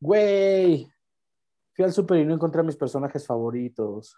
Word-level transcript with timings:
Güey, 0.00 0.86
fui 1.74 1.84
al 1.84 1.92
super 1.92 2.18
y 2.18 2.24
no 2.24 2.34
encontré 2.34 2.60
a 2.60 2.64
mis 2.64 2.76
personajes 2.76 3.26
favoritos. 3.26 4.16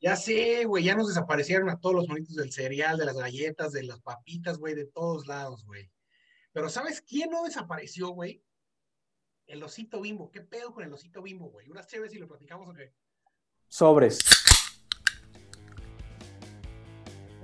Ya 0.00 0.16
sé, 0.16 0.64
güey, 0.64 0.84
ya 0.84 0.94
nos 0.94 1.08
desaparecieron 1.08 1.68
a 1.68 1.78
todos 1.78 1.94
los 1.94 2.08
monitos 2.08 2.36
del 2.36 2.52
cereal, 2.52 2.96
de 2.96 3.04
las 3.04 3.16
galletas, 3.16 3.72
de 3.72 3.82
las 3.82 4.00
papitas, 4.00 4.58
güey, 4.58 4.74
de 4.74 4.86
todos 4.86 5.26
lados, 5.26 5.66
güey. 5.66 5.90
Pero 6.52 6.68
¿sabes 6.68 7.02
quién 7.02 7.30
no 7.30 7.44
desapareció, 7.44 8.10
güey? 8.10 8.42
El 9.46 9.62
osito 9.62 10.00
bimbo. 10.00 10.30
¿Qué 10.30 10.40
pedo 10.40 10.72
con 10.72 10.84
el 10.84 10.92
osito 10.92 11.20
bimbo, 11.20 11.50
güey? 11.50 11.68
Unas 11.68 11.86
chéves 11.86 12.14
y 12.14 12.18
lo 12.18 12.28
platicamos 12.28 12.68
o 12.68 12.72
qué? 12.72 12.94
Sobres. 13.68 14.18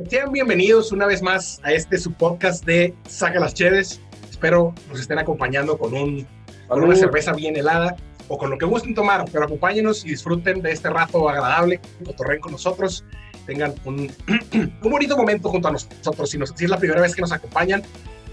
Sean 0.09 0.31
bienvenidos 0.31 0.93
una 0.93 1.07
vez 1.07 1.23
más 1.23 1.61
a 1.63 1.73
este 1.73 1.99
su 1.99 2.13
podcast 2.13 2.65
de 2.65 2.95
Saca 3.09 3.41
las 3.41 3.55
Cheves. 3.55 4.01
Espero 4.31 4.75
nos 4.89 5.01
estén 5.01 5.19
acompañando 5.19 5.79
con, 5.79 5.95
un, 5.95 6.27
con 6.69 6.83
una 6.83 6.97
cerveza 6.97 7.33
bien 7.33 7.57
helada 7.57 7.97
o 8.29 8.39
con 8.39 8.51
lo 8.51 8.59
que 8.59 8.65
gusten 8.65 8.95
tomar, 8.95 9.25
pero 9.31 9.45
acompáñenos 9.45 10.05
y 10.05 10.11
disfruten 10.11 10.61
de 10.63 10.73
este 10.73 10.91
rato 10.91 11.29
agradable, 11.29 11.81
cotorren 12.05 12.41
con 12.41 12.53
nosotros, 12.53 13.05
tengan 13.47 13.75
un, 13.85 14.11
un 14.83 14.91
bonito 14.91 15.17
momento 15.17 15.49
junto 15.49 15.69
a 15.69 15.73
nosotros. 15.73 16.31
Si, 16.31 16.39
nos, 16.39 16.51
si 16.51 16.65
es 16.65 16.71
la 16.71 16.79
primera 16.79 17.01
vez 17.01 17.15
que 17.15 17.21
nos 17.21 17.33
acompañan, 17.33 17.83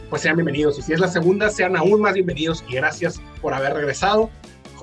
pues 0.09 0.21
sean 0.21 0.35
bienvenidos. 0.35 0.79
Y 0.79 0.81
si 0.81 0.93
es 0.93 0.99
la 0.99 1.07
segunda, 1.07 1.49
sean 1.49 1.75
aún 1.75 2.01
más 2.01 2.13
bienvenidos 2.13 2.63
y 2.67 2.75
gracias 2.75 3.21
por 3.41 3.53
haber 3.53 3.73
regresado. 3.73 4.29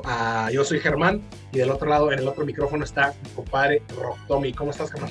Uh, 0.04 0.48
yo 0.50 0.64
soy 0.64 0.80
Germán 0.80 1.20
y 1.52 1.58
del 1.58 1.70
otro 1.70 1.88
lado, 1.88 2.10
en 2.12 2.20
el 2.20 2.28
otro 2.28 2.46
micrófono, 2.46 2.84
está 2.84 3.14
mi 3.22 3.30
compadre 3.30 3.82
Rock 4.00 4.18
Tommy. 4.28 4.52
¿Cómo 4.52 4.70
estás, 4.70 4.90
Germán? 4.90 5.10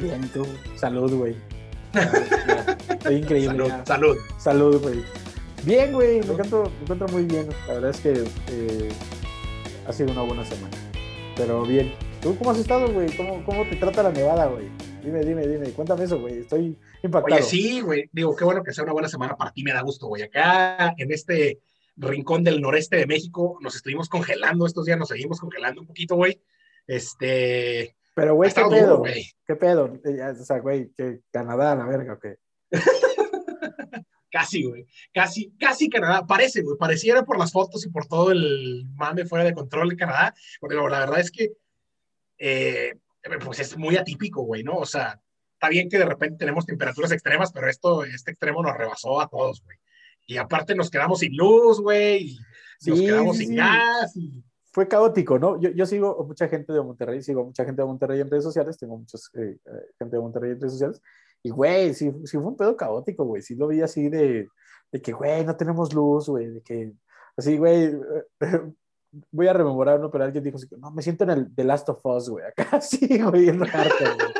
Bien, 0.00 0.28
tú. 0.28 0.46
Salud, 0.76 1.12
güey. 1.12 1.36
Estoy 2.88 3.16
increíble. 3.16 3.68
Salud, 3.68 3.72
salud. 3.84 4.16
Salud, 4.38 4.82
güey. 4.82 5.25
Bien, 5.64 5.92
güey, 5.92 6.20
me 6.20 6.32
encuentro, 6.32 6.64
me 6.64 6.82
encuentro 6.82 7.08
muy 7.08 7.24
bien. 7.24 7.48
La 7.66 7.74
verdad 7.74 7.90
es 7.90 8.00
que 8.00 8.12
eh, 8.50 8.88
ha 9.86 9.92
sido 9.92 10.12
una 10.12 10.22
buena 10.22 10.44
semana. 10.44 10.76
Pero 11.36 11.62
bien. 11.64 11.92
¿Tú 12.20 12.36
cómo 12.38 12.50
has 12.50 12.58
estado, 12.58 12.92
güey? 12.92 13.14
¿Cómo, 13.16 13.44
¿Cómo 13.44 13.68
te 13.68 13.76
trata 13.76 14.02
la 14.02 14.12
nevada, 14.12 14.46
güey? 14.46 14.68
Dime, 15.02 15.24
dime, 15.24 15.46
dime. 15.46 15.70
Cuéntame 15.70 16.04
eso, 16.04 16.18
güey. 16.18 16.38
Estoy 16.38 16.76
impactado. 17.02 17.36
Oye, 17.36 17.42
sí, 17.42 17.80
güey. 17.80 18.08
Digo, 18.12 18.34
qué 18.34 18.44
bueno 18.44 18.62
que 18.62 18.72
sea 18.72 18.84
una 18.84 18.92
buena 18.92 19.08
semana 19.08 19.36
para 19.36 19.52
ti. 19.52 19.62
Me 19.62 19.72
da 19.72 19.82
gusto, 19.82 20.06
güey. 20.06 20.22
Acá, 20.22 20.94
en 20.96 21.12
este 21.12 21.60
rincón 21.96 22.42
del 22.42 22.60
noreste 22.60 22.96
de 22.96 23.06
México, 23.06 23.58
nos 23.60 23.76
estuvimos 23.76 24.08
congelando 24.08 24.66
estos 24.66 24.86
días. 24.86 24.98
Nos 24.98 25.08
seguimos 25.08 25.40
congelando 25.40 25.80
un 25.80 25.86
poquito, 25.86 26.16
güey. 26.16 26.40
Este... 26.86 27.96
Pero, 28.14 28.34
güey, 28.34 28.50
¿qué 28.50 28.62
pedo? 28.70 28.98
güey? 28.98 29.30
¿Qué 29.46 29.56
pedo? 29.56 29.92
O 29.92 30.44
sea, 30.44 30.58
güey, 30.58 30.90
que 30.96 31.20
Canadá, 31.30 31.76
la 31.76 31.84
verga, 31.84 32.14
¿o 32.14 32.18
qué? 32.18 32.36
casi, 34.36 34.64
güey. 34.64 34.86
Casi, 35.12 35.52
casi 35.58 35.88
Canadá. 35.88 36.26
Parece, 36.26 36.62
güey. 36.62 36.76
Pareciera 36.76 37.24
por 37.24 37.38
las 37.38 37.52
fotos 37.52 37.84
y 37.86 37.90
por 37.90 38.06
todo 38.06 38.30
el 38.30 38.84
mame 38.94 39.24
fuera 39.24 39.44
de 39.44 39.54
control 39.54 39.88
de 39.90 39.96
Canadá. 39.96 40.34
Porque 40.60 40.76
la 40.76 40.82
verdad 40.82 41.20
es 41.20 41.30
que, 41.30 41.52
eh, 42.38 42.94
pues 43.44 43.60
es 43.60 43.76
muy 43.76 43.96
atípico, 43.96 44.42
güey, 44.42 44.62
¿no? 44.62 44.76
O 44.76 44.86
sea, 44.86 45.20
está 45.54 45.68
bien 45.68 45.88
que 45.88 45.98
de 45.98 46.04
repente 46.04 46.36
tenemos 46.38 46.66
temperaturas 46.66 47.12
extremas, 47.12 47.50
pero 47.50 47.68
esto, 47.68 48.04
este 48.04 48.32
extremo 48.32 48.62
nos 48.62 48.76
rebasó 48.76 49.20
a 49.20 49.28
todos, 49.28 49.62
güey. 49.62 49.78
Y 50.26 50.36
aparte 50.36 50.74
nos 50.74 50.90
quedamos 50.90 51.20
sin 51.20 51.34
luz, 51.36 51.80
güey. 51.80 52.36
Sí, 52.78 52.90
nos 52.90 53.00
quedamos 53.00 53.36
sí, 53.36 53.44
sin 53.44 53.52
sí. 53.52 53.56
gas. 53.56 54.16
Y 54.16 54.44
fue 54.70 54.86
caótico, 54.86 55.38
¿no? 55.38 55.58
Yo, 55.58 55.70
yo 55.70 55.86
sigo 55.86 56.24
mucha 56.26 56.48
gente 56.48 56.74
de 56.74 56.82
Monterrey, 56.82 57.22
sigo 57.22 57.44
mucha 57.44 57.64
gente 57.64 57.80
de 57.80 57.86
Monterrey 57.86 58.20
en 58.20 58.30
redes 58.30 58.44
sociales, 58.44 58.76
tengo 58.76 58.98
mucha 58.98 59.16
eh, 59.34 59.58
gente 59.98 60.16
de 60.16 60.20
Monterrey 60.20 60.50
en 60.50 60.60
redes 60.60 60.72
sociales, 60.72 61.00
y 61.46 61.50
güey, 61.50 61.94
sí, 61.94 62.10
sí 62.24 62.36
fue 62.38 62.48
un 62.48 62.56
pedo 62.56 62.76
caótico, 62.76 63.24
güey, 63.24 63.40
sí 63.40 63.54
lo 63.54 63.68
vi 63.68 63.80
así 63.80 64.08
de, 64.08 64.48
de 64.90 65.00
que, 65.00 65.12
güey, 65.12 65.44
no 65.44 65.56
tenemos 65.56 65.94
luz, 65.94 66.28
güey, 66.28 66.48
de 66.48 66.60
que, 66.60 66.92
así, 67.36 67.56
güey, 67.56 67.92
voy 69.30 69.46
a 69.46 69.52
rememorar, 69.52 70.00
¿no? 70.00 70.10
Pero 70.10 70.24
alguien 70.24 70.42
dijo 70.42 70.56
así, 70.56 70.66
no, 70.76 70.90
me 70.90 71.02
siento 71.02 71.22
en 71.22 71.30
el 71.30 71.54
The 71.54 71.62
Last 71.62 71.88
of 71.88 72.04
Us, 72.04 72.28
güey, 72.28 72.44
acá 72.48 72.80
sí, 72.80 73.22
güey, 73.22 73.48
en 73.48 73.62
harto, 73.62 73.94
güey. 74.04 74.34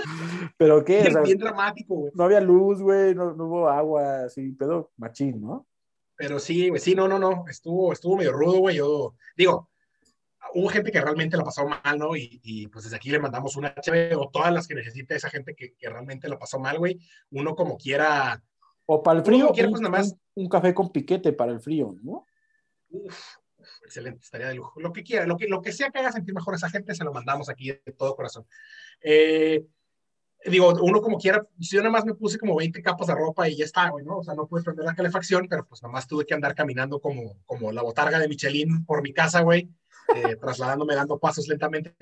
Pero 0.59 0.84
qué, 0.84 1.03
o 1.03 1.12
sea, 1.12 1.21
bien 1.22 1.39
dramático, 1.39 1.95
güey. 1.95 2.12
No 2.16 2.25
había 2.25 2.41
luz, 2.41 2.83
güey, 2.83 3.15
no, 3.15 3.34
no 3.34 3.47
hubo 3.47 3.69
agua, 3.69 4.25
así, 4.25 4.50
pedo 4.50 4.91
machín, 4.97 5.41
¿no? 5.41 5.65
Pero 6.16 6.41
sí, 6.41 6.71
güey, 6.71 6.81
sí, 6.81 6.97
no, 6.97 7.06
no, 7.06 7.21
no, 7.21 7.45
estuvo, 7.49 7.93
estuvo 7.93 8.16
medio 8.16 8.33
rudo, 8.33 8.59
güey, 8.59 8.78
yo, 8.78 9.15
digo, 9.37 9.71
hubo 10.54 10.69
gente 10.69 10.91
que 10.91 11.00
realmente 11.00 11.36
la 11.36 11.44
pasó 11.44 11.66
mal, 11.66 11.98
¿no? 11.98 12.16
Y, 12.16 12.41
y, 12.42 12.66
pues 12.69 12.84
desde 12.84 12.97
aquí 12.97 13.10
le 13.10 13.19
mandamos 13.19 13.56
una 13.56 13.74
HB 13.74 14.16
o 14.19 14.30
todas 14.30 14.52
las 14.52 14.66
que 14.66 14.74
necesite 14.74 15.14
esa 15.14 15.30
gente 15.30 15.54
que, 15.54 15.74
que 15.74 15.88
realmente 15.88 16.28
la 16.28 16.38
pasó 16.38 16.58
mal, 16.58 16.78
güey. 16.78 16.98
Uno 17.30 17.54
como 17.54 17.76
quiera. 17.76 18.42
O 18.86 19.02
para 19.02 19.19
el 19.19 19.24
frío, 19.24 19.50
quiera, 19.52 19.69
pues, 19.69 19.80
nada 19.80 19.98
más... 19.98 20.12
un, 20.34 20.44
un, 20.44 20.48
café 20.48 20.72
con 20.72 20.91
piquete 20.91 21.32
para 21.32 21.52
el 21.52 21.60
frío, 21.60 21.97
¿no? 22.02 22.24
Uf, 22.88 23.36
uf, 23.58 23.69
excelente, 23.84 24.20
estaría 24.22 24.48
de 24.48 24.54
lujo. 24.54 24.80
Lo 24.80 24.92
que 24.92 25.02
quiera, 25.02 25.26
lo 25.26 25.36
que, 25.36 25.48
lo 25.48 25.60
que 25.60 25.72
sea 25.72 25.91
que 25.91 25.98
haga 25.98 26.12
sentir 26.12 26.34
mejor 26.34 26.54
a 26.54 26.56
esa 26.56 26.70
gente, 26.70 26.94
se 26.94 27.04
lo 27.04 27.12
mandamos 27.12 27.48
aquí 27.48 27.72
de 27.72 27.92
todo 27.97 28.14
corazón. 28.14 28.47
Eh, 29.00 29.66
digo, 30.44 30.72
uno 30.80 31.03
como 31.03 31.18
quiera, 31.18 31.44
yo 31.58 31.80
nada 31.80 31.91
más 31.91 32.04
me 32.04 32.14
puse 32.14 32.38
como 32.38 32.54
20 32.54 32.80
capas 32.80 33.08
de 33.08 33.14
ropa 33.16 33.48
y 33.48 33.56
ya 33.56 33.64
está, 33.64 33.91
güey, 33.91 34.04
¿no? 34.04 34.18
O 34.18 34.22
sea, 34.22 34.34
no 34.34 34.47
puedes 34.47 34.64
prender 34.64 34.84
la 34.84 34.94
calefacción, 34.94 35.48
pero 35.50 35.66
pues 35.66 35.82
nada 35.82 35.92
más 35.92 36.06
tuve 36.06 36.24
que 36.24 36.34
andar 36.34 36.54
caminando 36.54 37.00
como, 37.00 37.38
como 37.44 37.72
la 37.72 37.82
botarga 37.82 38.20
de 38.20 38.28
Michelin 38.28 38.84
por 38.84 39.03
mi 39.03 39.12
casa, 39.12 39.41
güey 39.41 39.68
eh, 40.15 40.37
trasladándome, 40.37 40.94
dando 40.94 41.19
pasos 41.19 41.49
lentamente. 41.49 41.94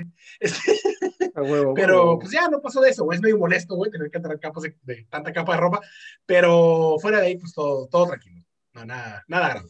huevo, 1.37 1.75
pero 1.75 2.03
huevo. 2.04 2.19
pues 2.19 2.32
ya 2.32 2.48
no 2.48 2.60
pasó 2.60 2.81
de 2.81 2.91
eso, 2.91 3.04
güey. 3.04 3.16
Es 3.16 3.22
medio 3.22 3.38
molesto, 3.38 3.75
güey, 3.76 3.91
tener 3.91 4.10
que 4.10 4.19
andar 4.19 4.38
capas 4.38 4.65
de, 4.65 4.76
de, 4.82 5.06
tanta 5.09 5.32
capa 5.32 5.54
de 5.54 5.60
ropa. 5.60 5.81
Pero 6.26 6.97
fuera 7.00 7.20
de 7.20 7.26
ahí, 7.26 7.37
pues 7.37 7.53
todo, 7.53 7.87
todo 7.88 8.06
tranquilo. 8.06 8.43
No, 8.75 8.84
nada, 8.84 9.25
nada 9.28 9.48
grave. 9.50 9.69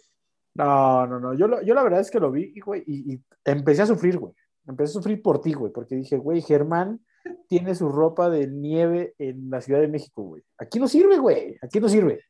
No, 0.55 1.07
no, 1.07 1.21
no. 1.21 1.35
Yo, 1.35 1.49
lo, 1.49 1.63
yo 1.63 1.75
la 1.75 1.83
verdad 1.83 2.01
es 2.01 2.11
que 2.11 2.21
lo 2.21 2.31
vi, 2.31 2.59
güey, 2.61 2.83
y, 2.87 3.15
y 3.15 3.23
empecé 3.45 3.83
a 3.83 3.87
sufrir, 3.87 4.19
güey. 4.19 4.35
Empecé 4.67 4.91
a 4.91 4.95
sufrir 4.95 5.21
por 5.21 5.41
ti, 5.41 5.53
güey, 5.53 5.73
porque 5.73 5.95
dije, 5.95 6.17
güey, 6.17 6.41
Germán 6.41 7.01
tiene 7.49 7.75
su 7.75 7.89
ropa 7.89 8.31
de 8.31 8.47
nieve 8.47 9.15
en 9.19 9.51
la 9.51 9.61
Ciudad 9.61 9.81
de 9.81 9.89
México, 9.89 10.23
güey. 10.23 10.43
Aquí 10.59 10.79
no 10.79 10.89
sirve, 10.89 11.19
güey. 11.19 11.57
Aquí 11.63 11.81
no 11.81 11.89
sirve. 11.89 12.21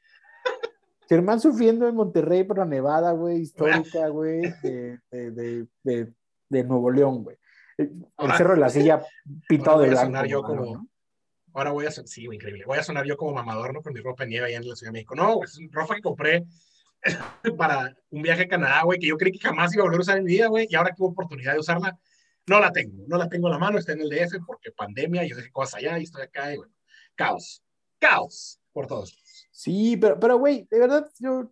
Germán 1.09 1.41
sufriendo 1.41 1.87
en 1.89 1.95
Monterrey 1.95 2.47
la 2.57 2.65
nevada, 2.65 3.13
güey, 3.13 3.41
histórica, 3.41 4.09
güey, 4.09 4.41
de, 4.63 4.99
de, 5.11 5.67
de, 5.83 6.13
de, 6.49 6.65
Nuevo 6.65 6.91
León, 6.91 7.23
güey. 7.25 7.37
El 7.77 8.07
Ahora- 8.17 8.37
cerro 8.39 8.55
de 8.55 8.61
la 8.61 8.69
silla 8.71 9.03
pintado 9.49 9.81
de 9.81 9.89
blanco. 9.91 10.07
sonar 10.07 10.27
yo 10.27 10.43
mano, 10.43 10.55
como- 10.57 10.75
¿no? 10.75 10.89
Ahora 11.53 11.71
voy 11.71 11.87
a 11.87 11.91
sonar, 11.91 12.09
sí, 12.09 12.25
increíble. 12.25 12.65
Voy 12.67 12.79
a 12.79 12.83
sonar 12.83 13.05
yo 13.07 13.17
como 13.17 13.33
mamador, 13.33 13.73
¿no? 13.73 13.81
Con 13.83 13.93
mi 13.93 14.01
ropa 14.01 14.25
de 14.25 14.31
nieve 14.31 14.47
allá 14.49 14.57
en 14.57 14.69
la 14.69 14.75
Ciudad 14.75 14.89
de 14.93 14.99
México. 14.99 15.15
No, 15.15 15.43
es 15.45 15.59
ropa 15.71 15.95
que 15.95 16.03
compré 16.03 16.45
para 17.59 17.97
un 18.11 18.23
viaje 18.23 18.43
a 18.43 18.49
Canadá, 18.49 18.83
güey, 18.83 18.99
que 18.99 19.07
yo 19.09 19.17
creí 19.17 19.33
que 19.33 19.39
jamás 19.47 19.73
iba 19.75 19.83
a 19.83 19.85
volver 19.85 19.99
a 19.99 20.03
usar 20.03 20.19
en 20.19 20.25
mi 20.25 20.33
vida, 20.33 20.49
güey, 20.49 20.67
y 20.69 20.75
ahora 20.75 20.91
que 20.91 20.97
hubo 21.03 21.11
oportunidad 21.11 21.53
de 21.53 21.61
usarla, 21.61 21.97
no 22.47 22.61
la 22.61 22.73
tengo, 22.73 23.05
no 23.07 23.17
la 23.19 23.29
tengo 23.29 23.47
a 23.49 23.51
la 23.51 23.59
mano, 23.59 23.79
está 23.79 23.93
en 23.93 24.01
el 24.01 24.09
DF 24.11 24.39
porque 24.47 24.71
pandemia, 24.73 25.25
yo 25.25 25.37
dejé 25.37 25.51
cosas 25.51 25.77
allá 25.77 25.99
y 25.99 26.05
estoy 26.05 26.23
acá 26.23 26.53
y 26.53 26.57
bueno, 26.57 26.73
caos, 27.15 27.63
caos 27.99 28.61
por 28.75 28.87
todos. 28.87 29.17
Sí, 29.51 29.97
pero, 29.97 30.21
pero, 30.21 30.37
güey, 30.39 30.69
de 30.71 30.79
verdad, 30.79 31.09
yo. 31.19 31.51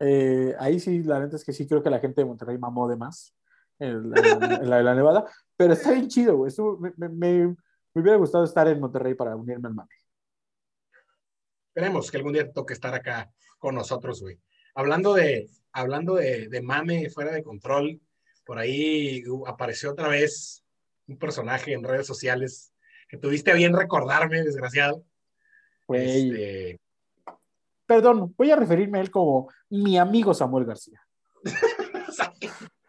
eh, 0.00 0.56
ahí 0.58 0.80
sí, 0.80 1.02
la 1.04 1.20
neta 1.20 1.36
es 1.36 1.44
que 1.44 1.52
sí 1.52 1.68
creo 1.68 1.82
que 1.82 1.90
la 1.90 2.00
gente 2.00 2.22
de 2.22 2.24
Monterrey 2.24 2.58
mamó 2.58 2.88
de 2.88 2.96
más 2.96 3.32
en 3.78 4.10
la, 4.10 4.16
en 4.18 4.20
la 4.70 4.76
de 4.78 4.82
la 4.82 4.94
Nevada, 4.96 5.24
pero 5.56 5.74
está 5.74 5.92
bien 5.92 6.08
chido, 6.08 6.36
güey. 6.36 6.52
Me, 6.80 6.92
me, 6.96 7.08
me- 7.08 7.56
me 7.92 8.02
hubiera 8.02 8.16
gustado 8.18 8.44
estar 8.44 8.66
en 8.68 8.80
Monterrey 8.80 9.14
para 9.14 9.36
unirme 9.36 9.68
al 9.68 9.74
mame. 9.74 9.90
Esperemos 11.68 12.10
que 12.10 12.16
algún 12.16 12.32
día 12.32 12.50
toque 12.52 12.72
estar 12.72 12.94
acá 12.94 13.30
con 13.58 13.74
nosotros, 13.74 14.20
güey. 14.20 14.38
Hablando 14.74 15.14
de, 15.14 15.48
hablando 15.72 16.14
de, 16.14 16.48
de 16.48 16.62
mame 16.62 17.10
fuera 17.10 17.32
de 17.32 17.42
control, 17.42 18.00
por 18.44 18.58
ahí 18.58 19.22
apareció 19.46 19.90
otra 19.92 20.08
vez 20.08 20.64
un 21.06 21.18
personaje 21.18 21.72
en 21.72 21.84
redes 21.84 22.06
sociales 22.06 22.72
que 23.08 23.16
tuviste 23.18 23.50
a 23.50 23.54
bien 23.54 23.74
recordarme, 23.76 24.42
desgraciado. 24.42 25.04
Güey, 25.90 26.30
Este, 26.30 26.80
perdón, 27.86 28.32
voy 28.38 28.50
a 28.50 28.56
referirme 28.56 28.98
a 28.98 29.00
él 29.00 29.10
como 29.10 29.48
mi 29.68 29.98
amigo 29.98 30.32
Samuel 30.34 30.64
García. 30.64 31.00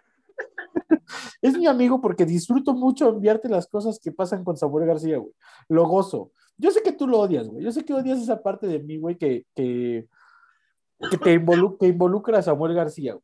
Es 1.41 1.57
mi 1.57 1.65
amigo 1.65 1.99
porque 1.99 2.25
disfruto 2.25 2.73
mucho 2.73 3.09
enviarte 3.09 3.49
las 3.49 3.65
cosas 3.67 3.99
que 3.99 4.11
pasan 4.11 4.43
con 4.43 4.55
Samuel 4.55 4.85
García, 4.87 5.17
güey. 5.17 5.33
Lo 5.69 5.87
gozo. 5.87 6.31
Yo 6.57 6.69
sé 6.69 6.83
que 6.83 6.91
tú 6.91 7.07
lo 7.07 7.19
odias, 7.19 7.47
güey. 7.47 7.63
Yo 7.65 7.71
sé 7.71 7.83
que 7.83 7.93
odias 7.93 8.19
esa 8.19 8.41
parte 8.43 8.67
de 8.67 8.79
mí, 8.79 8.97
güey, 8.97 9.17
que, 9.17 9.45
que, 9.55 10.07
que 11.09 11.17
te 11.17 11.43
que 11.79 11.87
involucra 11.87 12.37
a 12.37 12.43
Samuel 12.43 12.75
García, 12.75 13.13
güey. 13.13 13.23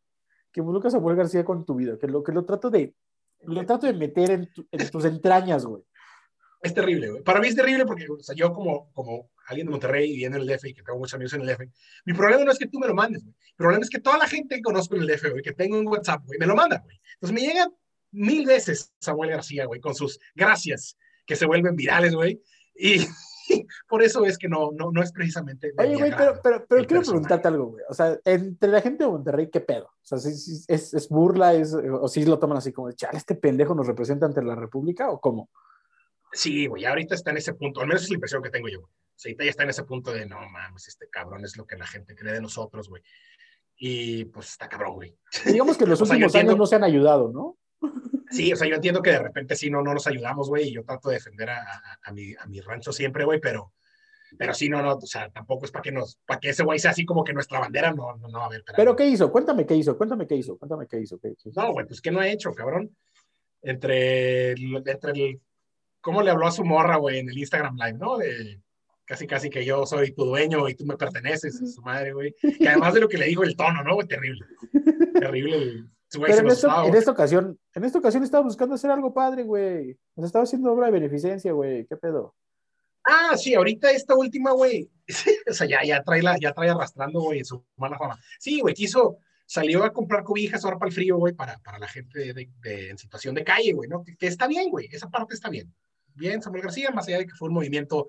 Que 0.51 0.61
involucra 0.61 0.87
a 0.87 0.91
Samuel 0.91 1.15
García 1.15 1.45
con 1.45 1.63
tu 1.65 1.75
vida. 1.75 1.97
Que 1.99 2.07
lo, 2.07 2.23
que 2.23 2.31
lo 2.31 2.43
trato 2.43 2.71
de, 2.71 2.95
lo 3.43 3.63
trato 3.65 3.85
de 3.85 3.93
meter 3.93 4.31
en, 4.31 4.51
tu- 4.51 4.65
en 4.71 4.89
tus 4.89 5.05
entrañas, 5.05 5.65
güey. 5.65 5.83
Es 6.61 6.73
terrible, 6.73 7.09
güey. 7.09 7.23
Para 7.23 7.39
mí 7.39 7.47
es 7.47 7.55
terrible 7.55 7.85
porque, 7.85 8.05
o 8.09 8.21
sea, 8.21 8.35
yo 8.35 8.51
como, 8.53 8.91
como 8.93 9.29
alguien 9.47 9.67
de 9.67 9.71
Monterrey 9.71 10.09
viviendo 10.09 10.37
en 10.37 10.43
el 10.43 10.47
DF 10.47 10.65
y 10.65 10.73
que 10.73 10.83
tengo 10.83 10.97
muchos 10.97 11.13
amigos 11.13 11.33
en 11.33 11.41
el 11.41 11.47
DF, 11.47 11.61
mi 12.05 12.13
problema 12.13 12.43
no 12.43 12.51
es 12.51 12.57
que 12.57 12.67
tú 12.67 12.79
me 12.79 12.87
lo 12.87 12.95
mandes, 12.95 13.23
güey. 13.23 13.35
Mi 13.35 13.57
problema 13.57 13.83
es 13.83 13.89
que 13.89 13.99
toda 13.99 14.17
la 14.17 14.27
gente 14.27 14.55
que 14.55 14.61
conozco 14.61 14.95
en 14.95 15.03
el 15.03 15.07
DF, 15.07 15.29
güey, 15.31 15.43
que 15.43 15.53
tengo 15.53 15.77
en 15.77 15.87
WhatsApp, 15.87 16.23
güey, 16.25 16.39
me 16.39 16.47
lo 16.47 16.55
manda, 16.55 16.79
güey. 16.83 16.99
Entonces 17.13 17.33
me 17.33 17.47
llega 17.47 17.69
mil 18.11 18.45
veces 18.45 18.91
Samuel 18.99 19.31
García, 19.31 19.65
güey, 19.65 19.79
con 19.79 19.95
sus 19.95 20.19
gracias 20.33 20.97
que 21.25 21.35
se 21.35 21.45
vuelven 21.45 21.75
virales, 21.75 22.15
güey. 22.15 22.41
Y, 22.75 23.05
por 23.87 24.01
eso 24.01 24.25
es 24.25 24.37
que 24.37 24.47
no, 24.47 24.71
no, 24.71 24.91
no 24.91 25.03
es 25.03 25.11
precisamente. 25.11 25.73
Oye, 25.77 25.95
güey, 25.95 26.11
pero, 26.15 26.39
pero, 26.41 26.65
pero 26.67 26.85
quiero 26.85 27.03
preguntarte 27.03 27.47
algo, 27.47 27.67
güey. 27.67 27.83
O 27.89 27.93
sea, 27.93 28.17
entre 28.25 28.69
la 28.69 28.81
gente 28.81 29.03
de 29.03 29.11
Monterrey, 29.11 29.49
¿qué 29.51 29.59
pedo? 29.59 29.85
O 29.85 30.05
sea, 30.05 30.17
¿es, 30.17 30.65
es, 30.67 30.93
es 30.93 31.09
burla? 31.09 31.53
Es, 31.53 31.73
¿O 31.73 32.07
si 32.07 32.25
lo 32.25 32.39
toman 32.39 32.57
así 32.57 32.71
como, 32.71 32.91
chale, 32.93 33.17
este 33.17 33.35
pendejo 33.35 33.75
nos 33.75 33.87
representa 33.87 34.25
ante 34.25 34.41
la 34.41 34.55
República 34.55 35.09
o 35.09 35.19
cómo? 35.19 35.49
Sí, 36.31 36.67
güey, 36.67 36.85
ahorita 36.85 37.15
está 37.15 37.31
en 37.31 37.37
ese 37.37 37.53
punto, 37.53 37.81
al 37.81 37.87
menos 37.87 38.03
es 38.03 38.09
la 38.09 38.15
impresión 38.15 38.43
que 38.43 38.49
tengo 38.49 38.67
yo. 38.67 38.81
O 38.81 38.89
sea, 39.15 39.29
ahorita 39.29 39.43
ya 39.45 39.49
está 39.49 39.63
en 39.63 39.69
ese 39.69 39.83
punto 39.83 40.11
de, 40.11 40.25
no 40.25 40.37
mames, 40.49 40.87
este 40.87 41.09
cabrón 41.09 41.43
es 41.45 41.57
lo 41.57 41.65
que 41.65 41.77
la 41.77 41.87
gente 41.87 42.15
cree 42.15 42.33
de 42.33 42.41
nosotros, 42.41 42.89
güey. 42.89 43.01
Y 43.77 44.25
pues 44.25 44.51
está 44.51 44.67
cabrón, 44.67 44.95
güey. 44.95 45.15
Digamos 45.45 45.77
que 45.77 45.83
en 45.83 45.89
los 45.91 46.01
últimos 46.01 46.35
años 46.35 46.57
no 46.57 46.65
se 46.65 46.75
han 46.75 46.83
ayudado, 46.83 47.31
¿no? 47.31 47.57
Sí, 48.29 48.51
o 48.51 48.55
sea, 48.55 48.67
yo 48.67 48.75
entiendo 48.75 49.01
que 49.01 49.11
de 49.11 49.19
repente 49.19 49.55
sí 49.55 49.69
no, 49.69 49.81
no 49.81 49.93
nos 49.93 50.07
ayudamos, 50.07 50.49
güey, 50.49 50.67
y 50.67 50.73
yo 50.73 50.83
trato 50.83 51.09
de 51.09 51.15
defender 51.15 51.49
a, 51.49 51.63
a, 52.03 52.11
mi, 52.11 52.33
a 52.35 52.45
mi 52.47 52.59
rancho 52.59 52.91
siempre, 52.91 53.23
güey, 53.23 53.39
pero, 53.39 53.73
pero 54.37 54.53
sí, 54.53 54.67
no, 54.67 54.81
no, 54.81 54.95
o 54.95 55.05
sea, 55.05 55.29
tampoco 55.29 55.65
es 55.65 55.71
para 55.71 55.83
que 55.83 55.91
nos, 55.91 56.17
para 56.25 56.39
que 56.39 56.49
ese 56.49 56.63
güey 56.63 56.79
sea 56.79 56.91
así 56.91 57.05
como 57.05 57.23
que 57.23 57.33
nuestra 57.33 57.59
bandera, 57.59 57.93
no, 57.93 58.17
no, 58.17 58.27
no, 58.27 58.43
a 58.43 58.49
ver. 58.49 58.63
Pero 58.75 58.95
¿qué 58.95 59.07
hizo? 59.07 59.31
Cuéntame 59.31 59.65
qué 59.65 59.75
hizo, 59.75 59.97
cuéntame 59.97 60.27
qué 60.27 60.35
hizo, 60.35 60.57
cuéntame 60.57 60.87
qué 60.87 60.99
hizo. 60.99 61.17
Qué 61.19 61.29
hizo. 61.29 61.49
No, 61.55 61.71
güey, 61.71 61.85
pues 61.85 62.01
¿qué 62.01 62.11
no 62.11 62.19
ha 62.19 62.27
hecho, 62.27 62.51
cabrón? 62.53 62.95
Entre, 63.61 64.51
entre 64.51 65.11
el, 65.11 65.41
¿cómo 66.07 66.21
le 66.21 66.31
habló 66.31 66.47
a 66.47 66.51
su 66.51 66.63
morra, 66.63 66.95
güey, 66.95 67.19
en 67.19 67.27
el 67.27 67.37
Instagram 67.37 67.75
Live, 67.75 67.97
no? 67.97 68.17
De 68.17 68.61
casi, 69.03 69.27
casi 69.27 69.49
que 69.49 69.65
yo 69.65 69.85
soy 69.85 70.13
tu 70.13 70.23
dueño 70.23 70.69
y 70.69 70.73
tú 70.73 70.85
me 70.85 70.95
perteneces, 70.95 71.61
a 71.61 71.65
su 71.65 71.81
madre, 71.81 72.13
güey. 72.13 72.33
Que 72.57 72.69
además 72.69 72.93
de 72.93 73.01
lo 73.01 73.09
que 73.09 73.17
le 73.17 73.25
dijo 73.25 73.43
el 73.43 73.57
tono, 73.57 73.83
¿no, 73.83 73.95
güey? 73.95 74.07
Terrible. 74.07 74.45
Terrible 75.19 75.83
pero 76.09 76.37
en, 76.37 76.45
en, 76.45 76.95
esta 76.95 77.11
ocasión, 77.11 77.59
en 77.73 77.83
esta 77.83 77.99
ocasión 77.99 78.23
estaba 78.23 78.41
buscando 78.41 78.75
hacer 78.75 78.89
algo 78.89 79.13
padre, 79.13 79.43
güey. 79.43 79.97
O 80.15 80.25
estaba 80.25 80.43
haciendo 80.43 80.71
obra 80.71 80.85
de 80.85 80.93
beneficencia, 80.93 81.51
güey. 81.51 81.85
¿Qué 81.85 81.97
pedo? 81.97 82.33
Ah, 83.03 83.35
sí, 83.35 83.53
ahorita 83.53 83.91
esta 83.91 84.15
última, 84.15 84.53
güey. 84.53 84.89
o 85.49 85.53
sea, 85.53 85.67
ya, 85.67 85.83
ya, 85.83 86.01
trae 86.03 86.21
la, 86.21 86.37
ya 86.39 86.53
trae 86.53 86.69
arrastrando, 86.69 87.19
güey, 87.19 87.43
su 87.43 87.61
mala 87.75 87.97
fama. 87.97 88.17
Sí, 88.39 88.61
güey, 88.61 88.73
quiso, 88.73 89.17
salió 89.45 89.83
a 89.83 89.91
comprar 89.91 90.23
cobijas 90.23 90.63
ahora 90.63 90.79
para 90.79 90.87
el 90.87 90.95
frío, 90.95 91.17
güey, 91.17 91.33
para, 91.33 91.57
para 91.59 91.77
la 91.77 91.87
gente 91.89 92.33
de, 92.33 92.49
de, 92.61 92.89
en 92.89 92.97
situación 92.97 93.35
de 93.35 93.43
calle, 93.43 93.73
güey, 93.73 93.89
¿no? 93.89 94.05
Que, 94.05 94.27
está 94.27 94.47
bien, 94.47 94.69
güey, 94.69 94.87
esa 94.91 95.09
parte 95.09 95.33
está 95.33 95.49
bien. 95.49 95.73
Bien, 96.17 96.41
Samuel 96.41 96.63
García, 96.63 96.91
más 96.91 97.07
allá 97.07 97.19
de 97.19 97.27
que 97.27 97.35
fue 97.35 97.47
un 97.47 97.55
movimiento 97.55 98.07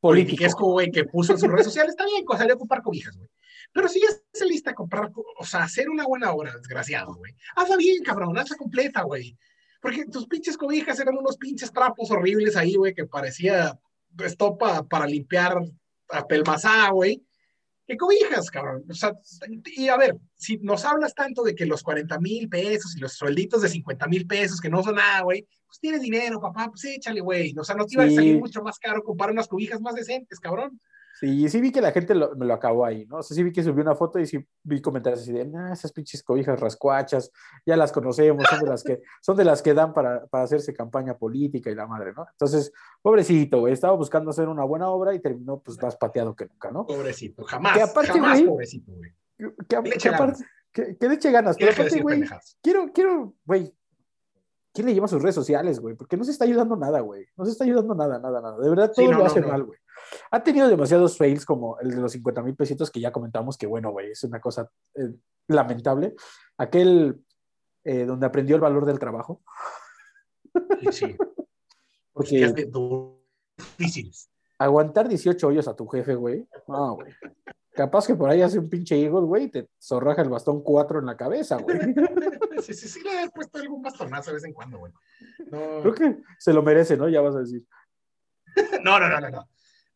político, 0.00 0.72
güey, 0.72 0.90
que 0.90 1.04
puso 1.04 1.32
en 1.32 1.38
sus 1.38 1.50
redes 1.50 1.66
sociales, 1.66 1.90
está 1.90 2.04
bien, 2.04 2.24
salió 2.36 2.54
a 2.54 2.58
comprar 2.58 2.82
cobijas, 2.82 3.16
güey. 3.16 3.28
Pero 3.72 3.88
si 3.88 4.00
ya 4.00 4.08
se 4.32 4.46
lista 4.46 4.70
a 4.70 4.74
comprar, 4.74 5.10
o 5.38 5.44
sea, 5.44 5.64
hacer 5.64 5.90
una 5.90 6.06
buena 6.06 6.32
obra, 6.32 6.56
desgraciado, 6.56 7.14
güey. 7.14 7.34
Hazla 7.56 7.76
bien, 7.76 8.02
cabrón, 8.02 8.38
hazla 8.38 8.56
completa, 8.56 9.02
güey. 9.02 9.36
Porque 9.80 10.06
tus 10.06 10.26
pinches 10.26 10.56
cobijas 10.56 10.98
eran 10.98 11.16
unos 11.16 11.36
pinches 11.36 11.72
trapos 11.72 12.10
horribles 12.10 12.56
ahí, 12.56 12.74
güey, 12.74 12.94
que 12.94 13.06
parecía 13.06 13.78
estopa 14.24 14.86
para 14.88 15.06
limpiar 15.06 15.60
a 16.10 16.26
pelmazada, 16.26 16.90
güey. 16.90 17.22
¿Qué 17.86 17.96
cobijas, 17.96 18.50
cabrón? 18.50 18.84
O 18.88 18.94
sea, 18.94 19.12
y 19.76 19.88
a 19.88 19.96
ver, 19.96 20.16
si 20.34 20.58
nos 20.58 20.84
hablas 20.84 21.14
tanto 21.14 21.42
de 21.42 21.54
que 21.54 21.64
los 21.64 21.82
40 21.82 22.18
mil 22.20 22.48
pesos 22.48 22.94
y 22.96 23.00
los 23.00 23.14
suelditos 23.14 23.62
de 23.62 23.68
50 23.68 24.06
mil 24.08 24.26
pesos, 24.26 24.60
que 24.60 24.68
no 24.68 24.82
son 24.82 24.96
nada, 24.96 25.22
güey, 25.22 25.46
pues 25.68 25.78
tienes 25.80 26.00
dinero, 26.00 26.40
papá, 26.40 26.68
pues 26.68 26.84
échale, 26.84 27.20
güey. 27.20 27.54
O 27.56 27.62
sea, 27.62 27.76
no 27.76 27.84
te 27.84 27.94
iba 27.94 28.04
a 28.04 28.10
salir 28.10 28.38
mucho 28.38 28.62
más 28.62 28.78
caro 28.78 29.02
comprar 29.02 29.30
unas 29.30 29.46
cobijas 29.46 29.80
más 29.80 29.94
decentes, 29.94 30.40
cabrón. 30.40 30.80
Sí, 31.20 31.48
sí 31.48 31.60
vi 31.60 31.72
que 31.72 31.80
la 31.80 31.90
gente 31.90 32.14
me 32.14 32.46
lo 32.46 32.54
acabó 32.54 32.84
ahí, 32.84 33.04
¿no? 33.06 33.16
O 33.16 33.22
sea, 33.24 33.34
sí 33.34 33.42
vi 33.42 33.52
que 33.52 33.62
subió 33.62 33.82
una 33.82 33.96
foto 33.96 34.20
y 34.20 34.26
sí 34.26 34.38
vi 34.62 34.80
comentarios 34.80 35.22
así 35.22 35.32
de, 35.32 35.50
ah, 35.56 35.72
esas 35.72 35.92
pinches 35.92 36.22
cobijas 36.22 36.60
rascuachas, 36.60 37.32
ya 37.66 37.76
las 37.76 37.90
conocemos, 37.90 38.44
son 38.48 38.60
de 38.60 38.66
las 38.66 38.84
que, 38.84 39.02
son 39.20 39.36
de 39.36 39.44
las 39.44 39.60
que 39.60 39.74
dan 39.74 39.92
para, 39.92 40.26
para 40.26 40.44
hacerse 40.44 40.72
campaña 40.72 41.18
política 41.18 41.70
y 41.70 41.74
la 41.74 41.88
madre, 41.88 42.12
¿no? 42.16 42.24
Entonces, 42.30 42.72
pobrecito, 43.02 43.58
güey, 43.58 43.72
estaba 43.72 43.96
buscando 43.96 44.30
hacer 44.30 44.48
una 44.48 44.62
buena 44.62 44.88
obra 44.90 45.12
y 45.12 45.18
terminó 45.18 45.58
pues 45.58 45.82
más 45.82 45.96
pateado 45.96 46.36
que 46.36 46.46
nunca, 46.46 46.70
¿no? 46.70 46.86
Pobrecito, 46.86 47.42
jamás, 47.44 47.76
que 47.76 47.82
aparte, 47.82 48.12
jamás 48.12 48.40
pobrecito, 48.42 48.92
güey. 48.92 49.12
Que, 49.68 49.80
le 49.82 49.94
eche 49.96 50.08
aparte, 50.10 50.44
que, 50.72 50.96
le 51.00 51.14
eche 51.14 51.32
ganas, 51.32 51.56
pero 51.56 51.72
aparte, 51.72 52.00
güey, 52.00 52.22
quiero, 52.62 52.92
quiero, 52.92 53.34
güey, 53.44 53.74
¿quién 54.78 54.86
le 54.86 54.94
lleva 54.94 55.08
sus 55.08 55.20
redes 55.20 55.34
sociales, 55.34 55.80
güey? 55.80 55.96
Porque 55.96 56.16
no 56.16 56.22
se 56.22 56.30
está 56.30 56.44
ayudando 56.44 56.76
nada, 56.76 57.00
güey. 57.00 57.26
No 57.36 57.44
se 57.44 57.50
está 57.50 57.64
ayudando 57.64 57.96
nada, 57.96 58.20
nada, 58.20 58.40
nada. 58.40 58.56
De 58.58 58.70
verdad, 58.70 58.92
todo 58.94 59.10
lo 59.10 59.26
hace 59.26 59.40
mal, 59.40 59.64
güey. 59.64 59.76
Ha 60.30 60.40
tenido 60.40 60.68
demasiados 60.68 61.18
fails 61.18 61.44
como 61.44 61.80
el 61.80 61.90
de 61.90 61.96
los 61.96 62.12
50 62.12 62.42
mil 62.44 62.54
pesitos 62.54 62.88
que 62.88 63.00
ya 63.00 63.10
comentamos 63.10 63.58
que, 63.58 63.66
bueno, 63.66 63.90
güey, 63.90 64.12
es 64.12 64.22
una 64.22 64.40
cosa 64.40 64.70
eh, 64.94 65.14
lamentable. 65.48 66.14
Aquel 66.58 67.20
eh, 67.82 68.04
donde 68.04 68.26
aprendió 68.26 68.54
el 68.54 68.62
valor 68.62 68.86
del 68.86 69.00
trabajo. 69.00 69.42
Sí, 70.80 70.92
sí. 70.92 71.16
Porque 72.12 72.54
difíciles. 73.56 74.30
Aguantar 74.58 75.08
18 75.08 75.44
hoyos 75.44 75.66
a 75.66 75.74
tu 75.74 75.88
jefe, 75.88 76.14
güey. 76.14 76.46
No, 76.68 76.94
güey. 76.94 77.12
Capaz 77.78 78.08
que 78.08 78.16
por 78.16 78.28
ahí 78.28 78.42
hace 78.42 78.58
un 78.58 78.68
pinche 78.68 79.00
Eagle, 79.00 79.20
güey, 79.20 79.44
y 79.44 79.50
te 79.50 79.68
zorraja 79.80 80.22
el 80.22 80.28
bastón 80.28 80.64
4 80.64 80.98
en 80.98 81.06
la 81.06 81.16
cabeza, 81.16 81.58
güey. 81.58 81.78
Sí, 82.60 82.74
sí, 82.74 82.88
sí, 82.88 83.00
le 83.04 83.22
he 83.22 83.30
puesto 83.30 83.56
algún 83.58 83.80
bastonazo 83.80 84.30
de 84.30 84.34
vez 84.34 84.44
en 84.44 84.52
cuando, 84.52 84.78
güey. 84.78 84.92
No. 85.52 85.80
Creo 85.82 85.94
que 85.94 86.16
se 86.40 86.52
lo 86.52 86.60
merece, 86.60 86.96
¿no? 86.96 87.08
Ya 87.08 87.20
vas 87.20 87.36
a 87.36 87.38
decir. 87.38 87.62
no, 88.82 88.98
no, 88.98 89.08
no, 89.08 89.20
no, 89.20 89.30
no. 89.30 89.48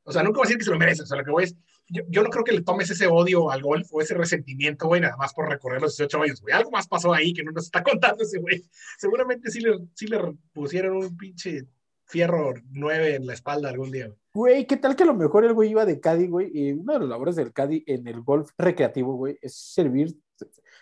O 0.04 0.12
sea, 0.12 0.22
nunca 0.22 0.38
voy 0.38 0.44
a 0.44 0.46
decir 0.46 0.58
que 0.58 0.64
se 0.64 0.70
lo 0.70 0.78
merece. 0.78 1.02
O 1.02 1.06
sea, 1.06 1.18
lo 1.18 1.24
que 1.24 1.32
voy 1.32 1.42
es, 1.42 1.56
yo, 1.88 2.04
yo, 2.08 2.22
no 2.22 2.30
creo 2.30 2.44
que 2.44 2.52
le 2.52 2.62
tomes 2.62 2.88
ese 2.88 3.08
odio 3.08 3.50
al 3.50 3.62
golf 3.62 3.88
o 3.90 4.00
ese 4.00 4.14
resentimiento, 4.14 4.86
güey, 4.86 5.00
nada 5.00 5.16
más 5.16 5.34
por 5.34 5.48
recorrer 5.48 5.82
los 5.82 5.96
18 5.96 6.22
años, 6.22 6.40
güey. 6.40 6.54
Algo 6.54 6.70
más 6.70 6.86
pasó 6.86 7.12
ahí 7.12 7.32
que 7.32 7.42
no 7.42 7.50
nos 7.50 7.64
está 7.64 7.82
contando 7.82 8.22
ese 8.22 8.38
güey. 8.38 8.64
Seguramente 8.96 9.50
sí 9.50 9.58
le, 9.58 9.80
sí 9.94 10.06
le 10.06 10.20
pusieron 10.52 10.98
un 10.98 11.16
pinche 11.16 11.66
fierro 12.06 12.54
9 12.70 13.16
en 13.16 13.26
la 13.26 13.34
espalda 13.34 13.70
algún 13.70 13.90
día. 13.90 14.06
Güey, 14.06 14.21
¿qué 14.66 14.76
tal 14.76 14.96
que 14.96 15.02
a 15.02 15.06
lo 15.06 15.14
mejor 15.14 15.44
el 15.44 15.52
güey 15.52 15.70
iba 15.70 15.84
de 15.84 16.00
Caddy, 16.00 16.28
güey? 16.28 16.50
Y 16.52 16.72
una 16.72 16.94
de 16.94 17.00
las 17.00 17.08
labores 17.08 17.36
del 17.36 17.52
Caddy 17.52 17.84
en 17.86 18.06
el 18.08 18.22
golf 18.22 18.50
recreativo, 18.56 19.14
güey, 19.14 19.38
es 19.42 19.54
servir, 19.54 20.16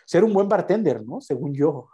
ser 0.05 0.25
un 0.25 0.32
buen 0.32 0.49
bartender, 0.49 1.05
¿no? 1.05 1.20
Según 1.20 1.55
yo. 1.55 1.88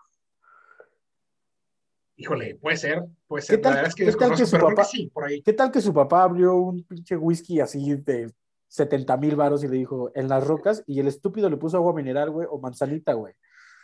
Híjole, 2.17 2.55
puede 2.57 2.77
ser, 2.77 3.05
puede 3.27 3.43
ser. 3.43 3.57
¿Qué 3.57 3.63
tal, 3.63 3.95
que, 3.95 4.47
su 4.47 4.59
papá, 4.59 4.85
sí, 4.85 5.11
por 5.13 5.25
ahí. 5.25 5.43
¿Qué 5.43 5.53
tal 5.53 5.71
que 5.71 5.81
su 5.81 5.93
papá 5.93 6.23
abrió 6.23 6.55
un 6.57 6.83
pinche 6.83 7.17
whisky 7.17 7.61
así 7.61 7.95
de 7.95 8.33
70 8.69 9.17
mil 9.19 9.37
varos 9.37 9.63
y 9.65 9.69
le 9.69 9.77
dijo 9.77 10.11
en 10.15 10.29
las 10.29 10.47
rocas 10.47 10.83
y 10.87 11.01
el 11.01 11.09
estúpido 11.09 11.51
le 11.51 11.57
puso 11.57 11.77
agua 11.77 11.93
mineral, 11.93 12.31
güey, 12.31 12.47
o 12.51 12.59
manzanita, 12.59 13.13
güey? 13.15 13.35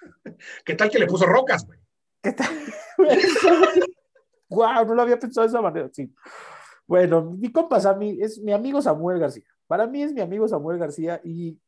¿Qué 0.64 0.74
tal 0.74 0.90
que 0.90 0.98
le 0.98 1.06
puso 1.06 1.26
rocas, 1.26 1.66
güey? 1.66 1.78
¿Qué 2.22 2.32
tal? 2.32 2.48
Guau, 4.48 4.86
no 4.86 4.94
lo 4.94 5.02
había 5.02 5.18
pensado 5.18 5.46
de 5.46 5.50
esa 5.50 5.62
manera, 5.62 5.88
sí. 5.92 6.12
Bueno, 6.86 7.22
mi 7.22 7.50
compa 7.50 7.78
es 8.18 8.40
mi 8.40 8.52
amigo 8.52 8.82
Samuel 8.82 9.18
García. 9.18 9.44
Para 9.66 9.86
mí 9.86 10.02
es 10.02 10.12
mi 10.12 10.20
amigo 10.20 10.46
Samuel 10.46 10.78
García 10.78 11.20
y 11.24 11.58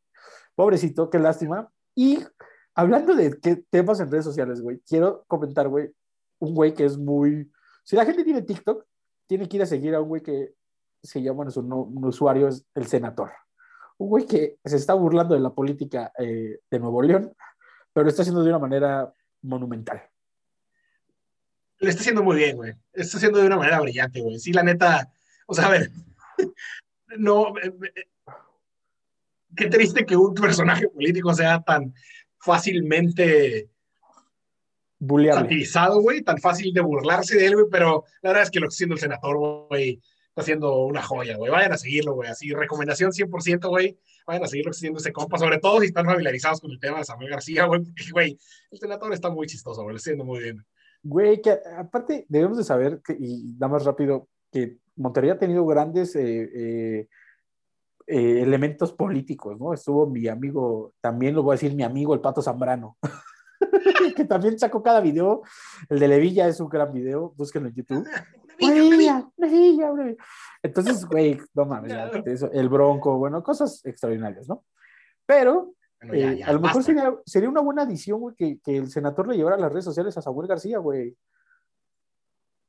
pobrecito, 0.54 1.10
qué 1.10 1.18
lástima. 1.18 1.70
Y 1.94 2.18
hablando 2.74 3.14
de 3.14 3.38
qué 3.40 3.56
temas 3.70 4.00
en 4.00 4.10
redes 4.10 4.24
sociales, 4.24 4.60
güey, 4.60 4.80
quiero 4.86 5.24
comentar, 5.26 5.68
güey, 5.68 5.90
un 6.38 6.54
güey 6.54 6.74
que 6.74 6.84
es 6.84 6.98
muy... 6.98 7.50
Si 7.84 7.96
la 7.96 8.04
gente 8.04 8.24
tiene 8.24 8.42
TikTok, 8.42 8.84
tiene 9.26 9.48
que 9.48 9.56
ir 9.56 9.62
a 9.62 9.66
seguir 9.66 9.94
a 9.94 10.00
un 10.00 10.08
güey 10.08 10.22
que 10.22 10.54
se 11.02 11.22
llama, 11.22 11.36
bueno, 11.36 11.50
su 11.50 11.60
un 11.60 12.04
usuario 12.04 12.48
es 12.48 12.66
el 12.74 12.86
senador. 12.86 13.30
Un 13.98 14.08
güey 14.08 14.26
que 14.26 14.58
se 14.64 14.76
está 14.76 14.94
burlando 14.94 15.34
de 15.34 15.40
la 15.40 15.54
política 15.54 16.12
eh, 16.18 16.60
de 16.70 16.78
Nuevo 16.78 17.02
León, 17.02 17.32
pero 17.92 18.08
está 18.08 18.22
haciendo 18.22 18.42
de 18.42 18.50
una 18.50 18.58
manera 18.58 19.12
monumental. 19.42 20.02
Le 21.84 21.90
está 21.90 22.00
haciendo 22.00 22.22
muy 22.22 22.36
bien, 22.36 22.56
güey. 22.56 22.72
Está 22.92 23.18
haciendo 23.18 23.38
de 23.38 23.46
una 23.46 23.56
manera 23.56 23.80
brillante, 23.80 24.20
güey. 24.20 24.38
Sí, 24.38 24.52
la 24.52 24.62
neta, 24.62 25.12
o 25.46 25.54
sea, 25.54 25.66
a 25.66 25.70
ver, 25.70 25.90
no, 27.18 27.56
eh, 27.58 27.72
eh, 27.96 28.04
qué 29.54 29.66
triste 29.66 30.06
que 30.06 30.16
un 30.16 30.34
personaje 30.34 30.88
político 30.88 31.34
sea 31.34 31.60
tan 31.60 31.94
fácilmente 32.38 33.68
Utilizado, 35.06 36.00
güey, 36.00 36.22
tan 36.22 36.38
fácil 36.38 36.72
de 36.72 36.80
burlarse 36.80 37.36
de 37.36 37.46
él, 37.46 37.54
güey, 37.54 37.66
pero 37.70 38.04
la 38.22 38.30
verdad 38.30 38.44
es 38.44 38.50
que 38.50 38.60
lo 38.60 38.66
que 38.66 38.68
está 38.68 38.76
haciendo 38.76 38.94
el 38.94 39.00
senador, 39.00 39.66
güey, 39.68 40.00
está 40.28 40.40
haciendo 40.40 40.78
una 40.84 41.02
joya, 41.02 41.36
güey. 41.36 41.50
Vayan 41.50 41.72
a 41.72 41.76
seguirlo, 41.76 42.14
güey. 42.14 42.30
Así, 42.30 42.52
recomendación 42.52 43.12
100%, 43.12 43.68
güey. 43.68 43.98
Vayan 44.26 44.44
a 44.44 44.46
seguir 44.46 44.64
lo 44.64 44.70
que 44.70 44.76
está 44.76 44.80
haciendo 44.80 45.00
ese 45.00 45.12
compa, 45.12 45.38
sobre 45.38 45.58
todo 45.58 45.80
si 45.80 45.86
están 45.86 46.06
familiarizados 46.06 46.60
con 46.60 46.70
el 46.70 46.80
tema 46.80 46.98
de 46.98 47.04
Samuel 47.04 47.30
García, 47.30 47.66
güey. 47.66 47.82
güey, 48.12 48.38
el 48.70 48.78
senador 48.78 49.12
está 49.12 49.28
muy 49.28 49.46
chistoso, 49.46 49.82
güey. 49.82 49.94
Lo 49.94 49.98
está 49.98 50.10
haciendo 50.10 50.24
muy 50.24 50.42
bien. 50.42 50.64
Güey, 51.04 51.42
que 51.42 51.58
aparte 51.76 52.24
debemos 52.30 52.56
de 52.56 52.64
saber, 52.64 53.02
que, 53.04 53.14
y 53.18 53.54
da 53.58 53.68
más 53.68 53.84
rápido, 53.84 54.26
que 54.50 54.78
Monterrey 54.96 55.30
ha 55.30 55.38
tenido 55.38 55.66
grandes 55.66 56.16
eh, 56.16 56.50
eh, 56.54 57.08
eh, 58.06 58.42
elementos 58.42 58.94
políticos, 58.94 59.60
¿no? 59.60 59.74
Estuvo 59.74 60.06
mi 60.06 60.26
amigo, 60.28 60.94
también 61.02 61.34
lo 61.34 61.42
voy 61.42 61.52
a 61.52 61.56
decir, 61.56 61.74
mi 61.74 61.82
amigo 61.82 62.14
el 62.14 62.22
Pato 62.22 62.40
Zambrano. 62.40 62.96
que 64.16 64.24
también 64.24 64.58
sacó 64.58 64.82
cada 64.82 65.02
video. 65.02 65.42
El 65.90 65.98
de 65.98 66.08
Levilla 66.08 66.48
es 66.48 66.58
un 66.58 66.70
gran 66.70 66.90
video, 66.90 67.34
búsquenlo 67.36 67.68
en 67.68 67.74
YouTube. 67.74 68.06
Levilla, 68.58 69.28
Levilla, 69.36 69.92
Entonces, 70.62 71.04
güey, 71.04 71.38
no 71.52 71.66
mames, 71.66 71.92
el 72.52 72.68
bronco, 72.70 73.18
bueno, 73.18 73.42
cosas 73.42 73.84
extraordinarias, 73.84 74.48
¿no? 74.48 74.64
Pero 75.26 75.74
eh, 76.12 76.42
a 76.44 76.52
lo 76.52 76.60
mejor 76.60 76.82
sería, 76.82 77.14
sería, 77.24 77.48
una 77.48 77.60
buena 77.60 77.82
adición, 77.82 78.20
güey, 78.20 78.34
que, 78.34 78.58
que, 78.60 78.76
el 78.76 78.90
senador 78.90 79.28
le 79.28 79.36
llevara 79.36 79.56
a 79.56 79.60
las 79.60 79.72
redes 79.72 79.84
sociales 79.84 80.16
a 80.16 80.22
Samuel 80.22 80.48
García, 80.48 80.78
güey. 80.78 81.16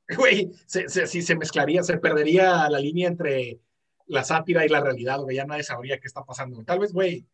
Güey, 0.16 0.52
se, 0.66 0.88
se, 0.88 1.08
sí, 1.08 1.20
se 1.20 1.34
mezclaría, 1.34 1.82
se 1.82 1.98
perdería 1.98 2.70
la 2.70 2.78
línea 2.78 3.08
entre 3.08 3.58
la 4.06 4.22
sátira 4.22 4.64
y 4.64 4.68
la 4.68 4.80
realidad, 4.80 5.18
güey. 5.18 5.34
Ya 5.36 5.44
nadie 5.44 5.64
sabría 5.64 5.98
qué 5.98 6.06
está 6.06 6.22
pasando. 6.22 6.62
Tal 6.62 6.78
vez, 6.78 6.92
güey, 6.92 7.26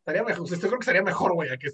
estaría 0.00 0.22
mejor. 0.22 0.42
Usted 0.42 0.58
creo 0.58 0.72
que 0.72 0.82
estaría 0.82 1.02
mejor, 1.02 1.32
güey, 1.32 1.48
que 1.58 1.70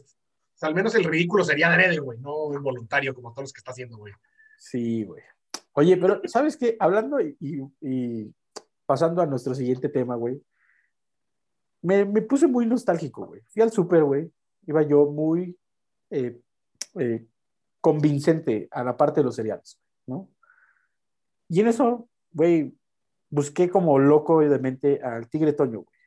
al 0.61 0.75
menos 0.77 0.95
el 0.95 1.03
ridículo 1.03 1.43
sería 1.43 1.73
adrede, 1.73 1.99
güey, 1.99 2.21
no 2.21 2.55
involuntario 2.55 3.13
como 3.15 3.33
todos 3.33 3.45
los 3.45 3.53
que 3.53 3.59
está 3.59 3.73
haciendo, 3.73 3.97
güey. 3.97 4.13
Sí, 4.59 5.03
güey. 5.03 5.23
Oye, 5.73 5.97
pero 5.97 6.21
¿sabes 6.27 6.57
qué? 6.57 6.77
Hablando 6.79 7.21
y, 7.21 7.37
y 7.81 8.33
pasando 8.87 9.23
a 9.23 9.27
nuestro 9.27 9.55
siguiente 9.55 9.89
tema, 9.89 10.15
güey, 10.15 10.41
me, 11.83 12.05
me, 12.05 12.23
puse 12.23 12.47
muy 12.47 12.67
nostálgico, 12.67 13.27
güey. 13.27 13.41
Fui 13.49 13.63
al 13.63 13.71
súper, 13.71 14.05
güey. 14.05 14.31
Iba 14.67 14.83
yo 14.83 15.07
muy 15.07 15.57
eh, 16.11 16.41
eh, 16.99 17.27
convincente 17.81 18.69
a 18.71 18.85
la 18.85 18.97
parte 18.97 19.21
de 19.21 19.25
los 19.25 19.37
cereales, 19.37 19.81
¿no? 20.07 20.29
Y 21.49 21.61
en 21.61 21.69
eso, 21.69 22.09
güey, 22.33 22.75
busqué 23.31 23.71
como 23.71 23.99
loco 23.99 24.43
y 24.43 24.49
demente 24.49 25.01
al 25.03 25.29
Tigre 25.29 25.53
Toño, 25.53 25.81
güey. 25.81 25.99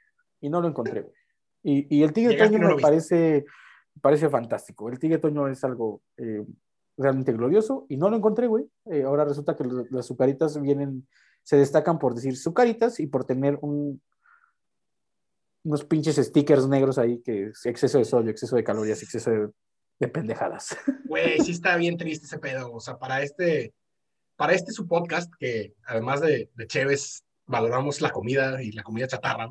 Y 0.42 0.50
no 0.50 0.62
lo 0.62 0.68
encontré, 0.68 1.02
güey. 1.02 1.16
Y, 1.64 1.98
y, 1.98 2.04
el 2.04 2.14
Tigre 2.14 2.38
Toño 2.38 2.58
no 2.58 2.76
me 2.76 2.82
parece, 2.82 3.46
parece 4.02 4.30
fantástico. 4.30 4.90
El 4.90 5.00
Tigre 5.00 5.20
Toño 5.20 5.48
es 5.48 5.64
algo 5.64 6.02
eh, 6.18 6.44
realmente 6.98 7.34
glorioso 7.34 7.86
y 7.90 7.98
no 7.98 8.10
lo 8.10 8.18
encontré, 8.18 8.48
güey. 8.48 8.66
Eh, 8.86 9.04
ahora 9.04 9.26
resulta 9.26 9.56
que 9.56 9.66
las 9.90 10.06
sucaritas 10.06 10.60
vienen, 10.60 11.08
se 11.44 11.58
destacan 11.58 12.00
por 12.00 12.16
decir 12.16 12.38
sucaritas 12.38 13.00
y 13.00 13.08
por 13.08 13.26
tener 13.26 13.58
un, 13.62 14.02
unos 15.64 15.84
pinches 15.86 16.16
stickers 16.16 16.68
negros 16.68 16.98
ahí 16.98 17.22
que 17.22 17.48
es 17.48 17.66
exceso 17.66 17.98
de 17.98 18.06
sodio, 18.06 18.32
exceso 18.32 18.56
de 18.56 18.64
calorías, 18.64 19.02
exceso 19.04 19.32
de, 19.32 19.50
de 20.00 20.08
pendejadas. 20.08 20.76
Güey, 21.06 21.40
sí 21.40 21.52
está 21.52 21.76
bien 21.76 21.98
triste 21.98 22.26
ese 22.26 22.40
pedo. 22.40 22.72
O 22.72 22.80
sea, 22.80 22.98
para 22.98 23.22
este, 23.22 23.74
para 24.36 24.54
este 24.54 24.72
su 24.72 24.88
podcast, 24.88 25.32
que 25.40 25.74
además 25.86 26.22
de, 26.22 26.50
de 26.56 26.68
Chévez, 26.68 27.24
valoramos 27.46 28.02
la 28.02 28.12
comida 28.12 28.64
y 28.64 28.72
la 28.72 28.84
comida 28.84 29.08
chatarra, 29.08 29.50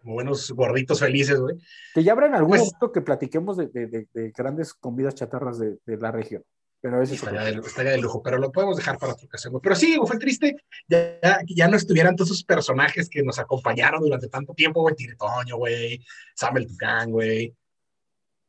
como 0.00 0.14
buenos 0.14 0.50
gorditos 0.52 1.00
felices, 1.00 1.38
güey. 1.38 1.56
Que 1.94 2.02
ya 2.02 2.12
habrá 2.12 2.26
en 2.26 2.34
algún 2.34 2.50
pues, 2.50 2.62
momento 2.62 2.92
que 2.92 3.02
platiquemos 3.02 3.56
de, 3.56 3.66
de, 3.66 4.08
de, 4.12 4.30
grandes 4.30 4.72
comidas 4.72 5.14
chatarras 5.14 5.58
de, 5.58 5.78
la 5.84 6.10
región. 6.10 6.42
Pero 6.86 7.02
eso 7.02 7.14
estaría, 7.14 7.42
de, 7.42 7.50
estaría 7.66 7.90
de 7.90 7.98
lujo, 7.98 8.22
pero 8.22 8.38
lo 8.38 8.52
podemos 8.52 8.76
dejar 8.76 8.96
para 8.96 9.14
otra 9.14 9.26
ocasión. 9.26 9.58
Pero 9.60 9.74
sí, 9.74 9.98
fue 10.06 10.18
triste 10.18 10.54
ya, 10.86 11.40
ya 11.44 11.66
no 11.66 11.76
estuvieran 11.76 12.14
todos 12.14 12.30
esos 12.30 12.44
personajes 12.44 13.08
que 13.08 13.24
nos 13.24 13.40
acompañaron 13.40 14.00
durante 14.02 14.28
tanto 14.28 14.54
tiempo, 14.54 14.82
güey. 14.82 14.94
Tiretoño, 14.94 15.56
güey. 15.56 16.00
Samuel 16.36 16.68
Tucán, 16.68 17.10
güey. 17.10 17.52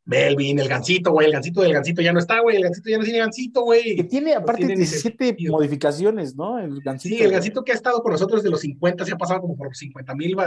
Melvin, 0.06 0.60
el 0.60 0.67
gancito, 0.67 1.13
güey, 1.13 1.25
el 1.25 1.34
gancito 1.34 1.62
del 1.62 1.74
gancito 1.74 2.03
ya 2.03 2.13
no 2.13 2.20
está, 2.20 2.39
güey, 2.41 2.58
el 2.58 2.63
gancito 2.63 2.91
ya 2.91 3.00
no 3.00 3.03
tiene 3.06 3.20
gancito, 3.20 3.62
güey. 3.63 3.96
Que 3.96 4.03
tiene 4.03 4.36
aparte 4.36 4.62
no 4.62 4.67
tiene 4.67 4.82
17 4.84 5.36
modificaciones, 5.50 6.36
¿no? 6.36 6.60
El 6.60 6.79
gancito. 6.82 7.15
Sí, 7.15 7.24
el 7.24 7.32
gancito 7.32 7.63
que 7.63 7.72
ha 7.72 7.75
estado 7.75 8.03
con 8.03 8.12
nosotros 8.12 8.44
desde 8.44 8.51
los 8.51 8.62
50, 8.62 9.03
se 9.03 9.13
ha 9.13 9.17
pasado 9.17 9.41
como 9.41 9.58
por 9.58 9.75
50 9.75 10.13
mil 10.13 10.38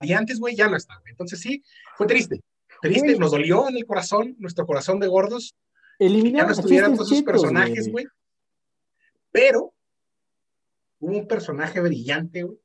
variantes, 0.00 0.40
güey, 0.40 0.56
ya 0.56 0.68
no 0.68 0.76
está, 0.76 0.98
güey. 0.98 1.12
Entonces 1.12 1.38
sí, 1.38 1.62
fue 1.96 2.08
triste. 2.08 2.40
Triste, 2.82 3.16
nos 3.18 3.30
dolió 3.30 3.68
en 3.68 3.76
el 3.76 3.86
corazón, 3.86 4.34
nuestro 4.40 4.66
corazón 4.66 4.98
de 4.98 5.06
gordos. 5.06 5.54
Eliminar 6.00 6.42
ya 6.42 6.46
no 6.46 6.52
estuvieran 6.52 6.96
todos 6.96 7.12
esos 7.12 7.22
personajes, 7.22 7.88
güey. 7.92 8.06
Pero 9.30 9.72
hubo 10.98 11.16
un 11.16 11.28
personaje 11.28 11.80
brillante, 11.80 12.42
güey. 12.42 12.58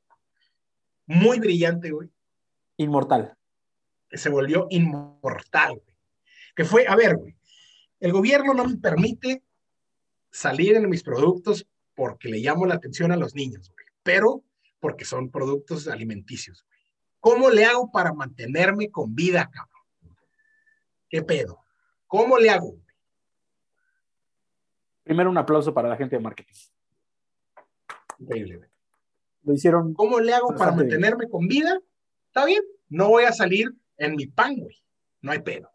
Muy 1.06 1.40
brillante, 1.40 1.92
güey. 1.92 2.10
Inmortal. 2.78 3.38
Que 4.10 4.18
se 4.18 4.30
volvió 4.30 4.66
inmortal, 4.72 5.76
güey 5.76 5.96
que 6.56 6.64
fue, 6.64 6.88
a 6.88 6.96
ver, 6.96 7.18
güey, 7.18 7.36
el 8.00 8.12
gobierno 8.12 8.54
no 8.54 8.66
me 8.66 8.78
permite 8.78 9.44
salir 10.32 10.76
en 10.76 10.90
mis 10.90 11.04
productos 11.04 11.68
porque 11.94 12.30
le 12.30 12.40
llamo 12.40 12.66
la 12.66 12.76
atención 12.76 13.12
a 13.12 13.18
los 13.18 13.36
niños, 13.36 13.70
güey, 13.72 13.86
pero 14.04 14.44
porque 14.80 15.06
son 15.06 15.30
productos 15.30 15.88
alimenticios, 15.88 16.64
güey. 16.64 16.76
¿Cómo 17.20 17.50
le 17.50 17.66
hago 17.66 17.92
para 17.92 18.14
mantenerme 18.14 18.92
con 18.92 19.16
vida, 19.16 19.50
cabrón? 19.52 20.16
¿Qué 21.10 21.24
pedo? 21.24 21.64
¿Cómo 22.06 22.38
le 22.38 22.52
hago? 22.52 22.76
Primero 25.06 25.30
un 25.30 25.38
aplauso 25.38 25.74
para 25.74 25.88
la 25.88 25.96
gente 25.96 26.18
de 26.18 26.22
marketing. 26.22 26.54
Increíble, 28.20 28.58
güey. 28.58 28.70
Lo 29.44 29.54
hicieron. 29.54 29.94
¿Cómo 29.94 30.20
le 30.20 30.34
hago 30.34 30.54
para 30.58 30.74
mantenerme 30.74 31.30
con 31.30 31.48
vida? 31.48 31.80
Está 32.28 32.46
bien, 32.46 32.64
no 32.90 33.08
voy 33.08 33.24
a 33.24 33.32
salir 33.32 33.74
en 33.98 34.18
mi 34.18 34.28
pan, 34.28 34.58
güey. 34.58 34.84
No 35.22 35.32
hay 35.32 35.40
pedo 35.40 35.70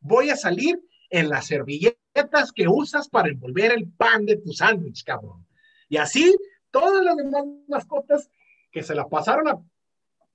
voy 0.00 0.30
a 0.30 0.36
salir 0.36 0.82
en 1.10 1.28
las 1.28 1.46
servilletas 1.46 2.52
que 2.52 2.68
usas 2.68 3.08
para 3.08 3.28
envolver 3.28 3.72
el 3.72 3.88
pan 3.88 4.26
de 4.26 4.36
tu 4.36 4.52
sándwich, 4.52 5.04
cabrón. 5.04 5.46
Y 5.88 5.96
así, 5.96 6.36
todas 6.70 7.04
las 7.04 7.16
demás 7.16 7.44
mascotas 7.68 8.30
que 8.70 8.82
se 8.82 8.94
la 8.94 9.08
pasaron 9.08 9.48
a 9.48 9.60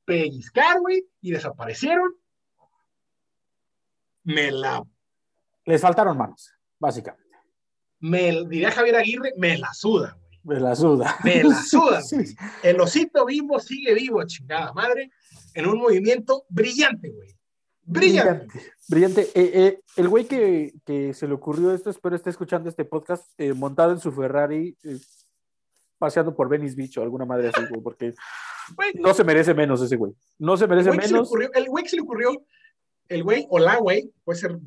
pellizcar, 0.05 0.79
güey, 0.79 1.07
y 1.21 1.31
desaparecieron, 1.31 2.13
me 4.23 4.51
la... 4.51 4.83
Les 5.65 5.81
faltaron 5.81 6.17
manos, 6.17 6.51
básicamente. 6.77 7.24
Me, 8.05 8.45
diría 8.47 8.69
Javier 8.69 8.97
Aguirre, 8.97 9.33
me 9.35 9.57
la 9.57 9.73
suda. 9.73 10.15
Me 10.43 10.59
la 10.59 10.75
suda. 10.75 11.17
Me 11.23 11.43
la 11.43 11.55
suda. 11.63 12.01
sí. 12.03 12.17
El 12.61 12.79
osito 12.79 13.25
vivo 13.25 13.59
sigue 13.59 13.95
vivo, 13.95 14.23
chingada 14.25 14.71
madre, 14.73 15.09
en 15.55 15.67
un 15.67 15.79
movimiento 15.79 16.45
brillante, 16.49 17.09
güey. 17.09 17.35
Brillante. 17.81 18.59
Brillante. 18.87 19.21
Eh, 19.33 19.51
eh, 19.53 19.79
el 19.95 20.07
güey 20.07 20.25
que, 20.25 20.73
que, 20.85 21.15
se 21.15 21.27
le 21.27 21.33
ocurrió 21.33 21.73
esto, 21.73 21.89
espero 21.89 22.15
esté 22.15 22.29
escuchando 22.29 22.69
este 22.69 22.85
podcast 22.85 23.27
eh, 23.39 23.53
montado 23.53 23.91
en 23.91 23.99
su 23.99 24.11
Ferrari, 24.11 24.77
paseando 25.97 26.35
por 26.35 26.47
Venice 26.47 26.75
Beach 26.75 26.99
o 26.99 27.01
alguna 27.01 27.25
madre 27.25 27.49
así, 27.49 27.61
güey, 27.69 27.81
porque 27.81 28.13
no 28.95 29.15
se 29.15 29.23
merece 29.23 29.55
menos 29.55 29.81
ese 29.81 29.95
güey. 29.95 30.13
No 30.37 30.57
se 30.57 30.67
merece 30.67 30.91
menos. 30.91 31.31
el 31.55 31.69
güey 31.69 31.83
que 31.83 31.89
se 31.89 31.95
le 31.95 32.03
ocurrió, 32.03 32.45
el 33.07 33.23
güey 33.23 33.47
o 33.49 33.57
la 33.57 33.77
güey, 33.77 34.11
puede 34.23 34.39
ser 34.39 34.59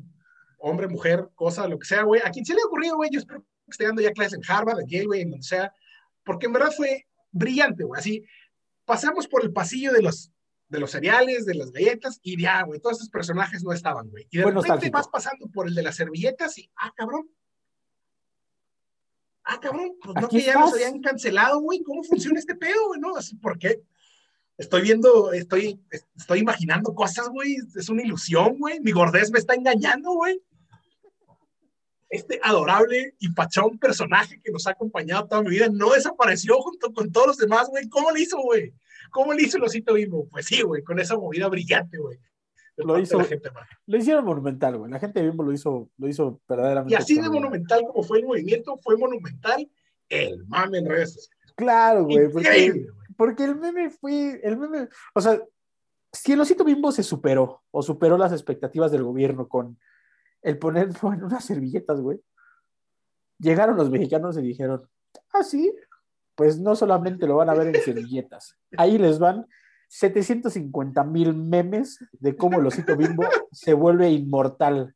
hombre, 0.59 0.87
mujer, 0.87 1.29
cosa, 1.35 1.67
lo 1.67 1.79
que 1.79 1.87
sea, 1.87 2.03
güey. 2.03 2.21
A 2.23 2.31
quien 2.31 2.45
se 2.45 2.53
le 2.53 2.61
ha 2.61 2.65
ocurrido, 2.67 2.95
güey, 2.95 3.09
yo 3.11 3.19
espero 3.19 3.41
que 3.41 3.47
esté 3.71 3.85
dando 3.85 4.01
ya 4.01 4.11
clases 4.11 4.33
en 4.33 4.41
Harvard, 4.47 4.79
en 4.79 4.87
Yale, 4.87 5.05
güey, 5.05 5.21
en 5.21 5.31
donde 5.31 5.45
sea, 5.45 5.73
porque 6.23 6.47
en 6.47 6.53
verdad 6.53 6.71
fue 6.75 7.07
brillante, 7.31 7.83
güey. 7.83 7.99
Así, 7.99 8.25
pasamos 8.85 9.27
por 9.27 9.43
el 9.43 9.51
pasillo 9.51 9.91
de 9.93 10.01
los 10.01 10.31
de 10.69 10.79
los 10.79 10.91
cereales, 10.91 11.45
de 11.45 11.55
las 11.55 11.71
galletas, 11.71 12.19
y 12.21 12.39
ya, 12.39 12.61
güey, 12.63 12.79
todos 12.79 12.97
esos 12.97 13.09
personajes 13.09 13.63
no 13.63 13.73
estaban, 13.73 14.07
güey. 14.09 14.27
Y 14.29 14.37
de 14.37 14.45
repente 14.45 14.91
vas 14.91 15.07
pasando 15.07 15.47
por 15.47 15.67
el 15.67 15.73
de 15.73 15.81
las 15.81 15.95
servilletas 15.95 16.57
y, 16.59 16.71
ah, 16.77 16.93
cabrón. 16.95 17.27
Ah, 19.43 19.59
cabrón, 19.59 19.93
pues 20.03 20.15
no 20.21 20.29
que 20.29 20.41
ya 20.41 20.53
nos 20.53 20.73
habían 20.73 21.01
cancelado, 21.01 21.59
güey. 21.59 21.81
¿Cómo 21.81 22.03
funciona 22.03 22.37
este 22.37 22.55
pedo, 22.55 22.89
güey? 22.89 22.99
¿No? 22.99 23.13
¿Por 23.41 23.57
qué? 23.57 23.81
Estoy 24.59 24.83
viendo, 24.83 25.33
estoy, 25.33 25.81
estoy 26.15 26.39
imaginando 26.39 26.93
cosas, 26.93 27.29
güey. 27.29 27.57
Es 27.75 27.89
una 27.89 28.03
ilusión, 28.03 28.59
güey. 28.59 28.79
Mi 28.81 28.91
gordez 28.91 29.31
me 29.31 29.39
está 29.39 29.55
engañando, 29.55 30.11
güey. 30.11 30.39
Este 32.09 32.39
adorable 32.41 33.15
y 33.19 33.29
pachón 33.33 33.77
personaje 33.77 34.41
que 34.43 34.51
nos 34.51 34.65
ha 34.65 34.71
acompañado 34.71 35.27
toda 35.27 35.43
mi 35.43 35.51
vida 35.51 35.69
no 35.71 35.91
desapareció 35.91 36.59
junto 36.59 36.91
con 36.91 37.11
todos 37.11 37.27
los 37.27 37.37
demás, 37.37 37.69
güey. 37.69 37.87
¿Cómo 37.87 38.11
lo 38.11 38.17
hizo, 38.17 38.39
güey? 38.41 38.73
¿Cómo 39.11 39.33
le 39.33 39.43
hizo 39.43 39.57
el 39.57 39.63
osito 39.63 39.93
vivo? 39.93 40.27
Pues 40.29 40.45
sí, 40.47 40.61
güey, 40.61 40.83
con 40.83 40.99
esa 40.99 41.17
movida 41.17 41.47
brillante, 41.47 41.97
güey. 41.97 42.19
Lo 42.77 42.97
hizo, 42.97 43.19
lo 43.87 43.97
hicieron 43.97 44.23
monumental, 44.23 44.77
güey. 44.77 44.91
La 44.91 44.99
gente 44.99 45.21
mismo 45.21 45.43
lo 45.43 45.51
hizo, 45.51 45.89
lo 45.97 46.07
hizo 46.07 46.39
verdaderamente. 46.47 46.93
Y 46.93 46.97
así 46.97 47.19
de 47.19 47.29
monumental 47.29 47.83
como 47.85 48.03
fue 48.03 48.19
el 48.19 48.25
movimiento, 48.25 48.79
fue 48.81 48.97
monumental 48.97 49.69
el 50.07 50.45
mame 50.47 50.77
en 50.77 50.85
redes 50.85 51.13
sociales. 51.13 51.53
Claro, 51.55 52.05
güey. 52.05 52.31
Porque, 52.31 52.87
porque, 53.17 53.43
el 53.43 53.55
meme 53.57 53.89
fue, 53.89 54.39
el 54.43 54.57
meme, 54.57 54.87
o 55.13 55.21
sea, 55.21 55.41
si 56.11 56.31
el 56.31 56.41
osito 56.41 56.63
bimbo 56.63 56.91
se 56.91 57.03
superó 57.03 57.63
o 57.71 57.83
superó 57.83 58.17
las 58.17 58.31
expectativas 58.31 58.91
del 58.91 59.03
gobierno 59.03 59.47
con 59.47 59.77
el 60.41 60.57
ponerlo 60.57 60.93
en 61.13 61.23
unas 61.23 61.45
servilletas, 61.45 62.01
güey. 62.01 62.21
Llegaron 63.37 63.77
los 63.77 63.89
mexicanos 63.89 64.37
y 64.37 64.41
dijeron, 64.41 64.87
ah, 65.33 65.43
sí, 65.43 65.73
pues 66.35 66.59
no 66.59 66.75
solamente 66.75 67.27
lo 67.27 67.37
van 67.37 67.49
a 67.49 67.53
ver 67.53 67.75
en 67.75 67.81
servilletas, 67.81 68.57
ahí 68.77 68.97
les 68.97 69.19
van 69.19 69.45
750 69.89 71.03
mil 71.03 71.33
memes 71.33 71.99
de 72.11 72.35
cómo 72.35 72.59
el 72.59 72.67
osito 72.67 72.95
bimbo 72.95 73.23
se 73.51 73.73
vuelve 73.73 74.09
inmortal. 74.09 74.95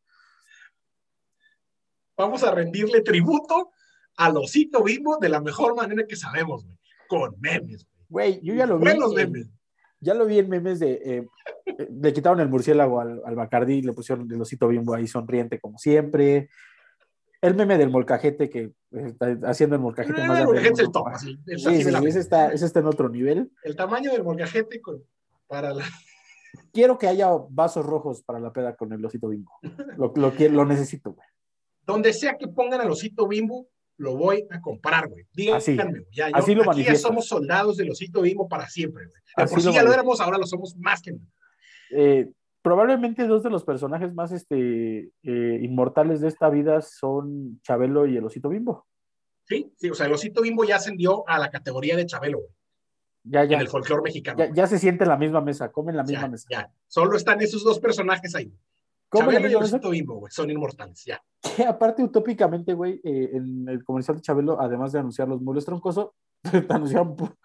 Vamos 2.16 2.44
a 2.44 2.52
rendirle 2.52 3.02
tributo 3.02 3.72
al 4.18 4.38
osito 4.38 4.84
bimbo 4.84 5.18
de 5.18 5.30
la 5.30 5.42
mejor 5.42 5.76
manera 5.76 6.06
que 6.08 6.16
sabemos, 6.16 6.64
güey, 6.64 6.78
con 7.08 7.36
memes. 7.40 7.88
Güey, 8.08 8.40
yo 8.44 8.54
ya 8.54 8.68
lo 8.68 8.78
vi. 8.78 8.86
Buenos 8.86 9.14
memes. 9.14 9.48
Ya 10.04 10.14
lo 10.14 10.26
vi 10.26 10.40
en 10.40 10.50
memes 10.50 10.80
de. 10.80 11.02
Eh, 11.04 11.28
le 11.90 12.14
quitaron 12.14 12.40
el 12.42 12.50
murciélago 12.50 13.00
al, 13.00 13.22
al 13.26 13.36
Bacardí, 13.36 13.82
le 13.82 13.94
pusieron 13.94 14.30
el 14.30 14.42
osito 14.42 14.68
bimbo 14.68 14.94
ahí 14.94 15.08
sonriente 15.08 15.60
como 15.60 15.78
siempre. 15.78 16.50
El 17.42 17.56
meme 17.56 17.78
del 17.78 17.90
molcajete 17.90 18.50
que 18.50 18.72
está 18.92 19.38
haciendo 19.44 19.76
el 19.76 19.82
molcajete 19.82 20.28
más 20.28 20.42
grande. 20.42 20.60
El 20.60 20.66
es 20.66 20.80
el 20.80 20.92
top, 20.92 21.08
sí, 21.18 21.38
sí, 21.46 21.70
ese, 22.08 22.20
está, 22.20 22.54
ese 22.54 22.66
está 22.66 22.80
en 22.80 22.88
otro 22.88 23.10
nivel. 23.10 23.52
El 23.64 23.76
tamaño 23.76 24.12
del 24.12 24.24
molcajete 24.24 24.82
con, 24.82 25.04
para 25.48 25.74
la... 25.74 25.84
Quiero 26.72 26.98
que 26.98 27.08
haya 27.08 27.30
vasos 27.50 27.86
rojos 27.86 28.24
para 28.24 28.40
la 28.40 28.54
peda 28.54 28.76
con 28.76 28.94
el 28.94 29.04
osito 29.04 29.28
bimbo. 29.28 29.52
Lo, 29.98 30.14
lo, 30.16 30.32
lo 30.38 30.66
necesito, 30.66 31.12
güey. 31.14 31.28
Donde 31.86 32.14
sea 32.14 32.38
que 32.38 32.48
pongan 32.48 32.80
al 32.80 32.92
osito 32.92 33.28
bimbo, 33.28 33.68
lo 33.98 34.16
voy 34.16 34.46
a 34.50 34.60
comprar, 34.60 35.08
güey. 35.08 35.26
Díganme, 35.34 35.58
Así. 35.58 35.76
güey. 35.76 36.08
Ya, 36.12 36.30
yo- 36.30 36.36
Así 36.36 36.56
lo 36.56 36.70
aquí 36.70 36.84
ya 36.84 36.96
somos 36.96 37.28
soldados 37.28 37.78
del 37.78 37.92
osito 37.92 38.22
bimbo 38.22 38.48
para 38.50 38.68
siempre, 38.68 39.06
güey. 39.06 39.16
De 39.38 39.44
Así 39.44 39.56
por 39.56 39.64
lo 39.64 39.72
sí 39.72 39.76
ya 39.76 39.84
lo 39.84 39.94
éramos, 39.94 40.20
ahora 40.22 40.38
lo 40.38 40.46
somos 40.46 40.76
más 40.78 41.02
que 41.02 41.12
nunca. 41.12 41.32
Eh, 41.92 42.30
probablemente 42.62 43.28
dos 43.28 43.44
de 43.44 43.50
los 43.50 43.64
personajes 43.64 44.14
más 44.14 44.32
este, 44.32 45.12
eh, 45.24 45.60
inmortales 45.62 46.22
de 46.22 46.28
esta 46.30 46.50
vida 46.50 46.82
son 46.82 47.60
Chabelo 47.62 48.08
y 48.08 48.18
el 48.18 48.24
osito 48.26 48.50
bimbo. 48.50 48.88
Sí, 49.46 49.72
sí, 49.78 49.90
o 49.90 49.94
sea, 49.94 50.06
el 50.08 50.14
osito 50.14 50.42
bimbo 50.42 50.64
ya 50.64 50.78
ascendió 50.78 51.28
a 51.28 51.38
la 51.38 51.50
categoría 51.50 51.98
de 51.98 52.06
Chabelo, 52.06 52.38
güey, 52.40 52.50
Ya, 53.26 53.44
ya, 53.44 53.56
en 53.58 53.62
el 53.62 53.68
folclore 53.68 54.02
mexicano. 54.02 54.46
ya, 54.56 54.68
se 54.68 54.80
siente 54.80 55.04
en 55.04 55.10
la 55.10 55.18
misma 55.18 55.42
mesa, 55.42 55.72
comen 55.72 55.98
la 55.98 56.04
misma 56.04 56.22
ya, 56.22 56.28
mesa. 56.30 56.48
ya. 56.50 56.72
Solo 56.88 57.18
están 57.18 57.42
esos 57.42 57.64
dos 57.64 57.80
personajes 57.80 58.34
ahí. 58.36 58.52
Chabelo 59.14 59.66
y 59.66 59.92
bimbo, 59.92 60.16
güey, 60.16 60.32
son 60.32 60.50
inmortales, 60.50 61.04
ya. 61.06 61.22
Que 61.56 61.64
aparte, 61.64 62.04
utópicamente, 62.04 62.74
güey, 62.74 63.00
eh, 63.04 63.32
en 63.34 63.68
el 63.70 63.84
comercial 63.84 64.18
de 64.18 64.22
Chabelo, 64.24 64.60
además 64.60 64.92
de 64.92 65.00
anunciar 65.00 65.28
los 65.28 65.42
muebles 65.42 65.66
troncoso, 65.66 66.16
te 66.42 66.66
anunciaron 66.70 67.16
pu- 67.16 67.36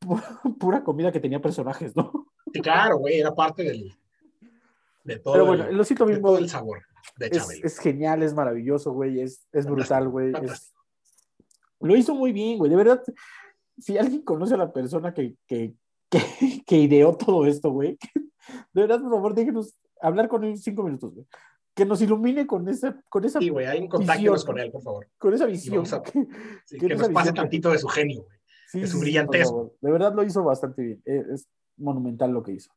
pu- 0.00 0.58
pura 0.58 0.82
comida 0.84 1.10
que 1.12 1.20
tenía 1.20 1.40
personajes, 1.40 1.94
¿no? 1.96 2.28
Sí, 2.52 2.60
claro, 2.60 2.98
güey, 2.98 3.18
era 3.20 3.34
parte 3.34 3.64
del, 3.64 3.92
de 5.04 5.18
todo, 5.18 5.34
Pero 5.34 5.46
bueno, 5.46 5.64
el, 5.64 5.76
de 5.78 6.04
bimbo 6.06 6.28
todo 6.28 6.38
el 6.38 6.48
sabor 6.48 6.82
de 7.16 7.26
es, 7.26 7.32
Chabelo. 7.32 7.66
es 7.66 7.78
genial, 7.78 8.22
es 8.22 8.34
maravilloso, 8.34 8.92
güey, 8.92 9.20
es, 9.20 9.46
es 9.52 9.66
brutal, 9.66 10.08
güey. 10.08 10.32
es-. 10.42 10.74
Lo 11.80 11.96
hizo 11.96 12.14
muy 12.14 12.32
bien, 12.32 12.58
güey, 12.58 12.70
de 12.70 12.76
verdad. 12.76 13.02
Si 13.78 13.98
alguien 13.98 14.22
conoce 14.22 14.54
a 14.54 14.58
la 14.58 14.72
persona 14.72 15.12
que, 15.12 15.36
que, 15.46 15.74
que, 16.08 16.18
que 16.66 16.76
ideó 16.76 17.16
todo 17.16 17.44
esto, 17.46 17.70
güey, 17.70 17.98
de 18.72 18.80
verdad, 18.82 19.00
por 19.00 19.10
favor, 19.10 19.34
déjenos 19.34 19.74
hablar 20.06 20.28
con 20.28 20.44
él 20.44 20.56
cinco 20.58 20.82
minutos, 20.82 21.14
güey. 21.14 21.26
Que 21.74 21.84
nos 21.84 22.00
ilumine 22.02 22.46
con 22.46 22.68
esa, 22.68 22.96
con 23.08 23.24
esa, 23.24 23.40
Sí, 23.40 23.48
güey, 23.48 23.66
hay 23.66 23.80
un 23.80 23.88
contáctenos 23.88 24.34
visión, 24.34 24.46
con 24.46 24.56
¿no? 24.56 24.62
él, 24.62 24.70
por 24.70 24.82
favor. 24.82 25.08
con 25.18 25.34
esa 25.34 25.46
visión. 25.46 25.84
a- 25.92 26.02
que- 26.02 26.26
Sí, 26.64 26.78
Que 26.78 26.86
que 26.88 26.94
nos 26.94 27.08
pase 27.08 27.32
tantito 27.32 27.70
de 27.70 27.78
su 27.78 27.88
genio, 27.88 28.22
güey. 28.22 28.38
sí, 28.68 28.80
de 28.80 28.86
su 28.86 29.00
favor. 29.00 29.72
De 29.80 29.90
verdad 29.92 30.14
lo 30.14 30.22
hizo 30.22 30.44
bastante 30.44 30.82
bien. 30.82 31.02
Es, 31.04 31.26
es 31.26 31.48
monumental 31.76 32.30
lo 32.30 32.42
que 32.42 32.52
hizo. 32.52 32.70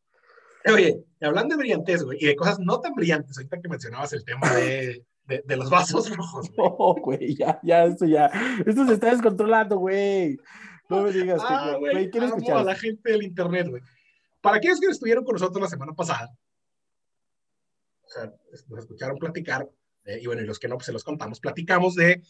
Oye, 0.73 1.05
y 1.21 1.25
hablando 1.25 1.55
de 1.55 1.59
brillantez, 1.59 2.03
güey, 2.03 2.17
y 2.19 2.25
de 2.25 2.35
cosas 2.35 2.59
no 2.59 2.79
tan 2.81 2.93
brillantes, 2.93 3.37
ahorita 3.37 3.61
que 3.61 3.69
mencionabas 3.69 4.11
el 4.13 4.25
tema 4.25 4.51
de, 4.53 5.05
de, 5.25 5.43
de 5.45 5.55
los 5.57 5.69
vasos 5.69 6.09
rojos, 6.17 6.49
güey. 6.55 6.69
Oh, 6.77 6.95
güey, 7.01 7.35
ya, 7.35 7.59
ya, 7.63 7.85
esto 7.85 8.05
ya. 8.05 8.25
Esto 8.65 8.85
se 8.85 8.93
está 8.93 9.11
descontrolando, 9.11 9.77
güey. 9.77 10.37
No 10.89 11.03
me 11.03 11.11
digas 11.11 11.39
que, 11.41 11.47
Ah, 11.53 11.75
güey, 11.79 11.93
güey, 11.93 12.09
¿quieres 12.09 12.31
amo 12.31 12.37
escuchar? 12.39 12.57
a 12.57 12.63
la 12.63 12.75
gente 12.75 13.11
del 13.11 13.23
internet, 13.23 13.67
güey. 13.69 13.81
Para 14.41 14.57
aquellos 14.57 14.79
que 14.79 14.87
estuvieron 14.87 15.23
con 15.23 15.33
nosotros 15.33 15.61
la 15.61 15.69
semana 15.69 15.93
pasada, 15.93 16.31
o 18.07 18.09
sea, 18.09 18.33
nos 18.69 18.79
escucharon 18.79 19.17
platicar, 19.17 19.69
eh, 20.05 20.19
y 20.21 20.25
bueno, 20.25 20.41
y 20.41 20.45
los 20.45 20.59
que 20.59 20.67
no, 20.67 20.75
pues 20.75 20.85
se 20.85 20.93
los 20.93 21.03
contamos, 21.03 21.39
platicamos 21.39 21.95
de 21.95 22.21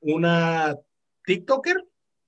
una 0.00 0.76
TikToker, 1.24 1.76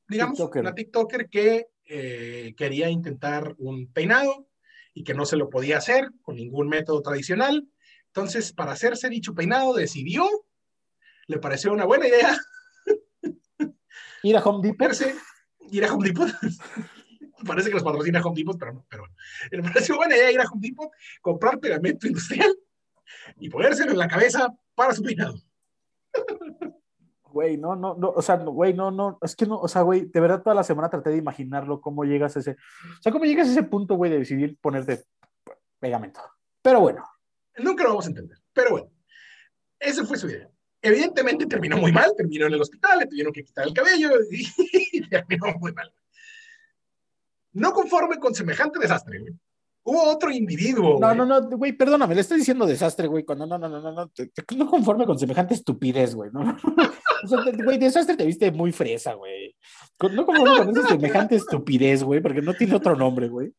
digamos, 0.09 0.37
TikToker. 0.39 0.63
una 0.63 0.75
TikToker 0.75 1.29
que 1.29 1.67
eh, 1.87 2.55
quería 2.57 2.89
intentar 2.89 3.55
un 3.59 3.93
peinado 3.93 4.47
y 4.95 5.05
que 5.05 5.15
no 5.15 5.27
se 5.27 5.37
lo 5.37 5.51
podía 5.51 5.79
hacer 5.79 6.11
con 6.23 6.37
ningún 6.37 6.69
método 6.69 7.03
tradicional. 7.03 7.69
Entonces, 8.07 8.53
para 8.53 8.73
hacerse 8.73 9.09
dicho 9.09 9.35
peinado, 9.35 9.75
decidió, 9.75 10.29
le 11.27 11.39
pareció 11.39 11.73
una 11.73 11.87
buena 11.87 12.07
idea 12.07 12.39
Ir 14.23 14.37
a 14.37 14.41
Home 14.41 14.69
Depot. 14.69 14.93
ir 15.71 15.85
a 15.85 15.93
Home 15.93 16.09
Depot. 16.09 16.29
Parece 17.47 17.69
que 17.69 17.75
los 17.75 17.83
patrocina 17.83 18.23
Home 18.23 18.37
Depot, 18.37 18.57
pero 18.57 18.73
no, 18.73 18.87
pero 18.89 19.03
bueno. 19.03 19.17
Me 19.51 19.73
pareció 19.73 19.97
buena 19.97 20.17
idea 20.17 20.31
ir 20.31 20.41
a 20.41 20.45
Home 20.45 20.61
Depot, 20.69 20.91
comprar 21.21 21.59
pegamento 21.59 22.07
industrial 22.07 22.55
y 23.39 23.49
ponérselo 23.49 23.93
en 23.93 23.99
la 23.99 24.09
cabeza 24.09 24.55
para 24.75 24.93
su 24.93 25.03
peinado. 25.03 25.35
Güey, 27.25 27.57
no, 27.57 27.75
no, 27.75 27.95
no, 27.95 28.11
o 28.11 28.21
sea, 28.21 28.37
güey, 28.37 28.75
no, 28.75 28.91
no, 28.91 29.19
es 29.23 29.35
que 29.35 29.47
no, 29.47 29.59
o 29.59 29.67
sea, 29.67 29.83
güey, 29.83 30.05
de 30.05 30.21
verdad 30.21 30.43
toda 30.43 30.55
la 30.55 30.65
semana 30.65 30.91
traté 30.91 31.11
de 31.11 31.17
imaginarlo, 31.17 31.81
cómo 31.81 32.05
llegas 32.05 32.37
a 32.37 32.41
ese, 32.41 32.51
o 32.51 33.03
sea, 33.03 33.11
cómo 33.11 33.25
llegas 33.25 33.49
a 33.49 33.53
ese 33.53 33.63
punto, 33.63 33.95
güey, 33.95 34.11
de 34.11 34.19
decidir 34.19 34.59
ponerte 34.61 35.05
pegamento. 35.81 36.21
Pero 36.61 36.81
bueno, 36.81 37.03
Nunca 37.59 37.85
lo 37.85 37.91
vamos 37.91 38.07
a 38.07 38.09
entender, 38.09 38.39
pero 38.53 38.71
bueno, 38.71 38.91
esa 39.79 40.05
fue 40.05 40.17
su 40.17 40.29
idea. 40.29 40.49
Evidentemente 40.81 41.47
terminó 41.47 41.77
muy 41.77 41.93
mal, 41.93 42.13
terminó 42.17 42.47
en 42.47 42.55
el 42.55 42.63
hospital, 42.63 43.01
le 43.01 43.07
tuvieron 43.07 43.33
que 43.33 43.45
quitar 43.45 43.67
el 43.67 43.75
cabello 43.75 44.11
y, 44.31 44.47
y 44.93 45.09
terminó 45.09 45.55
muy 45.59 45.73
mal. 45.73 45.93
No 47.53 47.73
conforme 47.73 48.19
con 48.19 48.35
semejante 48.35 48.79
desastre, 48.79 49.21
güey. 49.21 49.35
Hubo 49.85 50.05
otro 50.05 50.31
individuo. 50.31 51.01
no, 51.01 51.07
güey, 51.09 51.17
no, 51.19 51.27
no, 51.27 51.57
güey, 51.57 51.73
perdóname, 51.73 52.15
le 52.15 52.21
estoy 52.21 52.39
diciendo 52.39 52.67
desastre, 52.67 53.09
güey, 53.09 53.25
cuando 53.25 53.47
no, 53.47 53.59
no, 53.59 53.69
no, 53.69 53.81
no, 53.81 53.93
no, 53.93 54.09
te- 54.09 54.29
te- 54.29 54.57
no 54.57 54.69
conforme 54.69 55.07
con 55.07 55.19
semejante 55.19 55.55
estupidez, 55.55 56.15
güey, 56.15 56.31
no, 56.33 56.41
o 57.25 57.27
sea, 57.27 57.43
te- 57.45 57.63
güey, 57.65 57.79
desastre 57.79 58.17
te 58.17 58.25
viste 58.25 58.53
muy 58.53 58.71
fresa, 58.73 59.15
güey, 59.15 59.57
no 60.13 60.25
conforme 60.25 60.59
con 60.59 60.71
esa 60.79 60.89
semejante 60.89 61.35
estupidez, 61.37 62.05
güey, 62.05 62.21
porque 62.21 62.43
no 62.43 62.55
tiene 62.55 62.77
otro 62.77 62.95
nombre, 62.95 63.29
güey. 63.29 63.53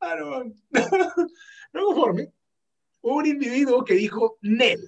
Ah, 0.00 0.16
no, 0.18 0.44
no 1.72 1.84
conforme. 1.86 2.32
Hubo 3.02 3.16
un 3.16 3.26
individuo 3.26 3.84
que 3.84 3.94
dijo, 3.94 4.38
Nel, 4.40 4.80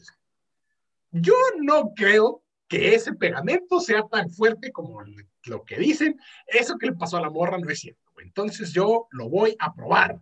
yo 1.10 1.34
no 1.62 1.92
creo 1.94 2.42
que 2.68 2.94
ese 2.94 3.12
pegamento 3.12 3.80
sea 3.80 4.02
tan 4.10 4.30
fuerte 4.30 4.72
como 4.72 5.00
lo 5.44 5.64
que 5.64 5.76
dicen. 5.76 6.18
Eso 6.46 6.76
que 6.78 6.86
le 6.86 6.92
pasó 6.94 7.16
a 7.18 7.20
la 7.20 7.30
morra 7.30 7.58
no 7.58 7.68
es 7.70 7.80
cierto. 7.80 8.03
Entonces 8.18 8.72
yo 8.72 9.08
lo 9.10 9.28
voy 9.28 9.56
a 9.58 9.74
probar. 9.74 10.20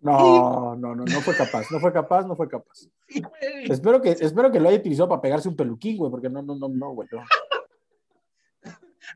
No, 0.00 0.76
no, 0.76 0.94
no, 0.94 1.04
no 1.04 1.20
fue 1.20 1.34
capaz, 1.34 1.70
no 1.70 1.80
fue 1.80 1.92
capaz, 1.92 2.26
no 2.26 2.36
fue 2.36 2.48
capaz. 2.48 2.86
Espero 3.64 4.02
que, 4.02 4.10
espero 4.10 4.50
que 4.50 4.60
lo 4.60 4.68
haya 4.68 4.78
utilizado 4.78 5.08
para 5.08 5.20
pegarse 5.20 5.48
un 5.48 5.56
peluquín, 5.56 5.96
güey, 5.96 6.10
porque 6.10 6.28
no, 6.28 6.42
no, 6.42 6.56
no, 6.56 6.68
no, 6.68 6.90
güey. 6.92 7.08
no. 7.12 7.22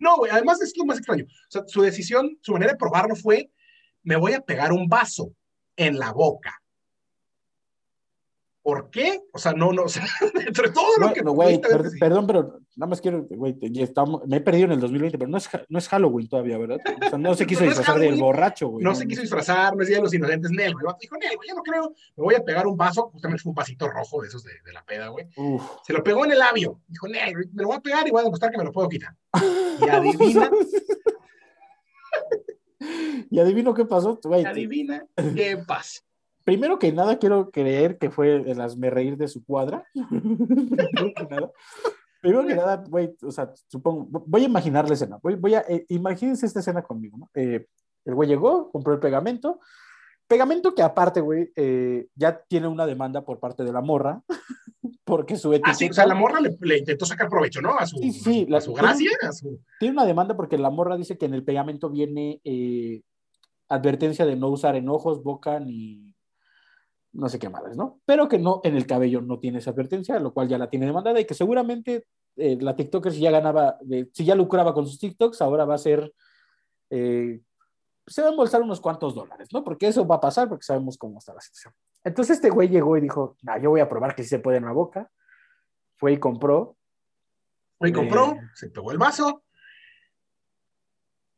No, 0.01 0.17
güey, 0.17 0.31
además 0.31 0.61
es 0.61 0.77
lo 0.77 0.85
más 0.85 0.99
extraño. 0.99 1.25
O 1.25 1.51
sea, 1.51 1.65
su 1.67 1.83
decisión, 1.83 2.39
su 2.41 2.53
manera 2.53 2.73
de 2.73 2.79
probarlo 2.79 3.17
fue, 3.17 3.51
me 4.03 4.17
voy 4.17 4.33
a 4.35 4.41
pegar 4.41 4.73
un 4.73 4.89
vaso 4.89 5.33
en 5.77 5.99
la 5.99 6.13
boca. 6.13 6.63
¿Por 8.69 8.91
qué? 8.91 9.23
O 9.33 9.39
sea, 9.39 9.55
no, 9.55 9.73
no, 9.73 9.85
o 9.85 9.89
sea, 9.89 10.05
entre 10.47 10.71
todo 10.73 10.99
lo 10.99 11.11
que... 11.15 11.23
Bueno, 11.23 11.33
güey, 11.33 11.59
per- 11.59 11.91
perdón, 11.99 12.27
pero 12.27 12.61
nada 12.77 12.91
más 12.91 13.01
quiero, 13.01 13.25
güey, 13.31 13.57
estamos, 13.77 14.27
me 14.27 14.37
he 14.37 14.41
perdido 14.43 14.67
en 14.67 14.73
el 14.73 14.81
2020, 14.81 15.17
pero 15.17 15.31
no 15.31 15.39
es, 15.39 15.49
no 15.71 15.79
es 15.79 15.89
Halloween 15.89 16.29
todavía, 16.29 16.59
¿verdad? 16.59 16.77
O 17.07 17.09
sea, 17.09 17.19
no 17.19 17.35
se 17.35 17.47
quiso 17.47 17.63
No 17.63 17.69
disfrazar 17.71 17.99
del 17.99 18.21
borracho, 18.21 18.69
güey. 18.69 18.85
No 18.85 18.95
se 18.95 19.07
quiso 19.07 19.23
disfrazar, 19.23 19.75
no 19.75 19.81
es 19.81 19.89
Día 19.89 19.97
de 19.97 20.03
los 20.03 20.13
Inocentes, 20.13 20.51
Nel, 20.51 20.75
güey. 20.75 20.85
Dijo, 21.01 21.17
Nel, 21.17 21.35
güey, 21.37 21.49
yo 21.49 21.55
no 21.55 21.63
creo, 21.63 21.95
me 22.17 22.25
voy 22.25 22.35
a 22.35 22.45
pegar 22.45 22.67
un 22.67 22.77
vaso, 22.77 23.09
justamente 23.11 23.43
fue 23.43 23.49
un 23.53 23.55
vasito 23.57 23.89
rojo 23.89 24.21
de 24.21 24.29
esos 24.29 24.45
de, 24.45 24.53
de 24.63 24.73
la 24.75 24.85
peda, 24.85 25.09
güey. 25.09 25.27
Se 25.87 25.95
lo 25.95 26.05
pegó 26.05 26.27
en 26.27 26.33
el 26.33 26.39
labio. 26.39 26.79
Dijo, 26.89 27.09
Nel, 27.09 27.37
me 27.55 27.63
lo 27.63 27.69
voy 27.69 27.77
a 27.79 27.81
pegar 27.81 28.07
y 28.07 28.11
voy 28.11 28.21
a 28.21 28.25
demostrar 28.25 28.53
que 28.53 28.59
me 28.59 28.65
lo 28.65 28.73
puedo 28.73 28.91
quitar. 28.91 29.15
Y 29.81 29.89
adivina, 29.89 30.51
y 33.31 33.39
adivino 33.39 33.73
qué 33.73 33.85
pasó, 33.85 34.19
güey. 34.23 34.45
adivina 34.45 35.07
qué 35.35 35.57
pasa. 35.67 36.03
Primero 36.49 36.79
que 36.79 36.91
nada, 36.93 37.19
quiero 37.19 37.51
creer 37.51 37.99
que 37.99 38.11
fue 38.11 38.37
el 38.37 38.59
hazme 38.59 38.89
reír 38.89 39.19
de 39.19 39.29
su 39.29 39.45
cuadra. 39.45 39.85
Primero 39.93 41.13
que 41.15 41.27
nada. 41.29 41.53
Primero 42.23 42.47
que 42.47 42.55
nada, 42.55 42.83
güey, 42.89 43.15
o 43.23 43.31
sea, 43.31 43.53
supongo, 43.67 44.09
voy 44.27 44.45
a 44.45 44.47
imaginar 44.47 44.89
la 44.89 44.95
escena. 44.95 45.19
Voy, 45.23 45.35
voy 45.35 45.57
a, 45.57 45.61
eh, 45.69 45.85
imagínense 45.91 46.47
esta 46.47 46.61
escena 46.61 46.81
conmigo, 46.81 47.19
¿no? 47.19 47.29
Eh, 47.35 47.67
el 48.07 48.15
güey 48.15 48.31
llegó, 48.31 48.71
compró 48.71 48.95
el 48.95 48.99
pegamento. 48.99 49.61
Pegamento 50.27 50.75
que 50.75 50.81
aparte, 50.81 51.21
güey, 51.21 51.53
eh, 51.55 52.07
ya 52.15 52.43
tiene 52.49 52.67
una 52.67 52.87
demanda 52.87 53.27
por 53.27 53.39
parte 53.41 53.63
de 53.63 53.73
la 53.75 53.83
morra, 53.83 54.23
porque 55.05 55.37
su 55.37 55.53
etiqueta... 55.53 55.73
Ah, 55.73 55.75
sí, 55.75 55.91
o 55.91 55.93
sea, 55.93 56.07
la 56.07 56.15
morra 56.15 56.41
le, 56.41 56.57
le 56.63 56.79
intentó 56.79 57.05
sacar 57.05 57.29
provecho, 57.29 57.61
¿no? 57.61 57.77
A 57.79 57.87
su, 57.87 57.99
Sí, 57.99 58.11
sí, 58.11 58.47
a 58.49 58.53
la- 58.53 58.61
su 58.63 58.73
gracia, 58.73 59.11
a 59.21 59.33
su... 59.33 59.61
Tiene 59.79 59.93
una 59.93 60.07
demanda 60.07 60.35
porque 60.35 60.57
la 60.57 60.71
morra 60.71 60.97
dice 60.97 61.19
que 61.19 61.27
en 61.27 61.35
el 61.35 61.45
pegamento 61.45 61.91
viene 61.91 62.41
eh, 62.43 63.03
advertencia 63.69 64.25
de 64.25 64.37
no 64.37 64.49
usar 64.49 64.77
en 64.77 64.89
ojos, 64.89 65.23
boca 65.23 65.61
ni 65.61 66.08
no 67.13 67.29
sé 67.29 67.39
qué 67.39 67.49
más, 67.49 67.77
¿no? 67.77 68.01
Pero 68.05 68.29
que 68.29 68.39
no, 68.39 68.61
en 68.65 68.77
el 68.77 68.87
cabello 68.87 69.21
no 69.21 69.39
tiene 69.39 69.59
esa 69.59 69.71
advertencia, 69.71 70.19
lo 70.21 70.33
cual 70.33 70.49
ya 70.49 70.59
la 70.59 70.71
tiene 70.71 70.87
demandada 70.87 71.21
y 71.21 71.25
que 71.25 71.35
seguramente 71.35 72.07
eh, 72.37 72.57
la 72.61 72.77
TikToker 72.77 73.13
si 73.13 73.21
ya 73.21 73.31
ganaba, 73.31 73.79
si 74.13 74.25
ya 74.25 74.35
lucraba 74.35 74.75
con 74.75 74.87
sus 74.87 74.99
TikToks, 74.99 75.41
ahora 75.43 75.65
va 75.65 75.75
a 75.75 75.79
ser, 75.79 76.13
eh, 76.91 77.41
se 78.07 78.23
va 78.23 78.29
a 78.29 78.31
embolsar 78.31 78.63
unos 78.63 78.81
cuantos 78.81 79.15
dólares, 79.15 79.49
¿no? 79.53 79.65
Porque 79.65 79.89
eso 79.89 80.07
va 80.07 80.17
a 80.17 80.21
pasar 80.21 80.49
porque 80.49 80.65
sabemos 80.65 80.97
cómo 80.97 81.19
está 81.19 81.35
la 81.35 81.41
situación. 81.41 81.75
Entonces 82.05 82.37
este 82.37 82.51
güey 82.51 82.69
llegó 82.69 82.97
y 82.97 83.01
dijo, 83.01 83.37
nah, 83.43 83.59
yo 83.59 83.71
voy 83.71 83.81
a 83.81 83.89
probar 83.89 84.15
que 84.15 84.23
sí 84.23 84.29
se 84.29 84.39
puede 84.39 84.59
en 84.59 84.65
la 84.65 84.73
boca. 84.73 85.11
Fue 85.97 86.13
y 86.13 86.19
compró. 86.19 86.77
Güey, 87.81 87.93
compró, 87.93 88.33
Eh. 88.33 88.41
se 88.55 88.71
pegó 88.71 88.93
el 88.93 88.99
vaso. 88.99 89.43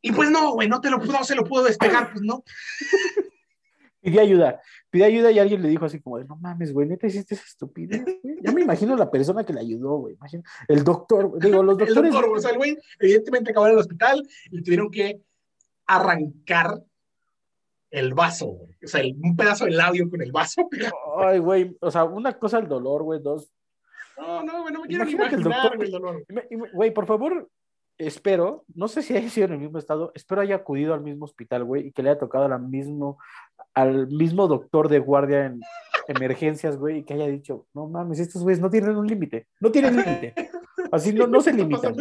Y 0.02 0.12
pues 0.12 0.30
no, 0.30 0.52
güey, 0.52 0.68
no 0.68 0.80
te 0.80 0.90
lo 0.90 0.98
no 0.98 1.24
se 1.24 1.35
lo 1.35 1.44
pudo 1.44 1.64
despegar, 1.64 2.11
pues 2.12 2.22
no. 2.22 2.42
Pidió 4.02 4.22
ayuda, 4.22 4.60
pidió 4.88 5.04
ayuda 5.06 5.30
y 5.30 5.38
alguien 5.38 5.60
le 5.62 5.68
dijo 5.68 5.84
así 5.84 6.00
como 6.00 6.18
de, 6.18 6.24
no 6.24 6.36
mames, 6.36 6.72
güey, 6.72 6.88
neta 6.88 7.06
hiciste 7.06 7.34
esa 7.34 7.44
estupidez, 7.44 8.02
güey. 8.22 8.38
Ya 8.42 8.50
me 8.52 8.62
imagino 8.62 8.96
la 8.96 9.10
persona 9.10 9.44
que 9.44 9.52
le 9.52 9.60
ayudó, 9.60 9.96
güey. 9.98 10.14
imagino- 10.14 10.42
El 10.68 10.82
doctor, 10.84 11.38
digo, 11.38 11.62
los 11.62 11.78
El 11.78 11.86
doctores. 11.86 12.12
doctor, 12.12 12.36
o 12.36 12.40
sea, 12.40 12.50
el 12.52 12.56
güey, 12.56 12.78
evidentemente 12.98 13.50
acabó 13.50 13.66
en 13.66 13.72
el 13.72 13.78
hospital 13.78 14.22
y 14.50 14.56
le 14.56 14.62
tuvieron 14.62 14.90
que 14.90 15.20
arrancar 15.86 16.80
el 17.90 18.14
vaso, 18.14 18.46
güey. 18.46 18.76
O 18.84 18.86
sea, 18.86 19.00
el- 19.00 19.16
un 19.22 19.36
pedazo 19.36 19.64
de 19.64 19.72
labio 19.72 20.08
con 20.08 20.22
el 20.22 20.32
vaso. 20.32 20.68
Ay, 21.18 21.38
güey, 21.40 21.76
o 21.80 21.90
sea, 21.90 22.04
una 22.04 22.38
cosa 22.38 22.58
el 22.58 22.68
dolor, 22.68 23.02
güey, 23.02 23.20
dos. 23.20 23.52
No, 24.16 24.42
no, 24.44 24.62
güey, 24.62 24.72
no 24.74 24.82
me 24.82 24.86
quiero 24.88 25.04
ni 25.04 25.12
Imagínate 25.12 25.34
el 25.36 25.40
imaginar, 25.42 25.62
doctor 25.62 25.76
güey, 25.76 25.86
el 25.86 25.92
dolor. 25.92 26.24
Güey, 26.72 26.94
por 26.94 27.06
favor, 27.06 27.48
espero, 28.06 28.64
no 28.74 28.88
sé 28.88 29.02
si 29.02 29.16
haya 29.16 29.28
sido 29.30 29.46
en 29.46 29.52
el 29.54 29.58
mismo 29.60 29.78
estado, 29.78 30.12
espero 30.14 30.40
haya 30.40 30.56
acudido 30.56 30.94
al 30.94 31.02
mismo 31.02 31.24
hospital, 31.24 31.64
güey, 31.64 31.88
y 31.88 31.92
que 31.92 32.02
le 32.02 32.10
haya 32.10 32.18
tocado 32.18 32.48
la 32.48 32.58
mismo, 32.58 33.18
al 33.74 34.08
mismo 34.08 34.46
doctor 34.48 34.88
de 34.88 34.98
guardia 34.98 35.46
en 35.46 35.60
emergencias, 36.08 36.76
güey, 36.76 36.98
y 36.98 37.04
que 37.04 37.14
haya 37.14 37.26
dicho, 37.26 37.66
no 37.74 37.86
mames, 37.88 38.18
estos 38.18 38.42
güeyes 38.42 38.60
no 38.60 38.70
tienen 38.70 38.96
un 38.96 39.06
límite, 39.06 39.46
no 39.60 39.70
tienen 39.70 39.96
límite. 39.96 40.34
Así 40.90 41.12
no, 41.12 41.26
no 41.26 41.40
se 41.40 41.52
¿Qué 41.52 41.62
está 41.62 41.90
limitan, 41.90 41.96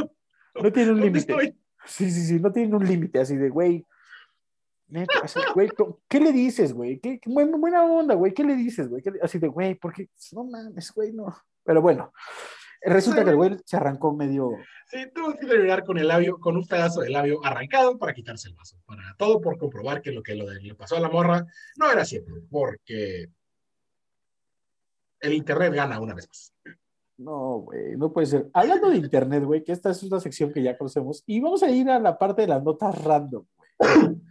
no 0.55 0.71
tienen 0.71 0.93
un 0.95 1.01
¿Dónde 1.01 1.19
límite. 1.19 1.55
Sí, 1.85 2.09
sí, 2.12 2.21
sí, 2.21 2.39
no 2.39 2.51
tienen 2.51 2.73
un 2.73 2.85
límite, 2.85 3.19
así 3.19 3.35
de, 3.35 3.49
güey. 3.49 3.85
así, 5.23 5.39
güey, 5.53 5.69
¿co- 5.69 6.01
¿qué 6.07 6.19
le 6.19 6.31
dices, 6.31 6.73
güey? 6.73 6.99
¿Qué, 6.99 7.19
qué 7.19 7.29
buena, 7.29 7.83
onda, 7.83 8.15
güey? 8.15 8.33
¿Qué 8.33 8.43
le 8.43 8.55
dices, 8.55 8.89
güey? 8.89 9.01
¿Qué 9.03 9.12
le- 9.12 9.21
Así 9.21 9.38
de, 9.38 9.47
güey, 9.47 9.75
porque 9.75 10.09
no 10.31 10.43
mames, 10.43 10.91
güey, 10.93 11.13
no. 11.13 11.35
Pero 11.63 11.81
bueno, 11.81 12.12
resulta 12.81 13.23
que 13.23 13.29
el 13.31 13.35
güey 13.35 13.57
se 13.65 13.77
arrancó 13.77 14.13
medio. 14.13 14.51
Sí, 14.87 14.97
tuvo 15.13 15.33
que 15.37 15.45
terminar 15.45 15.83
con 15.83 15.97
el 15.97 16.07
labio, 16.07 16.39
con 16.39 16.55
un 16.57 16.65
pedazo 16.65 17.01
de 17.01 17.09
labio 17.09 17.43
arrancado 17.45 17.97
para 17.97 18.13
quitarse 18.13 18.49
el 18.49 18.55
vaso. 18.55 18.77
Para 18.85 19.15
todo 19.17 19.39
por 19.41 19.57
comprobar 19.57 20.01
que 20.01 20.11
lo 20.11 20.23
que 20.23 20.35
lo 20.35 20.45
de- 20.49 20.61
le 20.61 20.75
pasó 20.75 20.95
a 20.97 20.99
la 20.99 21.09
morra 21.09 21.45
no 21.77 21.91
era 21.91 22.05
cierto, 22.05 22.31
porque 22.49 23.27
el 25.21 25.33
internet 25.33 25.73
gana 25.73 25.99
una 25.99 26.13
vez 26.15 26.27
más. 26.27 26.53
No, 27.17 27.59
güey, 27.59 27.97
no 27.97 28.13
puede 28.13 28.27
ser. 28.27 28.49
Hablando 28.53 28.89
de 28.89 28.95
internet, 28.97 29.43
güey, 29.43 29.61
que 29.63 29.73
esta 29.73 29.89
es 29.89 30.01
una 30.03 30.21
sección 30.21 30.53
que 30.53 30.63
ya 30.63 30.77
conocemos, 30.77 31.21
y 31.25 31.41
vamos 31.41 31.61
a 31.63 31.69
ir 31.69 31.89
a 31.89 31.99
la 31.99 32.17
parte 32.17 32.43
de 32.43 32.47
las 32.47 32.63
notas 32.63 33.03
random, 33.03 33.45
güey. 33.57 33.69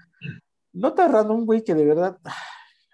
Notas 0.72 1.10
random, 1.10 1.44
güey, 1.44 1.62
que 1.64 1.74
de 1.74 1.84
verdad 1.84 2.18
ay, 2.24 2.32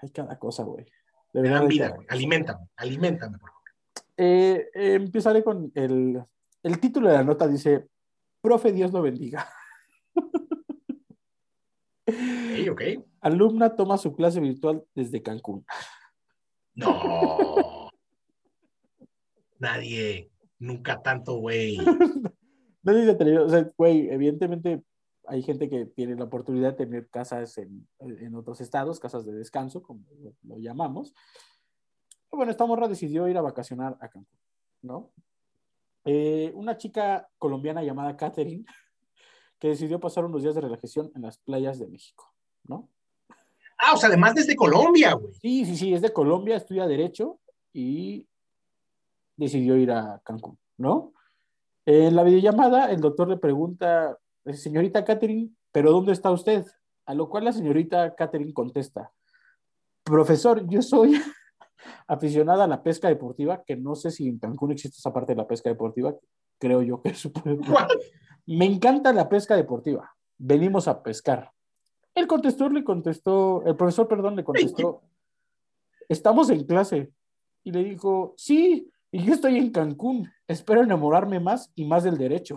hay 0.03 0.11
cada 0.11 0.39
cosa, 0.39 0.63
güey. 0.65 0.85
De 1.33 1.43
Me 1.43 1.49
verdad. 1.51 1.67
vida, 1.69 1.85
cada 1.87 1.97
güey. 1.97 2.07
cosa. 2.07 2.15
Aliméntame, 2.17 2.69
aliméntame, 2.77 3.39
por 3.39 3.51
favor. 3.51 3.54
Eh, 4.17 4.71
eh, 4.75 4.95
empezaré 4.95 5.43
con 5.43 5.73
el, 5.75 6.23
el 6.63 6.81
título 6.81 7.09
de 7.09 7.15
la 7.15 7.25
nota, 7.25 7.49
dice, 7.49 7.89
profe, 8.41 8.73
Dios 8.73 8.93
lo 8.93 9.03
bendiga. 9.03 9.49
Ok, 12.07 12.69
ok. 12.71 12.83
Alumna 13.21 13.75
toma 13.75 13.99
su 13.99 14.15
clase 14.15 14.41
virtual 14.41 14.85
desde 14.95 15.23
Cancún. 15.23 15.65
No. 16.75 17.91
Nadie, 19.59 20.31
nunca 20.59 21.03
tanto, 21.03 21.37
güey. 21.37 21.79
Si 22.85 23.05
se 23.05 23.11
atrevió, 23.13 23.47
o 23.47 23.49
sea, 23.49 23.73
güey, 23.79 24.11
evidentemente 24.11 24.85
hay 25.27 25.43
gente 25.43 25.71
que 25.71 25.87
tiene 25.87 26.17
la 26.17 26.25
oportunidad 26.25 26.73
de 26.73 26.85
tener 26.85 27.09
casas 27.09 27.57
en, 27.57 27.89
en 27.99 28.35
otros 28.35 28.61
estados, 28.61 29.01
casas 29.01 29.25
de 29.25 29.33
descanso, 29.33 29.83
como 29.83 30.05
lo, 30.21 30.35
lo 30.43 30.59
llamamos. 30.59 31.15
Pero 32.35 32.39
bueno, 32.39 32.51
esta 32.51 32.67
morra 32.67 32.89
decidió 32.89 33.29
ir 33.29 33.39
a 33.39 33.43
vacacionar 33.43 33.97
a 34.01 34.09
Cancún, 34.09 34.41
¿no? 34.83 35.13
Eh, 36.05 36.51
una 36.57 36.77
chica 36.77 37.29
colombiana 37.39 37.81
llamada 37.81 38.17
Catherine, 38.17 38.65
que 39.61 39.69
decidió 39.69 40.01
pasar 40.01 40.25
unos 40.25 40.43
días 40.43 40.57
de 40.57 40.63
relajación 40.63 41.13
en 41.15 41.23
las 41.23 41.39
playas 41.39 41.79
de 41.79 41.87
México, 41.87 42.35
¿no? 42.65 42.89
Ah, 43.79 43.93
o 43.95 43.97
sea, 43.97 44.09
además 44.09 44.35
desde 44.35 44.57
Colombia, 44.57 45.13
güey. 45.13 45.33
Sí, 45.35 45.65
sí, 45.65 45.77
sí, 45.77 45.95
es 45.95 46.03
de 46.03 46.13
Colombia, 46.13 46.57
estudia 46.57 46.89
Derecho 46.89 47.39
y 47.73 48.27
decidió 49.37 49.77
ir 49.77 49.93
a 49.93 50.21
Cancún, 50.25 50.59
¿no? 50.77 51.13
En 51.87 52.17
la 52.17 52.25
videollamada, 52.25 52.91
el 52.91 53.01
doctor 53.01 53.29
le 53.29 53.37
pregunta, 53.37 54.19
señorita 54.53 55.05
Catherine, 55.05 55.51
¿pero 55.71 55.93
dónde 55.93 56.11
está 56.11 56.33
usted? 56.33 56.67
A 57.07 57.15
lo 57.15 57.29
cual 57.29 57.45
la 57.45 57.53
señorita 57.53 58.17
Catherine 58.17 58.53
contesta, 58.53 59.13
profesor, 60.03 60.69
yo 60.69 60.83
soy 60.83 61.23
aficionada 62.07 62.65
a 62.65 62.69
la 62.69 62.83
pesca 62.83 63.09
deportiva, 63.09 63.63
que 63.65 63.77
no 63.77 63.95
sé 63.95 64.11
si 64.11 64.29
en 64.29 64.39
Cancún 64.39 64.73
existe 64.73 64.99
esa 64.99 65.13
parte 65.13 65.33
de 65.33 65.37
la 65.37 65.47
pesca 65.47 65.71
deportiva, 65.71 66.15
creo 66.59 66.83
yo 66.83 67.03
que 67.03 67.11
es 67.11 67.29
¿Cuál? 67.69 67.89
me 68.47 68.67
encanta 68.67 69.13
la 69.13 69.29
pesca 69.29 69.57
deportiva. 69.57 70.15
Venimos 70.37 70.89
a 70.89 71.03
pescar. 71.03 71.51
El 72.15 72.27
contestor 72.27 72.73
le 72.73 72.85
contestó, 72.85 73.63
el 73.67 73.77
profesor, 73.77 74.07
perdón, 74.07 74.37
le 74.37 74.45
contestó, 74.45 75.03
estamos 76.09 76.51
en 76.51 76.65
clase. 76.65 77.11
Y 77.65 77.73
le 77.73 77.83
dijo, 77.83 78.35
sí, 78.37 78.91
y 79.11 79.25
yo 79.25 79.35
estoy 79.35 79.57
en 79.57 79.71
Cancún. 79.71 80.31
Espero 80.47 80.83
enamorarme 80.83 81.41
más 81.41 81.73
y 81.75 81.85
más 81.87 82.05
del 82.05 82.19
derecho. 82.19 82.57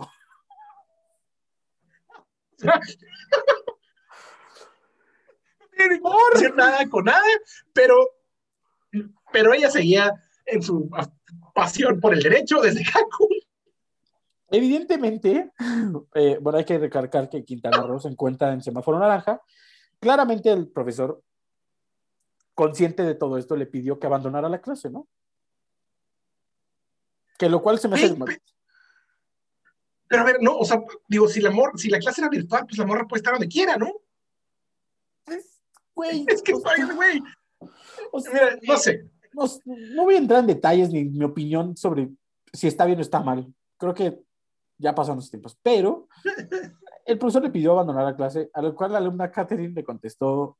No 6.02 6.16
tiene 6.36 6.56
nada 6.56 6.88
con 6.88 7.04
nada, 7.04 7.22
pero, 7.72 7.94
pero 9.32 9.52
ella 9.52 9.70
seguía 9.70 10.12
en 10.46 10.62
su 10.62 10.90
pasión 11.54 12.00
por 12.00 12.14
el 12.14 12.22
derecho 12.22 12.60
desde 12.60 12.84
Cancún. 12.84 13.28
Evidentemente, 14.50 15.52
eh, 16.14 16.38
bueno, 16.40 16.58
hay 16.58 16.64
que 16.64 16.78
recalcar 16.78 17.28
que 17.28 17.44
Quintana 17.44 17.82
Roo 17.82 18.00
se 18.00 18.08
encuentra 18.08 18.52
en 18.52 18.62
semáforo 18.62 18.98
naranja. 18.98 19.42
Claramente 20.00 20.50
el 20.50 20.68
profesor, 20.68 21.22
consciente 22.54 23.02
de 23.02 23.14
todo 23.14 23.36
esto, 23.36 23.56
le 23.56 23.66
pidió 23.66 23.98
que 23.98 24.06
abandonara 24.06 24.48
la 24.48 24.60
clase, 24.60 24.88
¿no? 24.90 25.06
Que 27.38 27.48
lo 27.48 27.60
cual 27.62 27.78
se 27.78 27.88
me 27.88 27.96
hace... 27.96 28.06
Ey, 28.06 28.14
pe- 28.14 28.42
Pero 30.08 30.22
a 30.22 30.24
ver, 30.24 30.38
no, 30.40 30.56
o 30.56 30.64
sea, 30.64 30.82
digo, 31.08 31.28
si 31.28 31.40
la, 31.40 31.50
mor 31.50 31.78
si 31.78 31.90
la 31.90 31.98
clase 31.98 32.22
era 32.22 32.30
virtual, 32.30 32.64
pues 32.66 32.78
la 32.78 32.86
morra 32.86 33.06
puede 33.06 33.18
estar 33.20 33.34
donde 33.34 33.48
quiera, 33.48 33.76
¿no? 33.76 33.92
Güey, 35.94 36.24
Es 36.28 36.42
que, 36.42 36.52
güey, 36.52 37.20
o 38.12 38.20
sea, 38.20 38.32
mira, 38.32 38.58
no 38.62 38.76
sé. 38.76 39.04
no, 39.32 39.44
no 39.66 40.04
voy 40.04 40.14
a 40.14 40.18
entrar 40.18 40.40
en 40.40 40.46
detalles 40.46 40.90
ni 40.90 41.04
mi 41.04 41.24
opinión 41.24 41.76
sobre 41.76 42.08
si 42.52 42.66
está 42.66 42.84
bien 42.86 42.98
o 42.98 43.02
está 43.02 43.20
mal. 43.20 43.46
Creo 43.76 43.94
que 43.94 44.20
ya 44.78 44.94
pasaron 44.94 45.16
los 45.18 45.30
tiempos. 45.30 45.56
Pero 45.62 46.08
el 47.04 47.18
profesor 47.18 47.42
le 47.42 47.50
pidió 47.50 47.72
abandonar 47.72 48.04
la 48.04 48.16
clase, 48.16 48.50
a 48.52 48.62
lo 48.62 48.74
cual 48.74 48.92
la 48.92 48.98
alumna 48.98 49.30
Catherine 49.30 49.74
le 49.74 49.84
contestó, 49.84 50.56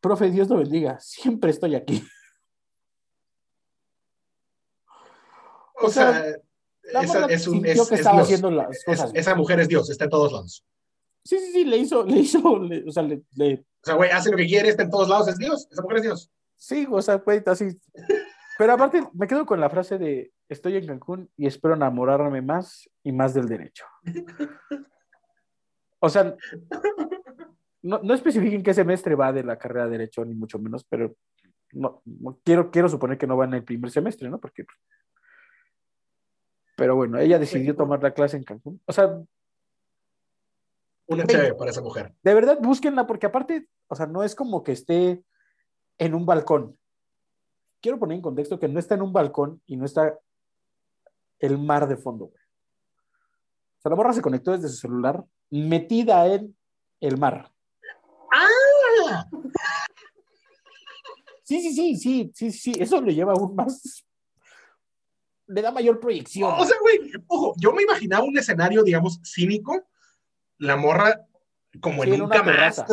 profe, 0.00 0.30
Dios 0.30 0.48
lo 0.48 0.56
bendiga, 0.58 0.98
siempre 1.00 1.50
estoy 1.50 1.74
aquí. 1.74 2.02
O, 5.80 5.86
O 5.86 5.90
sea, 5.90 6.24
esa, 7.02 7.26
es 7.26 7.46
un, 7.46 7.64
es, 7.64 7.74
que 7.88 7.94
es 7.94 8.00
estaba 8.00 8.16
Dios. 8.16 8.26
haciendo 8.26 8.50
las 8.50 8.70
Es- 8.76 8.84
cosas. 8.84 9.10
esa 9.14 9.34
mujer 9.34 9.60
es 9.60 9.68
Dios, 9.68 9.88
está 9.90 10.04
en 10.04 10.10
todos 10.10 10.32
lados. 10.32 10.64
Sí, 11.24 11.38
sí, 11.38 11.52
sí, 11.52 11.64
le 11.64 11.76
hizo, 11.76 12.04
le 12.04 12.18
hizo, 12.20 12.58
le- 12.58 12.84
o 12.88 12.90
sea, 12.90 13.02
le, 13.02 13.22
le- 13.36 13.54
O 13.60 13.84
sea, 13.84 13.94
güey, 13.94 14.10
hace 14.10 14.30
lo 14.30 14.36
que 14.36 14.46
quiere, 14.46 14.70
está 14.70 14.82
en 14.82 14.90
todos 14.90 15.08
lados, 15.08 15.28
es 15.28 15.36
Dios. 15.38 15.68
Esa 15.70 15.82
mujer 15.82 15.98
es 15.98 16.02
Dios. 16.04 16.30
Sí, 16.58 16.86
o 16.90 17.00
sea, 17.00 17.16
güey, 17.16 17.42
así. 17.46 17.78
Pero 18.58 18.72
aparte, 18.74 19.02
me 19.14 19.26
quedo 19.26 19.46
con 19.46 19.60
la 19.60 19.70
frase 19.70 19.96
de, 19.98 20.32
estoy 20.48 20.76
en 20.76 20.86
Cancún 20.86 21.30
y 21.36 21.46
espero 21.46 21.74
enamorarme 21.74 22.42
más 22.42 22.90
y 23.02 23.12
más 23.12 23.32
del 23.32 23.46
derecho. 23.48 23.84
O 26.00 26.08
sea, 26.08 26.34
no, 27.82 28.00
no 28.02 28.14
especifiquen 28.14 28.62
qué 28.62 28.74
semestre 28.74 29.14
va 29.14 29.32
de 29.32 29.44
la 29.44 29.58
carrera 29.58 29.84
de 29.86 29.92
derecho, 29.92 30.24
ni 30.24 30.34
mucho 30.34 30.58
menos, 30.58 30.84
pero 30.84 31.14
no, 31.72 32.02
no- 32.04 32.38
quiero, 32.44 32.70
quiero 32.70 32.88
suponer 32.88 33.16
que 33.18 33.26
no 33.26 33.36
va 33.36 33.44
en 33.46 33.54
el 33.54 33.64
primer 33.64 33.90
semestre, 33.90 34.28
¿no? 34.28 34.38
Porque... 34.40 34.64
Pero 36.76 36.94
bueno, 36.94 37.18
ella 37.18 37.38
decidió 37.38 37.74
tomar 37.74 38.02
la 38.02 38.12
clase 38.14 38.36
en 38.36 38.44
Cancún. 38.44 38.80
O 38.86 38.92
sea, 38.92 39.20
Una 41.06 41.26
chévere 41.26 41.54
para 41.54 41.70
esa 41.72 41.80
mujer. 41.82 42.14
de 42.22 42.34
verdad, 42.34 42.58
búsquenla, 42.60 43.06
porque 43.06 43.26
aparte, 43.26 43.68
o 43.88 43.96
sea, 43.96 44.06
no 44.06 44.22
es 44.22 44.34
como 44.36 44.62
que 44.62 44.72
esté 44.72 45.22
en 45.98 46.14
un 46.14 46.24
balcón. 46.24 46.78
Quiero 47.80 47.98
poner 47.98 48.16
en 48.16 48.22
contexto 48.22 48.58
que 48.58 48.68
no 48.68 48.78
está 48.78 48.94
en 48.94 49.02
un 49.02 49.12
balcón 49.12 49.62
y 49.66 49.76
no 49.76 49.84
está 49.84 50.18
el 51.38 51.58
mar 51.58 51.86
de 51.86 51.96
fondo. 51.96 52.26
güey. 52.26 52.42
O 53.78 53.80
sea, 53.82 53.90
la 53.90 53.96
morra 53.96 54.12
se 54.12 54.22
conectó 54.22 54.52
desde 54.52 54.68
su 54.68 54.76
celular, 54.76 55.24
metida 55.50 56.26
en 56.26 56.56
el 57.00 57.16
mar. 57.18 57.52
¡Ah! 58.32 59.24
Sí, 61.44 61.62
sí, 61.62 61.72
sí, 61.72 61.96
sí, 61.96 62.30
sí, 62.34 62.52
sí, 62.52 62.72
eso 62.78 63.00
le 63.00 63.14
lleva 63.14 63.32
aún 63.32 63.54
más. 63.54 64.04
Le 65.46 65.62
da 65.62 65.70
mayor 65.70 65.98
proyección. 65.98 66.52
O 66.58 66.64
sea, 66.66 66.76
güey, 66.82 67.10
ojo, 67.26 67.54
yo 67.56 67.72
me 67.72 67.82
imaginaba 67.84 68.24
un 68.24 68.36
escenario, 68.36 68.82
digamos, 68.82 69.18
cínico, 69.24 69.82
la 70.58 70.76
morra 70.76 71.26
como 71.80 72.02
Sí, 72.02 72.08
en 72.10 72.14
en 72.16 72.22
un 72.22 72.30
terraza. 72.30 72.86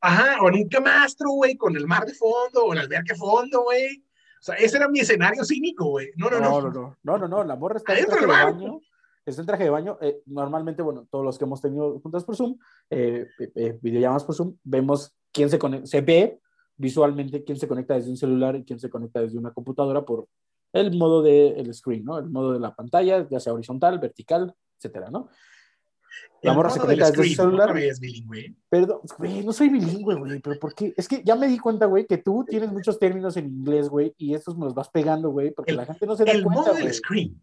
Ajá, 0.00 0.42
o 0.42 0.48
en 0.48 0.54
un 0.54 0.68
camastro, 0.68 1.30
güey, 1.30 1.56
con 1.56 1.76
el 1.76 1.86
mar 1.86 2.04
de 2.06 2.14
fondo, 2.14 2.64
o 2.64 2.72
el 2.72 2.80
alberca 2.80 3.14
de 3.14 3.18
fondo, 3.18 3.62
güey. 3.64 4.04
O 4.40 4.42
sea, 4.42 4.54
ese 4.54 4.78
era 4.78 4.88
mi 4.88 5.00
escenario 5.00 5.44
cínico, 5.44 5.86
güey. 5.86 6.10
No, 6.16 6.30
no, 6.30 6.40
No, 6.40 6.60
no. 6.60 6.60
no, 6.60 6.70
no, 6.70 6.96
no, 7.02 7.18
no, 7.18 7.28
no, 7.28 7.44
la 7.44 7.56
morra 7.56 7.76
está 7.76 7.98
en 7.98 8.06
traje 8.06 8.20
de 8.22 8.26
baño, 8.26 8.80
está 9.26 9.42
en 9.42 9.46
traje 9.46 9.64
de 9.64 9.70
baño, 9.70 9.98
eh, 10.00 10.22
normalmente, 10.26 10.82
bueno, 10.82 11.06
todos 11.10 11.24
los 11.24 11.38
que 11.38 11.44
hemos 11.44 11.60
tenido 11.60 12.00
juntas 12.00 12.24
por 12.24 12.36
Zoom, 12.36 12.56
eh, 12.88 13.26
eh, 13.38 13.52
eh, 13.54 13.78
videollamadas 13.82 14.24
por 14.24 14.34
Zoom, 14.34 14.56
vemos 14.64 15.14
quién 15.32 15.50
se 15.50 15.58
conecta, 15.58 15.86
se 15.86 16.00
ve 16.00 16.40
visualmente 16.76 17.44
quién 17.44 17.58
se 17.58 17.68
conecta 17.68 17.94
desde 17.94 18.10
un 18.10 18.16
celular 18.16 18.56
y 18.56 18.64
quién 18.64 18.80
se 18.80 18.88
conecta 18.88 19.20
desde 19.20 19.38
una 19.38 19.52
computadora 19.52 20.02
por 20.02 20.26
el 20.72 20.96
modo 20.96 21.22
del 21.22 21.74
screen, 21.74 22.04
¿no? 22.04 22.18
El 22.18 22.30
modo 22.30 22.52
de 22.52 22.60
la 22.60 22.74
pantalla, 22.74 23.28
ya 23.28 23.38
sea 23.38 23.52
horizontal, 23.52 23.98
vertical, 23.98 24.54
etcétera, 24.78 25.10
¿no? 25.10 25.28
La 26.42 26.52
El 26.52 26.56
morra 26.56 26.70
se 26.70 26.80
conecta 26.80 27.10
desde 27.10 27.28
su 27.28 27.34
celular. 27.34 27.74
bilingüe. 28.00 28.54
Perdón, 28.68 29.00
güey, 29.18 29.44
no 29.44 29.52
soy 29.52 29.68
bilingüe, 29.68 30.14
güey, 30.14 30.40
pero 30.40 30.58
¿por 30.58 30.74
qué? 30.74 30.94
Es 30.96 31.06
que 31.06 31.22
ya 31.24 31.36
me 31.36 31.46
di 31.48 31.58
cuenta, 31.58 31.86
güey, 31.86 32.06
que 32.06 32.18
tú 32.18 32.44
tienes 32.48 32.72
muchos 32.72 32.98
términos 32.98 33.36
en 33.36 33.46
inglés, 33.46 33.88
güey, 33.88 34.14
y 34.16 34.34
estos 34.34 34.56
me 34.56 34.64
los 34.64 34.74
vas 34.74 34.88
pegando, 34.88 35.30
güey, 35.30 35.50
porque 35.52 35.72
El- 35.72 35.76
la 35.76 35.86
gente 35.86 36.06
no 36.06 36.16
se 36.16 36.24
da 36.24 36.32
El 36.32 36.42
cuenta, 36.42 36.62
modo 36.62 36.72
del 36.74 36.82
güey. 36.84 36.94
screen. 36.94 37.42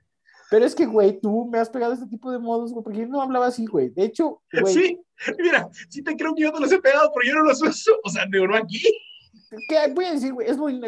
Pero 0.50 0.66
es 0.66 0.74
que, 0.74 0.86
güey, 0.86 1.20
tú 1.20 1.46
me 1.52 1.60
has 1.60 1.70
pegado 1.70 1.92
este 1.94 2.08
tipo 2.08 2.32
de 2.32 2.40
modos, 2.40 2.72
güey, 2.72 2.84
porque 2.84 3.00
yo 3.00 3.08
no 3.08 3.22
hablaba 3.22 3.48
así, 3.48 3.66
güey. 3.66 3.90
De 3.90 4.04
hecho, 4.06 4.42
güey, 4.62 4.74
Sí, 4.74 5.00
mira, 5.40 5.70
sí 5.90 6.02
te 6.02 6.16
creo 6.16 6.34
que 6.34 6.44
yo 6.44 6.54
te 6.54 6.60
los 6.62 6.72
he 6.72 6.80
pegado, 6.82 7.12
pero 7.14 7.28
yo 7.28 7.36
no 7.36 7.44
los 7.44 7.62
uso. 7.62 7.92
O 8.04 8.10
sea, 8.10 8.26
no 8.26 8.56
aquí. 8.56 8.82
¿qué 9.70 9.94
voy 9.94 10.06
a 10.06 10.14
decir, 10.14 10.34
güey? 10.34 10.50
Es 10.50 10.58
muy... 10.58 10.80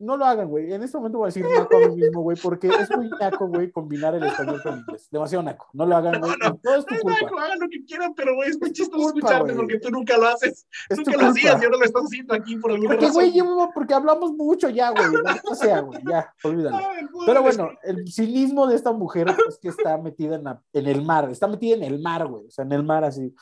No 0.00 0.16
lo 0.16 0.24
hagan, 0.24 0.48
güey. 0.48 0.72
En 0.72 0.82
este 0.82 0.96
momento 0.96 1.18
voy 1.18 1.26
a 1.26 1.28
decir 1.28 1.44
naco 1.44 1.76
a 1.76 1.88
mí 1.88 1.94
mismo, 1.96 2.22
güey, 2.22 2.36
porque 2.42 2.68
es 2.68 2.90
muy 2.96 3.10
naco, 3.20 3.46
güey, 3.48 3.70
combinar 3.70 4.14
el 4.14 4.24
español 4.24 4.62
con 4.62 4.72
el 4.72 4.80
inglés. 4.80 5.08
Demasiado 5.10 5.42
naco. 5.44 5.68
No 5.74 5.84
lo 5.84 5.94
hagan, 5.94 6.14
No, 6.14 6.20
güey. 6.26 6.32
no. 6.42 6.56
Todo 6.56 6.76
es 6.76 6.86
tu 6.86 6.94
culpa. 7.00 7.18
Naco, 7.22 7.38
hagan 7.38 7.58
lo 7.60 7.68
que 7.68 7.84
quieran, 7.84 8.14
pero 8.14 8.34
güey, 8.34 8.48
es 8.50 8.58
muy 8.58 8.72
chistoso 8.72 9.08
escucharte 9.08 9.52
porque 9.52 9.78
tú 9.78 9.90
nunca 9.90 10.16
lo 10.16 10.28
haces. 10.28 10.66
Es 10.88 10.96
nunca 10.96 11.12
lo 11.16 11.26
hacías 11.28 11.60
y 11.60 11.64
ahora 11.66 11.76
lo 11.76 11.84
estás 11.84 12.02
haciendo 12.02 12.34
aquí 12.34 12.56
por 12.56 12.70
alguna 12.72 12.88
Porque, 12.90 13.06
razón. 13.06 13.22
güey, 13.22 13.32
llevo- 13.32 13.70
porque 13.74 13.92
hablamos 13.94 14.32
mucho 14.32 14.68
ya, 14.70 14.90
güey. 14.90 15.04
No 15.46 15.54
sea, 15.54 15.80
güey, 15.80 16.00
ya, 16.08 16.34
olvídalo. 16.42 16.78
Pero 17.26 17.42
bueno, 17.42 17.70
el 17.82 18.10
cinismo 18.10 18.66
de 18.66 18.76
esta 18.76 18.92
mujer 18.92 19.28
es 19.48 19.58
que 19.58 19.68
está 19.68 19.98
metida 19.98 20.36
en, 20.36 20.44
la- 20.44 20.62
en 20.72 20.86
el 20.86 21.02
mar, 21.04 21.28
está 21.30 21.46
metida 21.46 21.74
en 21.76 21.82
el 21.82 22.00
mar, 22.00 22.26
güey, 22.26 22.46
o 22.46 22.50
sea, 22.50 22.64
en 22.64 22.72
el 22.72 22.82
mar 22.84 23.04
así, 23.04 23.34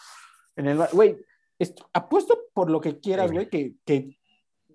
en 0.56 0.66
el 0.66 0.76
mar, 0.76 0.88
güey, 0.92 1.16
est- 1.58 1.80
apuesto 1.92 2.36
por 2.52 2.68
lo 2.68 2.80
que 2.80 2.98
quieras, 2.98 3.30
güey, 3.30 3.48
que, 3.48 3.76
que 3.84 4.17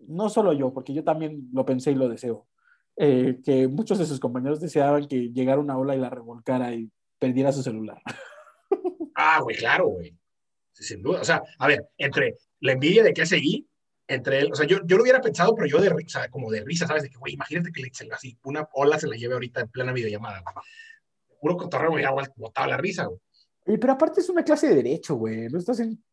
no 0.07 0.29
solo 0.29 0.53
yo, 0.53 0.73
porque 0.73 0.93
yo 0.93 1.03
también 1.03 1.49
lo 1.53 1.65
pensé 1.65 1.91
y 1.91 1.95
lo 1.95 2.07
deseo, 2.09 2.47
eh, 2.95 3.39
que 3.43 3.67
muchos 3.67 3.97
de 3.99 4.05
sus 4.05 4.19
compañeros 4.19 4.59
deseaban 4.59 5.07
que 5.07 5.29
llegara 5.31 5.59
una 5.61 5.77
ola 5.77 5.95
y 5.95 5.99
la 5.99 6.09
revolcara 6.09 6.73
y 6.73 6.89
perdiera 7.19 7.51
su 7.51 7.63
celular. 7.63 8.01
Ah, 9.15 9.39
güey, 9.41 9.55
claro, 9.57 9.87
güey. 9.89 10.17
Sí, 10.71 10.83
sin 10.83 11.03
duda. 11.03 11.21
O 11.21 11.23
sea, 11.23 11.43
a 11.59 11.67
ver, 11.67 11.87
entre 11.97 12.35
la 12.61 12.71
envidia 12.71 13.03
de 13.03 13.13
que 13.13 13.27
seguí, 13.27 13.67
entre 14.07 14.39
él, 14.39 14.49
o 14.51 14.55
sea, 14.55 14.65
yo, 14.65 14.79
yo 14.85 14.97
lo 14.97 15.03
hubiera 15.03 15.21
pensado, 15.21 15.53
pero 15.53 15.67
yo 15.67 15.79
de 15.79 15.89
risa, 15.91 16.27
como 16.29 16.49
de 16.51 16.63
risa, 16.63 16.87
¿sabes? 16.87 17.03
De 17.03 17.09
que, 17.11 17.17
güey, 17.17 17.33
imagínate 17.35 17.71
que 17.71 17.83
le, 17.83 17.89
se- 17.93 18.09
así 18.11 18.37
una 18.43 18.67
ola 18.73 18.97
se 18.99 19.07
la 19.07 19.15
lleve 19.15 19.35
ahorita 19.35 19.61
en 19.61 19.67
plena 19.69 19.93
videollamada, 19.93 20.41
güey. 20.41 20.55
Puro 21.39 21.57
cotorreo, 21.57 21.91
güey, 21.91 22.03
agua, 22.05 22.23
botaba 22.35 22.67
la 22.67 22.77
risa, 22.77 23.05
güey. 23.05 23.19
Pero 23.79 23.93
aparte 23.93 24.21
es 24.21 24.29
una 24.29 24.43
clase 24.43 24.67
de 24.69 24.75
derecho, 24.75 25.13
güey, 25.15 25.47
no 25.47 25.59
estás 25.59 25.79
en... 25.79 26.03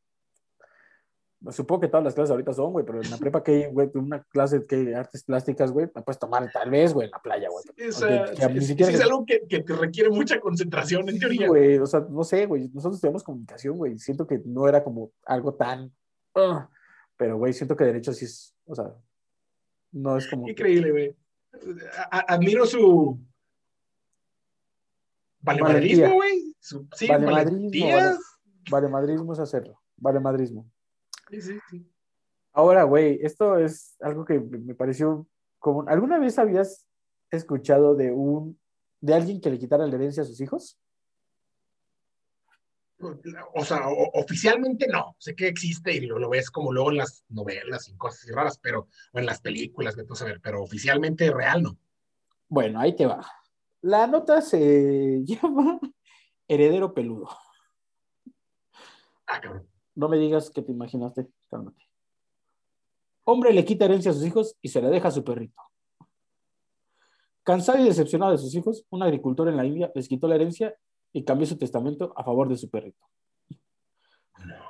Supongo 1.50 1.80
que 1.80 1.88
todas 1.88 2.04
las 2.04 2.14
clases 2.14 2.32
ahorita 2.32 2.52
son, 2.52 2.70
güey, 2.72 2.84
pero 2.84 3.00
en 3.00 3.10
la 3.10 3.16
prepa 3.16 3.42
que 3.42 3.52
hay, 3.64 3.72
güey, 3.72 3.88
una 3.94 4.22
clase 4.24 4.66
que 4.66 4.76
hay 4.76 4.92
artes 4.92 5.24
plásticas, 5.24 5.72
güey, 5.72 5.88
la 5.94 6.02
puedes 6.02 6.18
tomar 6.18 6.50
tal 6.52 6.68
vez, 6.68 6.92
güey, 6.92 7.06
en 7.06 7.12
la 7.12 7.18
playa, 7.22 7.48
güey. 7.48 7.64
Que 7.74 7.90
siquiera 8.60 8.92
es 8.92 8.98
que- 8.98 9.02
algo 9.02 9.24
que, 9.24 9.46
que 9.48 9.62
te 9.62 9.72
requiere 9.74 10.10
mucha 10.10 10.38
concentración, 10.38 11.08
en 11.08 11.18
teoría. 11.18 11.48
güey, 11.48 11.78
o 11.78 11.86
sea, 11.86 12.00
no 12.10 12.24
sé, 12.24 12.44
güey, 12.44 12.68
nosotros 12.68 12.96
estudiamos 12.96 13.24
comunicación, 13.24 13.78
güey, 13.78 13.98
siento 13.98 14.26
que 14.26 14.38
no 14.44 14.68
era 14.68 14.84
como 14.84 15.12
algo 15.24 15.54
tan, 15.54 15.90
ah, 16.34 16.68
pero, 17.16 17.38
güey, 17.38 17.54
siento 17.54 17.74
que 17.74 17.84
derecho 17.84 18.12
sí 18.12 18.26
es, 18.26 18.54
o 18.66 18.74
sea, 18.74 18.92
no 19.92 20.18
es 20.18 20.28
como, 20.28 20.46
Increíble, 20.46 20.90
güey. 20.90 21.16
Admiro 22.10 22.66
su 22.66 23.18
valemadrismo, 25.40 26.14
güey. 26.16 26.54
Sí, 26.60 27.08
Valemadrismo, 27.08 27.56
valentía. 27.58 27.96
vale. 27.96 28.18
vale 28.70 28.88
madrismo 28.88 29.32
es 29.32 29.38
hacerlo, 29.38 29.80
vale 29.96 30.20
madrismo. 30.20 30.66
Sí, 31.30 31.40
sí, 31.40 31.58
sí. 31.70 31.86
Ahora, 32.52 32.82
güey, 32.84 33.18
esto 33.22 33.56
es 33.58 33.96
algo 34.00 34.24
que 34.24 34.40
me 34.40 34.74
pareció 34.74 35.26
como, 35.58 35.88
¿alguna 35.88 36.18
vez 36.18 36.38
habías 36.38 36.86
escuchado 37.30 37.94
de 37.94 38.10
un, 38.10 38.58
de 39.00 39.14
alguien 39.14 39.40
que 39.40 39.50
le 39.50 39.58
quitara 39.58 39.86
la 39.86 39.94
herencia 39.94 40.22
a 40.22 40.26
sus 40.26 40.40
hijos? 40.40 40.78
O 43.54 43.64
sea, 43.64 43.88
o- 43.88 44.10
oficialmente 44.20 44.86
no. 44.88 45.16
Sé 45.18 45.34
que 45.34 45.48
existe 45.48 45.92
y 45.94 46.00
lo, 46.00 46.18
lo 46.18 46.28
ves 46.28 46.50
como 46.50 46.72
luego 46.72 46.90
en 46.90 46.98
las 46.98 47.24
novelas 47.28 47.88
y 47.88 47.96
cosas 47.96 48.24
así 48.24 48.32
raras, 48.32 48.58
pero, 48.58 48.88
o 49.12 49.18
en 49.18 49.26
las 49.26 49.40
películas, 49.40 49.96
que 49.96 50.04
tú 50.04 50.14
sabes, 50.14 50.38
pero 50.42 50.62
oficialmente 50.62 51.30
real 51.30 51.62
no. 51.62 51.78
Bueno, 52.48 52.80
ahí 52.80 52.94
te 52.94 53.06
va. 53.06 53.24
La 53.80 54.06
nota 54.06 54.42
se 54.42 55.20
llama 55.24 55.80
Heredero 56.48 56.92
Peludo. 56.92 57.28
Ah, 59.26 59.40
cabrón. 59.40 59.69
No 59.94 60.08
me 60.08 60.18
digas 60.18 60.50
que 60.50 60.62
te 60.62 60.72
imaginaste, 60.72 61.26
cálmate. 61.48 61.82
Hombre 63.24 63.52
le 63.52 63.64
quita 63.64 63.84
herencia 63.84 64.10
a 64.10 64.14
sus 64.14 64.24
hijos 64.24 64.56
y 64.62 64.68
se 64.68 64.80
la 64.80 64.88
deja 64.90 65.08
a 65.08 65.12
su 65.12 65.22
perrito. 65.24 65.60
Cansado 67.42 67.78
y 67.78 67.84
decepcionado 67.84 68.32
de 68.32 68.38
sus 68.38 68.54
hijos, 68.54 68.84
un 68.90 69.02
agricultor 69.02 69.48
en 69.48 69.56
la 69.56 69.64
India 69.64 69.90
les 69.94 70.08
quitó 70.08 70.28
la 70.28 70.34
herencia 70.36 70.74
y 71.12 71.24
cambió 71.24 71.46
su 71.46 71.56
testamento 71.58 72.12
a 72.16 72.22
favor 72.24 72.48
de 72.48 72.56
su 72.56 72.68
perrito. 72.70 73.04
No. 74.44 74.64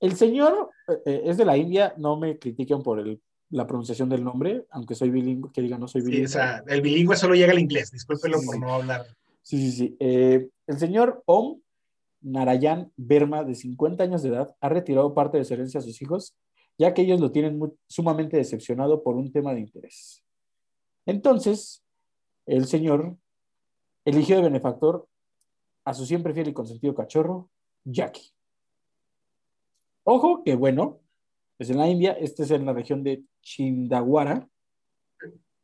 El 0.00 0.14
señor 0.16 0.70
eh, 0.88 0.92
eh, 1.06 1.22
es 1.24 1.36
de 1.36 1.44
la 1.44 1.56
India, 1.56 1.94
no 1.96 2.16
me 2.16 2.38
critiquen 2.38 2.82
por 2.82 3.00
el- 3.00 3.20
la 3.50 3.66
pronunciación 3.66 4.08
del 4.08 4.22
nombre, 4.22 4.66
aunque 4.70 4.94
soy 4.94 5.10
bilingüe, 5.10 5.50
que 5.52 5.62
diga 5.62 5.78
no 5.78 5.88
soy 5.88 6.02
Sí, 6.02 6.06
bilingüe. 6.08 6.26
o 6.26 6.30
sea, 6.30 6.62
el 6.66 6.82
bilingüe 6.82 7.16
solo 7.16 7.34
llega 7.34 7.52
al 7.52 7.58
inglés. 7.58 7.90
Discúlpenlo 7.90 8.38
Sí, 8.38 8.46
por 8.46 8.54
sí. 8.54 8.60
no 8.60 8.74
hablar. 8.74 9.06
Sí, 9.42 9.58
sí, 9.58 9.72
sí. 9.72 9.96
Eh, 9.98 10.48
el 10.66 10.78
señor 10.78 11.22
Om 11.24 11.58
Narayan 12.20 12.92
Verma, 12.96 13.44
de 13.44 13.54
50 13.54 14.02
años 14.04 14.22
de 14.22 14.30
edad, 14.30 14.54
ha 14.60 14.68
retirado 14.68 15.14
parte 15.14 15.38
de 15.38 15.44
su 15.44 15.54
herencia 15.54 15.80
a 15.80 15.82
sus 15.82 16.00
hijos, 16.02 16.36
ya 16.76 16.94
que 16.94 17.02
ellos 17.02 17.20
lo 17.20 17.30
tienen 17.32 17.58
muy- 17.58 17.72
sumamente 17.86 18.36
decepcionado 18.36 19.02
por 19.02 19.16
un 19.16 19.32
tema 19.32 19.54
de 19.54 19.60
interés. 19.60 20.24
Entonces, 21.06 21.82
el 22.46 22.66
señor 22.66 23.16
eligió 24.04 24.36
de 24.36 24.42
benefactor 24.42 25.06
a 25.84 25.94
su 25.94 26.06
siempre 26.06 26.34
fiel 26.34 26.48
y 26.48 26.52
consentido 26.52 26.94
cachorro, 26.94 27.50
Jackie. 27.84 28.30
Ojo 30.04 30.42
que, 30.44 30.54
bueno, 30.54 31.00
es 31.58 31.70
en 31.70 31.78
la 31.78 31.88
India, 31.88 32.12
este 32.12 32.44
es 32.44 32.50
en 32.50 32.64
la 32.66 32.72
región 32.72 33.02
de 33.02 33.22
Chindawara. 33.42 34.48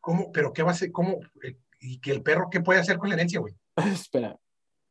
¿Cómo? 0.01 0.33
¿Pero 0.33 0.53
qué 0.53 0.62
va 0.62 0.71
a 0.71 0.73
hacer? 0.73 0.93
¿Cómo? 0.93 1.19
Eh, 1.43 1.57
¿Y 1.81 1.99
que 2.01 2.11
el 2.11 2.23
perro 2.23 2.49
qué 2.51 2.61
puede 2.61 2.81
hacer 2.81 2.99
con 2.99 3.09
la 3.09 3.14
herencia, 3.14 3.40
güey? 3.40 3.55
Espera. 3.77 4.38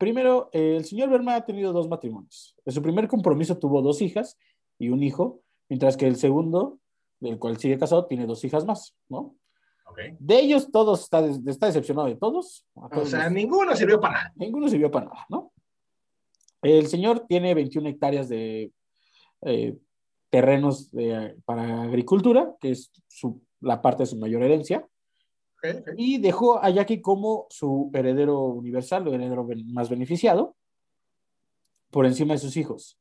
Primero, 0.03 0.49
eh, 0.51 0.75
el 0.75 0.83
señor 0.83 1.09
Verma 1.09 1.33
ha 1.37 1.45
tenido 1.45 1.71
dos 1.71 1.87
matrimonios. 1.87 2.57
En 2.65 2.73
su 2.73 2.81
primer 2.81 3.07
compromiso 3.07 3.57
tuvo 3.57 3.81
dos 3.81 4.01
hijas 4.01 4.37
y 4.77 4.89
un 4.89 5.01
hijo, 5.01 5.39
mientras 5.69 5.95
que 5.95 6.05
el 6.07 6.17
segundo, 6.17 6.79
del 7.21 7.39
cual 7.39 7.55
sigue 7.57 7.77
casado, 7.79 8.05
tiene 8.05 8.25
dos 8.25 8.43
hijas 8.43 8.65
más, 8.65 8.93
¿no? 9.07 9.37
Ok. 9.85 9.99
De 10.19 10.39
ellos, 10.41 10.69
todos 10.73 11.03
está, 11.03 11.25
está 11.25 11.67
decepcionado 11.67 12.09
de 12.09 12.17
todos. 12.17 12.65
O 12.73 13.05
sea, 13.05 13.29
ninguno 13.29 13.73
sirvió 13.77 14.01
para 14.01 14.13
nada. 14.15 14.33
ninguno 14.35 14.67
sirvió 14.67 14.91
para 14.91 15.05
nada, 15.05 15.25
¿no? 15.29 15.53
El 16.61 16.87
señor 16.87 17.21
tiene 17.25 17.53
21 17.53 17.87
hectáreas 17.87 18.27
de 18.27 18.73
eh, 19.43 19.77
terrenos 20.29 20.91
de- 20.91 21.37
para 21.45 21.83
agricultura, 21.83 22.53
que 22.59 22.71
es 22.71 22.91
su- 23.07 23.41
la 23.61 23.81
parte 23.81 24.03
de 24.03 24.07
su 24.07 24.17
mayor 24.17 24.43
herencia, 24.43 24.85
Y 25.95 26.17
dejó 26.17 26.61
a 26.61 26.69
Jackie 26.69 27.01
como 27.01 27.47
su 27.49 27.89
heredero 27.93 28.39
universal, 28.39 29.07
o 29.07 29.13
heredero 29.13 29.47
más 29.67 29.89
beneficiado, 29.89 30.55
por 31.89 32.05
encima 32.05 32.33
de 32.33 32.39
sus 32.39 32.57
hijos. 32.57 32.97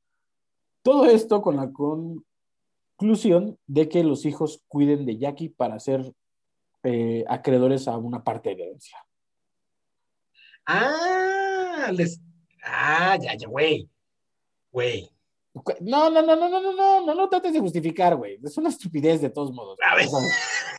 Todo 0.83 1.07
esto 1.07 1.42
con 1.42 1.57
la 1.57 1.72
conclusión 1.72 3.59
de 3.66 3.88
que 3.88 4.05
los 4.05 4.25
hijos 4.25 4.62
cuiden 4.68 5.05
de 5.07 5.18
Jackie 5.18 5.48
para 5.48 5.81
ser 5.81 6.12
eh, 6.85 7.25
acreedores 7.29 7.88
a 7.88 7.96
una 7.96 8.22
parte 8.22 8.55
de 8.55 8.62
herencia. 8.62 8.98
Ah, 10.66 11.90
les. 11.92 12.20
Ah, 12.62 13.18
ya, 13.20 13.37
ya, 13.37 13.48
güey. 13.48 13.88
Güey. 14.70 15.12
No, 15.80 16.08
no, 16.08 16.22
no, 16.22 16.34
no, 16.34 16.48
no, 16.48 16.60
no, 16.62 16.72
no, 16.72 17.06
no, 17.06 17.14
no 17.14 17.28
trates 17.28 17.52
de 17.52 17.60
justificar, 17.60 18.16
güey. 18.16 18.38
Es 18.42 18.56
una 18.56 18.70
estupidez 18.70 19.20
de 19.20 19.28
todos 19.28 19.52
modos. 19.52 19.78
A 19.86 19.94
ver. 19.96 20.06
O 20.06 20.10
sea, 20.10 20.20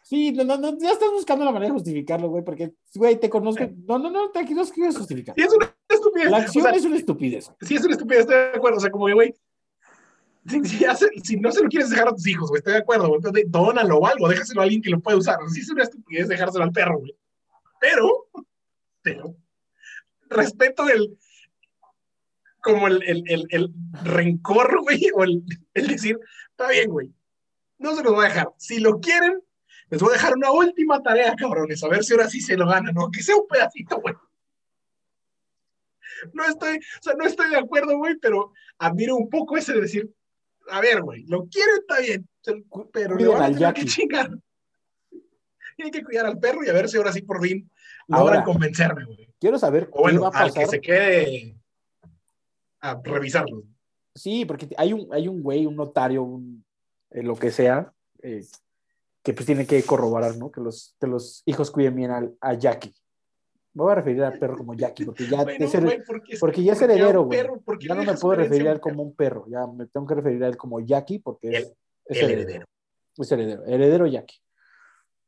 sí, 0.03 0.31
no, 0.31 0.43
no, 0.43 0.57
no, 0.57 0.77
ya 0.79 0.91
estás 0.91 1.11
buscando 1.11 1.45
la 1.45 1.51
manera 1.51 1.67
de 1.71 1.79
justificarlo, 1.79 2.29
güey, 2.29 2.43
porque, 2.43 2.73
güey, 2.95 3.19
te 3.19 3.29
conozco. 3.29 3.63
No, 3.85 3.99
no, 3.99 4.09
no, 4.09 4.31
tranquilo, 4.31 4.63
no 4.63 4.69
quieres 4.71 4.97
justificar. 4.97 5.35
Sí, 5.37 5.43
es 5.43 5.53
una 5.53 5.75
estupidez. 5.87 6.31
La 6.31 6.37
O 6.37 6.41
acción 6.41 6.63
sea, 6.63 6.73
es 6.73 6.85
una 6.85 6.95
estupidez. 6.97 7.51
sí, 7.61 7.75
es 7.75 7.83
una 7.83 7.93
estupidez, 7.93 8.21
estoy 8.21 8.35
de 8.35 8.45
acuerdo. 8.55 8.77
O 8.77 8.81
sea, 8.81 8.89
como 8.89 9.13
güey. 9.13 9.33
Si, 10.47 10.61
si 10.65 10.83
hace- 10.85 11.09
si 11.23 11.37
no 11.37 11.51
se 11.51 11.61
lo 11.63 11.69
quieres 11.69 11.89
dejar 11.89 12.07
a 12.09 12.11
tus 12.15 12.27
hijos, 12.27 12.49
güey, 12.49 12.57
estoy 12.57 12.73
de 12.73 12.79
acuerdo, 12.79 13.07
güey. 13.07 13.17
Entonces, 13.17 13.45
dónalo 13.47 13.97
o 13.99 14.07
algo, 14.07 14.27
déjaselo 14.27 14.59
a 14.61 14.63
alguien 14.63 14.81
que 14.81 14.89
lo 14.89 14.99
pueda 14.99 15.17
usar. 15.17 15.37
Sí, 15.53 15.61
es 15.61 15.69
una 15.69 15.83
estupidez 15.83 16.27
dejárselo 16.27 16.63
al 16.65 16.71
perro, 16.71 16.97
güey. 16.99 17.15
Pero, 17.79 18.27
pero, 19.03 19.35
respeto 20.29 20.89
el. 20.89 21.17
Como 22.63 22.87
el, 22.87 23.03
el, 23.03 23.23
el, 23.27 23.45
el 23.51 23.73
rencor, 24.03 24.81
güey, 24.81 25.09
o 25.13 25.23
el, 25.25 25.43
decir, 25.73 26.17
está 26.49 26.69
bien, 26.69 26.89
güey, 26.89 27.11
no 27.77 27.93
se 27.95 28.01
los 28.03 28.13
voy 28.13 28.25
a 28.25 28.29
dejar. 28.29 28.47
Si 28.57 28.79
lo 28.79 28.99
quieren, 29.01 29.41
les 29.89 30.01
voy 30.01 30.11
a 30.11 30.13
dejar 30.13 30.33
una 30.35 30.49
última 30.51 31.03
tarea, 31.03 31.35
cabrones, 31.35 31.83
a 31.83 31.89
ver 31.89 32.03
si 32.05 32.13
ahora 32.13 32.29
sí 32.29 32.39
se 32.41 32.55
lo 32.57 32.65
ganan, 32.67 32.95
¿no? 32.95 33.11
Que 33.11 33.21
sea 33.21 33.35
un 33.35 33.47
pedacito, 33.47 33.99
güey. 33.99 34.15
No 36.33 36.45
estoy, 36.45 36.77
o 36.77 37.01
sea, 37.01 37.13
no 37.15 37.25
estoy 37.25 37.49
de 37.49 37.57
acuerdo, 37.57 37.97
güey, 37.97 38.15
pero 38.17 38.53
admiro 38.77 39.15
un 39.17 39.29
poco 39.29 39.57
ese 39.57 39.73
de 39.73 39.81
decir, 39.81 40.09
a 40.69 40.79
ver, 40.79 41.01
güey, 41.01 41.25
lo 41.25 41.45
quieren, 41.47 41.75
está 41.81 41.99
bien, 41.99 42.27
pero 42.93 43.17
le 43.17 43.27
van 43.27 43.41
a 43.61 43.67
al 43.67 43.73
que 43.73 43.83
chingar. 43.85 44.29
tienen 45.75 45.91
que 45.91 46.03
cuidar 46.03 46.25
al 46.27 46.39
perro 46.39 46.63
y 46.63 46.69
a 46.69 46.73
ver 46.73 46.87
si 46.87 46.95
ahora 46.97 47.11
sí 47.11 47.21
por 47.23 47.41
fin 47.41 47.69
logran 48.07 48.37
Ahora. 48.39 48.43
convencerme, 48.45 49.03
güey. 49.05 49.27
Quiero 49.39 49.59
saber 49.59 49.89
O 49.91 50.01
bueno, 50.03 50.21
qué 50.21 50.23
va 50.23 50.27
a 50.39 50.41
al 50.43 50.47
pasar. 50.49 50.63
que 50.63 50.69
se 50.69 50.81
quede 50.81 51.55
a 52.83 52.99
revisarlo. 53.01 53.63
Sí, 54.13 54.45
porque 54.45 54.69
hay 54.77 54.93
un, 54.93 55.07
hay 55.11 55.27
un 55.27 55.41
güey, 55.41 55.65
un 55.65 55.75
notario, 55.75 56.21
un, 56.23 56.63
eh, 57.11 57.23
lo 57.23 57.35
que 57.35 57.49
sea, 57.49 57.91
eh, 58.21 58.45
que 59.23 59.33
pues 59.33 59.45
tiene 59.45 59.65
que 59.65 59.81
corroborar, 59.83 60.35
¿no? 60.37 60.51
Que 60.51 60.61
los, 60.61 60.95
que 60.99 61.07
los 61.07 61.41
hijos 61.45 61.71
cuiden 61.71 61.95
bien 61.95 62.11
al- 62.11 62.35
a, 62.41 62.53
Jackie. 62.53 62.93
Me 63.73 63.83
voy 63.83 63.91
a 63.93 63.95
referir 63.95 64.21
al 64.23 64.37
perro 64.37 64.57
como 64.57 64.75
Jackie, 64.75 65.05
porque 65.05 65.27
ya, 65.27 65.43
Güey, 65.43 65.57
no, 65.57 65.65
es, 65.65 65.81
güey, 65.81 66.03
porque, 66.05 66.37
porque 66.39 66.63
ya 66.63 66.73
es 66.73 66.81
heredero, 66.81 67.23
güey. 67.23 67.39
perro, 67.39 67.59
¿por 67.61 67.79
qué 67.79 67.87
ya 67.87 67.95
no 67.95 68.03
me 68.03 68.13
puedo 68.15 68.35
referir 68.35 68.67
a 68.67 68.71
él 68.73 68.79
como 68.79 69.01
un 69.01 69.15
perro, 69.15 69.45
ya 69.47 69.65
me 69.65 69.87
tengo 69.87 70.05
que 70.05 70.15
referir 70.15 70.43
a 70.43 70.47
él 70.47 70.57
como 70.57 70.79
Jackie, 70.81 71.19
porque 71.19 71.47
es, 71.49 71.55
El- 71.55 71.73
es 72.05 72.17
el 72.17 72.23
heredero. 72.25 72.41
heredero. 72.49 72.65
Es 73.17 73.31
heredero, 73.31 73.65
heredero 73.65 74.07
Jackie. 74.07 74.35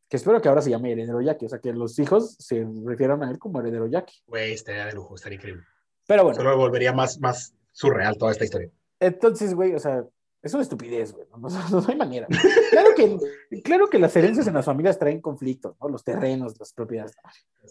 Que 0.07 0.17
espero 0.17 0.39
que 0.41 0.49
ahora 0.49 0.61
se 0.61 0.69
llame 0.69 0.91
heredero 0.91 1.21
Jackie, 1.21 1.45
o 1.47 1.49
sea, 1.49 1.59
que 1.59 1.73
los 1.73 1.97
hijos 1.97 2.35
se 2.37 2.67
refieran 2.83 3.23
a 3.23 3.31
él 3.31 3.39
como 3.39 3.59
heredero 3.61 3.87
Jackie. 3.87 4.17
Güey, 4.27 4.53
estaría 4.53 4.85
de 4.85 4.93
lujo, 4.93 5.15
estaría 5.15 5.37
increíble. 5.37 5.63
Pero 6.07 6.23
bueno, 6.23 6.37
Solo 6.37 6.57
volvería 6.57 6.93
más, 6.93 7.19
más 7.19 7.53
surreal 7.71 8.17
toda 8.17 8.31
esta 8.31 8.43
historia. 8.45 8.69
Entonces, 8.99 9.53
güey, 9.53 9.73
o 9.75 9.79
sea, 9.79 10.05
es 10.41 10.53
una 10.53 10.63
estupidez, 10.63 11.13
güey. 11.13 11.27
No, 11.31 11.37
no- 11.49 11.81
no 11.81 11.85
hay 11.87 11.95
manera. 11.95 12.27
Claro 12.71 12.89
que, 12.95 13.61
claro 13.61 13.87
que 13.89 13.99
las 13.99 14.15
herencias 14.15 14.47
en 14.47 14.53
las 14.53 14.65
familias 14.65 14.99
traen 14.99 15.19
conflictos, 15.21 15.75
¿no? 15.81 15.89
Los 15.89 16.03
terrenos, 16.03 16.59
las 16.59 16.73
propiedades. 16.73 17.13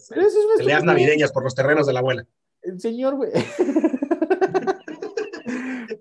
Pero 0.09 0.21
eso 0.21 0.39
es 0.39 0.45
una 0.45 0.55
Peleas 0.57 0.83
navideñas 0.83 1.31
por 1.31 1.43
los 1.43 1.55
terrenos 1.55 1.87
de 1.87 1.93
la 1.93 1.99
abuela. 1.99 2.25
El 2.61 2.79
señor, 2.81 3.15
güey. 3.15 3.31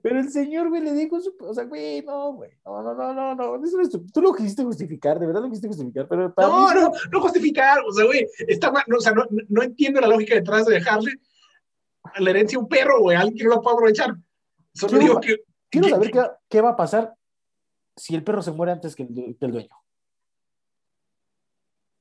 Pero 0.03 0.19
el 0.19 0.31
señor, 0.31 0.69
güey, 0.69 0.83
le 0.83 0.93
dijo 0.93 1.19
su. 1.21 1.35
O 1.41 1.55
sea, 1.55 1.65
güey, 1.65 2.03
no, 2.03 2.35
güey. 2.35 2.51
No, 2.65 2.83
no, 2.83 2.95
no, 2.95 3.15
no, 3.15 3.35
no. 3.35 3.65
Es 3.65 3.73
una 3.73 3.85
estu- 3.85 4.05
Tú 4.13 4.21
lo 4.21 4.35
quisiste 4.35 4.63
justificar, 4.63 5.19
de 5.19 5.27
verdad 5.27 5.41
lo 5.43 5.49
quisiste 5.49 5.69
justificar, 5.69 6.07
pero 6.09 6.33
para 6.35 6.49
No, 6.49 6.69
mí- 6.69 6.75
no, 6.75 6.93
no 7.13 7.21
justificar. 7.23 7.79
O 7.87 7.93
sea, 7.93 8.05
güey, 8.05 8.27
está 8.49 8.71
mal. 8.71 8.83
No, 8.87 8.97
o 8.99 9.01
sea, 9.01 9.13
no, 9.13 9.25
no 9.49 9.63
entiendo 9.63 10.01
la 10.01 10.09
lógica 10.09 10.35
detrás 10.35 10.67
de 10.67 10.75
dejarle 10.75 11.13
la 12.19 12.31
herencia 12.31 12.59
a 12.59 12.61
un 12.61 12.69
perro, 12.69 13.01
güey, 13.01 13.17
alguien 13.17 13.37
que 13.37 13.45
no 13.45 13.51
la 13.51 13.61
pueda 13.61 13.75
aprovechar. 13.75 14.15
Solo 14.73 14.91
Quiero- 14.99 15.05
digo 15.05 15.21
que. 15.21 15.37
Quiero 15.71 15.87
que- 15.87 15.93
saber 15.93 16.11
qué, 16.11 16.23
qué 16.49 16.61
va 16.61 16.71
a 16.71 16.77
pasar 16.77 17.15
si 17.97 18.15
el 18.15 18.23
perro 18.25 18.43
se 18.43 18.53
muere 18.53 18.73
antes 18.73 18.95
que 18.95 19.03
el, 19.05 19.37
que 19.39 19.47
el 19.47 19.53
dueño. 19.53 19.75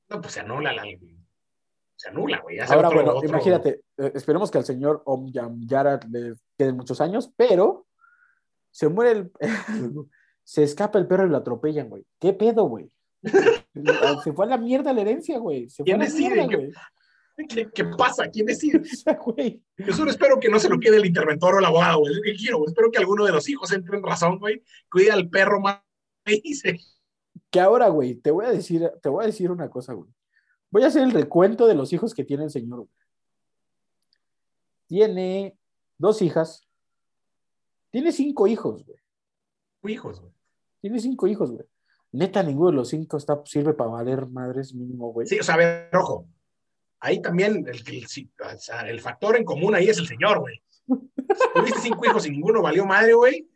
No, 0.08 0.20
pues 0.20 0.32
se 0.34 0.40
anula 0.40 0.72
la. 0.72 0.82
Se 1.96 2.08
anula, 2.08 2.40
güey. 2.40 2.58
Ahora, 2.60 2.88
otro- 2.88 2.92
bueno, 3.02 3.14
otro- 3.16 3.28
imagínate, 3.28 3.82
eh, 3.96 4.12
esperemos 4.14 4.50
que 4.50 4.58
al 4.58 4.64
señor 4.64 5.02
Om 5.06 5.30
Yamyara 5.32 6.00
le 6.10 6.34
queden 6.58 6.76
muchos 6.76 7.00
años, 7.00 7.32
pero 7.36 7.86
se 8.70 8.88
muere 8.88 9.10
el. 9.12 9.32
se 10.44 10.62
escapa 10.62 10.98
el 10.98 11.06
perro 11.06 11.26
y 11.26 11.30
lo 11.30 11.36
atropellan, 11.38 11.88
güey. 11.88 12.04
¿Qué 12.20 12.32
pedo, 12.32 12.64
güey? 12.64 12.90
se 14.24 14.32
fue 14.32 14.44
a 14.44 14.48
la 14.50 14.58
mierda 14.58 14.92
la 14.92 15.00
herencia, 15.00 15.38
güey. 15.38 15.70
Se 15.70 15.76
fue 15.82 15.84
¿Quién 15.86 15.96
a 15.96 16.04
la 16.04 16.04
decide 16.04 16.30
mierda, 16.34 16.48
qué- 16.48 16.56
güey. 16.56 16.72
¿Qué, 17.48 17.68
qué 17.74 17.84
pasa? 17.84 18.28
¿Quién 18.30 18.46
decide? 18.46 18.84
Sea, 18.84 19.14
güey. 19.14 19.60
Yo 19.76 19.92
solo 19.92 20.10
espero 20.10 20.38
que 20.38 20.48
no 20.48 20.58
se 20.60 20.68
lo 20.68 20.78
quede 20.78 20.96
el 20.98 21.06
interventor 21.06 21.54
o 21.54 21.58
el 21.58 21.64
abogado, 21.64 21.98
güey. 22.00 22.12
Es 22.24 22.38
quiero, 22.40 22.58
güey. 22.58 22.68
Espero 22.68 22.90
que 22.90 22.98
alguno 22.98 23.24
de 23.24 23.32
los 23.32 23.48
hijos 23.48 23.72
entre 23.72 23.96
en 23.96 24.04
razón, 24.04 24.38
güey. 24.38 24.62
Cuide 24.90 25.10
al 25.10 25.28
perro 25.28 25.60
más. 25.60 25.80
Se- 26.24 26.78
Que 27.50 27.60
ahora, 27.60 27.88
güey, 27.88 28.14
te 28.14 28.30
voy 28.30 28.46
a 28.46 28.50
decir, 28.50 28.88
te 29.02 29.08
voy 29.08 29.24
a 29.24 29.26
decir 29.26 29.50
una 29.50 29.68
cosa, 29.68 29.92
güey. 29.94 30.08
Voy 30.70 30.82
a 30.84 30.86
hacer 30.88 31.02
el 31.02 31.10
recuento 31.12 31.66
de 31.66 31.74
los 31.74 31.92
hijos 31.92 32.14
que 32.14 32.24
tiene 32.24 32.44
el 32.44 32.50
señor. 32.50 32.78
güey. 32.78 32.88
Tiene 34.86 35.56
dos 35.98 36.22
hijas. 36.22 36.66
Tiene 37.90 38.12
cinco 38.12 38.46
hijos, 38.46 38.84
güey. 38.84 38.98
Hijos, 39.94 40.20
güey. 40.20 40.32
Tiene 40.80 40.98
cinco 41.00 41.26
hijos, 41.26 41.50
güey. 41.52 41.64
Neta, 42.12 42.42
ninguno 42.42 42.70
de 42.70 42.76
los 42.76 42.88
cinco 42.88 43.16
está, 43.16 43.40
sirve 43.44 43.74
para 43.74 43.90
valer 43.90 44.26
madres 44.26 44.74
mínimo, 44.74 45.12
güey. 45.12 45.26
Sí, 45.26 45.38
o 45.38 45.42
sea, 45.42 45.54
a 45.54 45.58
ver, 45.58 45.90
ojo. 45.96 46.26
Ahí 47.04 47.20
también 47.20 47.66
el, 47.68 47.82
el, 48.88 49.00
factor 49.00 49.36
en 49.36 49.44
común 49.44 49.74
ahí 49.74 49.90
es 49.90 49.98
el 49.98 50.06
señor, 50.06 50.38
güey. 50.38 50.62
Si 50.86 50.94
Tuviste 51.54 51.80
cinco 51.80 52.06
hijos 52.06 52.24
y 52.26 52.30
ninguno 52.30 52.62
valió 52.62 52.86
madre, 52.86 53.12
güey. 53.12 53.46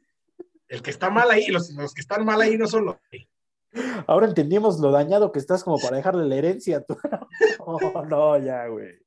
El 0.69 0.83
que 0.83 0.91
está 0.91 1.09
mal 1.09 1.31
ahí, 1.31 1.47
los, 1.47 1.71
los 1.71 1.95
que 1.95 2.03
están 2.03 2.27
mal 2.27 2.43
ahí 2.43 2.59
no 2.59 2.67
son 2.67 2.85
los. 2.85 2.97
Ahora 4.07 4.27
entendimos 4.27 4.79
lo 4.81 4.91
dañado 4.91 5.33
que 5.33 5.39
estás 5.39 5.65
como 5.65 5.79
para 5.79 5.97
dejarle 5.97 6.27
la 6.27 6.37
herencia 6.37 6.77
a 6.77 6.81
tu. 6.83 6.99
No, 7.67 8.05
no, 8.05 8.39
ya, 8.39 8.67
güey. 8.67 8.99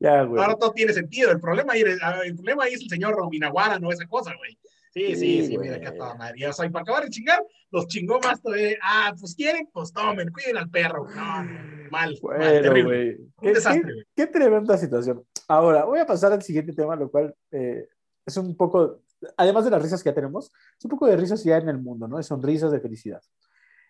Ya, 0.00 0.24
güey. 0.24 0.42
Ahora 0.42 0.56
todo 0.56 0.72
tiene 0.72 0.92
sentido. 0.92 1.30
El 1.30 1.38
problema 1.38 1.74
ahí, 1.74 1.82
es- 1.82 2.00
el 2.24 2.34
problema 2.34 2.64
ahí 2.64 2.74
es 2.74 2.80
el 2.80 2.88
señor 2.88 3.16
Minaguara, 3.30 3.78
no 3.78 3.92
esa 3.92 4.08
cosa, 4.08 4.34
güey. 4.36 4.58
Sí, 4.92 5.14
sí, 5.14 5.46
Sí, 5.46 5.56
mira 5.56 5.78
que 5.78 5.92
toda 5.92 6.16
madre. 6.16 6.34
Y, 6.38 6.44
o 6.46 6.52
sea, 6.52 6.66
y 6.66 6.70
para 6.70 6.82
acabar 6.82 7.04
de 7.04 7.10
chingar, 7.10 7.44
los 7.70 7.86
chingó 7.86 8.18
más 8.18 8.42
todavía. 8.42 8.76
Ah, 8.82 9.14
pues 9.18 9.36
quieren, 9.36 9.68
pues 9.72 9.92
tomen, 9.92 10.32
cuiden 10.32 10.56
al 10.56 10.68
perro. 10.68 11.06
No, 11.14 11.44
no, 11.44 11.73
mal, 11.90 12.10
mal, 12.10 12.18
Bueno, 12.22 12.44
terrible. 12.44 12.82
güey. 12.84 13.14
Un 13.20 13.32
Qué, 13.40 13.52
desastre, 13.54 13.82
qué- 13.94 14.04
qué 14.14 14.26
tremenda 14.26 14.76
situación. 14.78 15.24
Ahora, 15.48 15.84
voy 15.84 15.98
a 16.00 16.06
pasar 16.06 16.32
al 16.32 16.42
siguiente 16.42 16.72
tema, 16.72 16.96
lo 16.96 17.10
cual 17.10 17.34
eh, 17.50 17.88
es 18.26 18.36
un 18.36 18.56
poco, 18.56 19.00
además 19.36 19.64
de 19.64 19.70
las 19.70 19.82
risas 19.82 20.02
que 20.02 20.10
ya 20.10 20.14
tenemos, 20.14 20.50
es 20.78 20.84
un 20.84 20.90
poco 20.90 21.06
de 21.06 21.16
risas 21.16 21.42
ya 21.44 21.56
en 21.58 21.68
el 21.68 21.78
mundo, 21.78 22.08
¿no? 22.08 22.16
De 22.16 22.22
sonrisas 22.22 22.70
de 22.72 22.80
felicidad. 22.80 23.22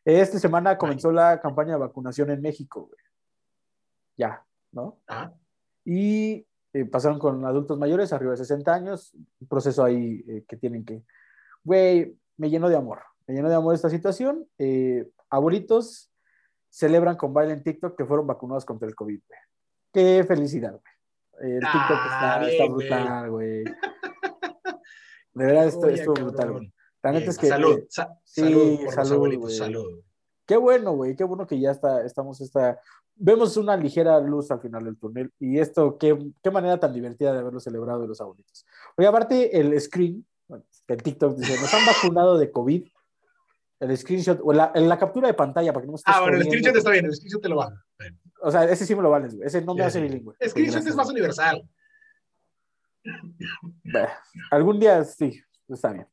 Esta 0.04 0.38
semana 0.38 0.76
comenzó 0.76 1.10
la 1.12 1.40
campaña 1.40 1.72
de 1.74 1.78
vacunación 1.80 2.30
en 2.30 2.42
México, 2.42 2.86
güey. 2.88 2.98
Ya, 4.16 4.44
¿no? 4.72 4.98
Y 5.84 6.46
eh, 6.72 6.84
pasaron 6.84 7.18
con 7.18 7.44
adultos 7.44 7.78
mayores 7.78 8.12
arriba 8.12 8.32
de 8.32 8.36
60 8.38 8.72
años, 8.74 9.12
un 9.40 9.48
proceso 9.48 9.84
ahí 9.84 10.24
eh, 10.28 10.44
que 10.48 10.56
tienen 10.56 10.84
que, 10.84 11.02
güey, 11.62 12.16
me 12.36 12.50
llenó 12.50 12.68
de 12.68 12.76
amor, 12.76 13.00
me 13.26 13.34
llenó 13.34 13.48
de 13.48 13.54
amor 13.54 13.74
esta 13.74 13.88
situación. 13.90 14.46
Eh, 14.58 15.08
abuelitos 15.30 16.10
celebran 16.74 17.16
con 17.16 17.32
baile 17.32 17.52
en 17.52 17.62
TikTok 17.62 17.96
que 17.96 18.04
fueron 18.04 18.26
vacunados 18.26 18.64
contra 18.64 18.88
el 18.88 18.94
COVID, 18.96 19.20
güey. 19.28 19.38
Qué 19.92 20.24
felicidad, 20.24 20.72
güey. 20.72 21.54
El 21.54 21.60
TikTok 21.60 21.72
Ah, 22.10 22.40
está, 22.40 22.50
está 22.50 22.62
bien, 22.64 22.72
brutal, 22.74 23.30
güey. 23.30 23.64
De 25.34 25.44
verdad, 25.44 25.66
esto 25.66 25.86
Oye, 25.86 25.94
estuvo 25.94 26.14
cabrón. 26.14 26.30
brutal, 26.32 26.52
güey. 26.52 26.72
La 27.02 27.12
neta 27.12 27.30
es 27.30 27.38
que... 27.38 27.46
salud, 27.48 27.78
eh, 27.78 27.86
sa- 27.88 28.18
sí, 28.24 28.40
salud 28.42 28.76
por 28.76 28.84
los 28.86 28.94
salud, 28.94 29.12
abuelitos, 29.12 29.44
güey. 29.44 29.56
salud. 29.58 30.00
Qué 30.46 30.56
bueno, 30.56 30.92
güey, 30.92 31.16
qué 31.16 31.24
bueno 31.24 31.46
que 31.46 31.58
ya 31.60 31.70
está, 31.70 32.04
estamos 32.04 32.40
esta, 32.40 32.78
vemos 33.14 33.56
una 33.56 33.76
ligera 33.76 34.20
luz 34.20 34.50
al 34.50 34.60
final 34.60 34.84
del 34.84 34.98
túnel 34.98 35.32
y 35.38 35.58
esto, 35.58 35.96
qué, 35.96 36.18
qué 36.42 36.50
manera 36.50 36.78
tan 36.78 36.92
divertida 36.92 37.32
de 37.32 37.38
haberlo 37.38 37.60
celebrado 37.60 38.00
de 38.02 38.08
los 38.08 38.20
abuelitos. 38.20 38.66
Oye, 38.96 39.06
aparte 39.06 39.58
el 39.58 39.80
screen, 39.80 40.26
el 40.88 41.02
TikTok 41.02 41.36
dice, 41.36 41.58
nos 41.60 41.72
han 41.72 41.86
vacunado 41.86 42.36
de 42.36 42.50
COVID, 42.50 42.86
el 43.84 43.96
screenshot, 43.96 44.40
o 44.42 44.52
la, 44.52 44.72
la 44.74 44.98
captura 44.98 45.28
de 45.28 45.34
pantalla 45.34 45.72
para 45.72 45.84
que 45.84 45.90
no 45.90 45.96
estés 45.96 46.14
Ah, 46.14 46.20
bueno, 46.22 46.36
el 46.38 46.44
screenshot 46.44 46.76
está 46.76 46.90
bien, 46.90 47.04
el 47.06 47.14
screenshot 47.14 47.42
te 47.42 47.48
lo 47.48 47.56
va. 47.56 47.72
O 48.42 48.50
sea, 48.50 48.64
ese 48.64 48.84
sí 48.86 48.94
me 48.94 49.02
lo 49.02 49.10
vales, 49.10 49.34
güey, 49.34 49.46
ese 49.46 49.62
no 49.62 49.74
me 49.74 49.82
Sí, 49.82 49.86
hace 49.86 49.98
sí. 50.00 50.04
bilingüe. 50.04 50.34
El 50.38 50.50
screenshot 50.50 50.86
es 50.86 50.94
más 50.96 51.08
universal. 51.10 51.68
Algún 54.50 54.80
día 54.80 55.04
sí, 55.04 55.40
está 55.68 55.92
bien. 55.92 56.06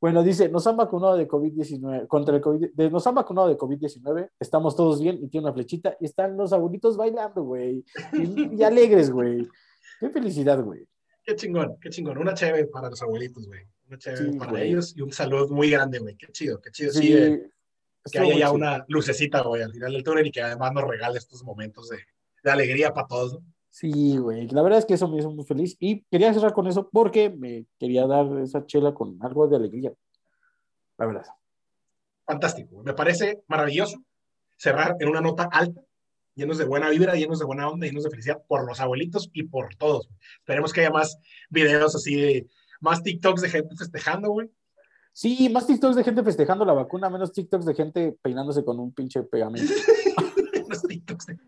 Bueno, 0.00 0.22
dice, 0.22 0.50
nos 0.50 0.66
han 0.66 0.76
vacunado 0.76 1.16
de 1.16 1.26
COVID-19, 1.26 2.06
contra 2.08 2.34
el 2.36 2.42
COVID, 2.42 2.70
de- 2.74 2.90
nos 2.90 3.06
han 3.06 3.14
vacunado 3.14 3.48
de 3.48 3.56
COVID-19, 3.56 4.28
estamos 4.38 4.76
todos 4.76 5.00
bien 5.00 5.18
y 5.22 5.28
tiene 5.28 5.46
una 5.46 5.54
flechita 5.54 5.96
y 5.98 6.04
están 6.04 6.36
los 6.36 6.52
abuelitos 6.52 6.96
bailando, 6.98 7.42
güey. 7.42 7.82
Y, 8.12 8.54
y 8.56 8.62
alegres, 8.62 9.10
güey. 9.10 9.48
Qué 10.00 10.10
felicidad, 10.10 10.62
güey. 10.62 10.86
Qué 11.22 11.34
chingón, 11.36 11.78
qué 11.80 11.88
chingón. 11.88 12.18
Una 12.18 12.34
chévere 12.34 12.66
para 12.66 12.90
los 12.90 13.00
abuelitos, 13.00 13.46
güey. 13.46 13.62
Una 13.88 13.98
chévere 13.98 14.32
Sí, 14.32 14.38
para 14.38 14.50
güey. 14.50 14.68
ellos 14.70 14.94
y 14.96 15.00
un 15.02 15.12
salud 15.12 15.50
muy 15.50 15.70
grande, 15.70 15.98
güey. 15.98 16.16
Qué 16.16 16.26
chido, 16.32 16.60
qué 16.60 16.70
chido. 16.70 16.92
Sí, 16.92 17.00
Sí, 17.00 17.12
de- 17.12 17.50
que 18.10 18.18
haya 18.18 18.30
ya 18.32 18.38
chido. 18.46 18.52
una 18.54 18.84
lucecita, 18.88 19.42
güey, 19.42 19.62
al 19.62 19.72
final 19.72 19.92
del 19.92 20.02
túnel 20.04 20.26
y 20.26 20.30
que 20.30 20.42
además 20.42 20.72
nos 20.72 20.84
regale 20.86 21.18
estos 21.18 21.42
momentos 21.42 21.88
de, 21.88 21.98
de 22.42 22.50
alegría 22.50 22.92
para 22.92 23.06
todos. 23.06 23.34
¿no? 23.34 23.40
Sí, 23.70 24.16
güey. 24.18 24.46
La 24.48 24.62
verdad 24.62 24.78
es 24.78 24.84
que 24.86 24.94
eso 24.94 25.08
me 25.08 25.18
hizo 25.18 25.30
muy 25.30 25.44
feliz 25.44 25.76
y 25.80 26.02
quería 26.10 26.32
cerrar 26.34 26.52
con 26.52 26.66
eso 26.66 26.88
porque 26.92 27.30
me 27.30 27.66
quería 27.78 28.06
dar 28.06 28.26
esa 28.42 28.64
chela 28.66 28.92
con 28.94 29.18
algo 29.22 29.48
de 29.48 29.56
alegría. 29.56 29.92
La 30.98 31.06
verdad. 31.06 31.26
Fantástico. 32.26 32.82
Me 32.82 32.94
parece 32.94 33.42
maravilloso 33.48 34.02
cerrar 34.56 34.96
en 35.00 35.08
una 35.08 35.20
nota 35.20 35.48
alta, 35.50 35.82
llenos 36.34 36.58
de 36.58 36.64
buena 36.64 36.88
vibra, 36.90 37.14
llenos 37.14 37.38
de 37.38 37.44
buena 37.44 37.68
onda, 37.68 37.86
llenos 37.86 38.04
de 38.04 38.10
felicidad 38.10 38.42
por 38.46 38.66
los 38.66 38.80
abuelitos 38.80 39.28
y 39.32 39.42
por 39.44 39.74
todos. 39.76 40.08
Esperemos 40.38 40.72
que 40.72 40.80
haya 40.80 40.90
más 40.90 41.18
videos 41.50 41.94
así 41.94 42.14
de, 42.14 42.46
más 42.84 43.02
TikToks 43.02 43.42
de 43.42 43.48
gente 43.50 43.74
festejando, 43.76 44.30
güey. 44.30 44.50
Sí, 45.12 45.48
más 45.48 45.66
TikToks 45.66 45.96
de 45.96 46.04
gente 46.04 46.22
festejando 46.22 46.64
la 46.64 46.72
vacuna, 46.72 47.08
menos 47.08 47.32
TikToks 47.32 47.64
de 47.64 47.74
gente 47.74 48.16
peinándose 48.20 48.64
con 48.64 48.78
un 48.80 48.92
pinche 48.92 49.22
pegamento. 49.22 49.72
Los 50.68 50.82
TikToks 50.82 51.26
de, 51.26 51.38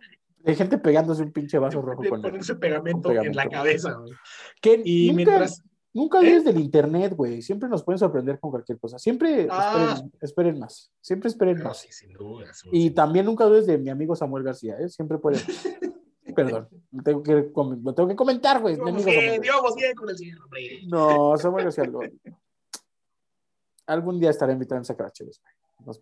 De 0.44 0.54
gente 0.54 0.78
pegándose 0.78 1.22
un 1.22 1.32
pinche 1.32 1.58
vaso 1.58 1.82
rojo 1.82 2.02
de 2.02 2.08
con 2.10 2.22
ponerse 2.22 2.54
pegamento, 2.56 3.08
con 3.08 3.16
en 3.18 3.34
la 3.36 3.42
pegamento. 3.44 3.50
cabeza, 3.50 3.92
güey. 3.94 4.12
Que 4.60 4.80
Y 4.84 5.08
nunca, 5.08 5.16
mientras, 5.16 5.62
nunca 5.92 6.18
¿Eh? 6.18 6.20
olvides 6.20 6.44
del 6.44 6.58
internet, 6.58 7.14
güey. 7.16 7.42
Siempre 7.42 7.68
nos 7.68 7.82
pueden 7.82 7.98
sorprender 7.98 8.38
con 8.38 8.50
cualquier 8.52 8.78
cosa. 8.78 8.98
Siempre 8.98 9.48
Ah. 9.50 9.94
esperen, 9.96 10.12
esperen 10.20 10.58
más. 10.60 10.92
Siempre 11.00 11.28
esperen 11.28 11.58
No, 11.58 11.64
más. 11.64 11.78
sí, 11.78 11.88
sin 11.90 12.12
duda. 12.12 12.52
sin 12.54 12.72
Y 12.74 12.90
duda. 12.90 13.02
también 13.02 13.26
nunca 13.26 13.44
dudes 13.46 13.66
de 13.66 13.78
mi 13.78 13.90
amigo 13.90 14.14
Samuel 14.14 14.44
García, 14.44 14.76
¿eh? 14.78 14.88
Siempre 14.88 15.18
pueden. 15.18 15.40
Perdón, 16.36 16.68
lo 16.92 17.02
tengo 17.02 17.22
que, 17.22 17.32
lo 17.32 17.94
tengo 17.94 18.08
que 18.08 18.16
comentar, 18.16 18.60
güey. 18.60 18.74
Íbamos 18.74 19.04
bien 19.74 19.94
con 19.96 20.08
el 20.08 20.42
hombre. 20.42 20.80
No, 20.86 21.36
Samuel 21.36 21.64
García, 21.64 21.84
algún 23.86 24.20
día 24.20 24.30
estaré 24.30 24.52
invitado 24.52 24.78
en 24.78 24.84
Sacracheves. 24.84 25.40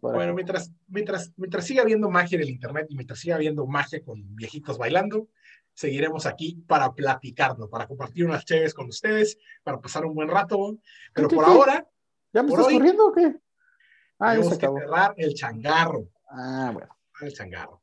Bueno, 0.00 0.34
mientras, 0.34 0.70
mientras, 0.88 1.32
mientras 1.36 1.66
siga 1.66 1.82
habiendo 1.82 2.08
magia 2.08 2.36
en 2.36 2.42
el 2.42 2.50
internet 2.50 2.86
y 2.88 2.94
mientras 2.94 3.18
siga 3.18 3.34
habiendo 3.36 3.66
magia 3.66 4.02
con 4.02 4.34
viejitos 4.34 4.78
bailando, 4.78 5.28
seguiremos 5.74 6.26
aquí 6.26 6.62
para 6.66 6.92
platicarlo, 6.92 7.68
para 7.68 7.86
compartir 7.86 8.24
unas 8.24 8.44
chéves 8.44 8.72
con 8.72 8.88
ustedes, 8.88 9.38
para 9.62 9.80
pasar 9.80 10.06
un 10.06 10.14
buen 10.14 10.28
rato. 10.28 10.78
Pero 11.12 11.28
por 11.28 11.44
ahora. 11.44 11.86
¿Ya 12.32 12.42
me 12.42 12.50
estás 12.50 12.66
corriendo 12.66 13.08
o 13.08 13.12
qué? 13.12 13.36
Ah, 14.18 14.36
se 14.42 14.54
acabó. 14.54 14.78
cerrar 14.78 15.14
el 15.16 15.34
changarro. 15.34 16.08
Ah, 16.28 16.70
bueno. 16.72 16.96
El 17.20 17.32
changarro. 17.32 17.80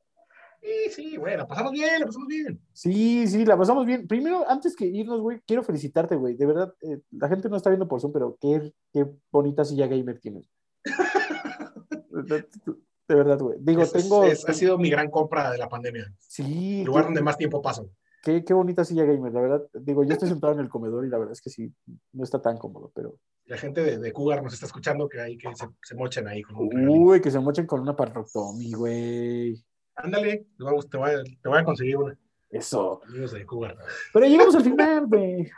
Sí, 0.61 0.91
sí, 0.91 1.17
bueno, 1.17 1.37
la 1.37 1.47
pasamos 1.47 1.71
bien, 1.71 1.99
la 1.99 2.05
pasamos 2.05 2.27
bien. 2.27 2.61
Sí, 2.71 3.27
sí, 3.27 3.45
la 3.45 3.57
pasamos 3.57 3.85
bien. 3.85 4.07
Primero, 4.07 4.47
antes 4.47 4.75
que 4.75 4.85
irnos, 4.85 5.19
güey, 5.19 5.41
quiero 5.47 5.63
felicitarte, 5.63 6.15
güey. 6.15 6.35
De 6.35 6.45
verdad, 6.45 6.71
eh, 6.81 6.99
la 7.11 7.27
gente 7.29 7.49
no 7.49 7.57
está 7.57 7.71
viendo 7.71 7.87
por 7.87 7.99
Zoom, 7.99 8.13
pero 8.13 8.37
qué, 8.39 8.71
qué 8.93 9.07
bonita 9.31 9.65
silla 9.65 9.87
gamer 9.87 10.19
tienes. 10.19 10.47
de 12.11 13.15
verdad, 13.15 13.39
güey. 13.39 13.57
Digo, 13.59 13.87
tengo. 13.87 14.23
ha 14.23 14.53
sido 14.53 14.77
mi 14.77 14.91
gran 14.91 15.09
compra 15.09 15.51
de 15.51 15.57
la 15.57 15.67
pandemia. 15.67 16.13
Sí. 16.19 16.81
El 16.81 16.85
lugar 16.85 17.05
donde 17.05 17.23
más 17.23 17.37
tiempo 17.37 17.59
paso. 17.59 17.89
Qué, 18.21 18.45
qué, 18.45 18.53
bonita 18.53 18.85
silla 18.85 19.03
gamer, 19.05 19.33
la 19.33 19.41
verdad. 19.41 19.67
Digo, 19.73 20.03
yo 20.03 20.13
estoy 20.13 20.29
sentado 20.29 20.53
en 20.53 20.59
el 20.59 20.69
comedor 20.69 21.07
y 21.07 21.09
la 21.09 21.17
verdad 21.17 21.33
es 21.33 21.41
que 21.41 21.49
sí, 21.49 21.73
no 22.13 22.23
está 22.23 22.39
tan 22.39 22.57
cómodo, 22.57 22.91
pero. 22.93 23.17
La 23.45 23.57
gente 23.57 23.83
de, 23.83 23.97
de 23.97 24.13
Cougar 24.13 24.43
nos 24.43 24.53
está 24.53 24.67
escuchando 24.67 25.09
que 25.09 25.19
hay 25.19 25.37
que 25.39 25.53
se, 25.55 25.67
se 25.81 25.95
mochen 25.95 26.27
ahí 26.27 26.43
con 26.43 26.55
un 26.57 26.87
Uy, 26.87 27.19
que 27.19 27.31
se 27.31 27.39
mochen 27.39 27.65
con 27.65 27.81
una 27.81 27.95
parroctomy, 27.95 28.73
güey. 28.73 29.65
Ándale, 29.95 30.45
te 30.57 30.63
voy, 30.97 31.11
a, 31.11 31.23
te 31.23 31.49
voy 31.49 31.59
a 31.59 31.63
conseguir 31.63 31.97
una. 31.97 32.17
Eso. 32.49 33.01
Amigos 33.07 33.31
de 33.31 33.45
Cuba. 33.45 33.73
Pero 34.13 34.25
llegamos 34.25 34.55
al 34.55 34.63
final, 34.63 35.05
güey. 35.07 35.49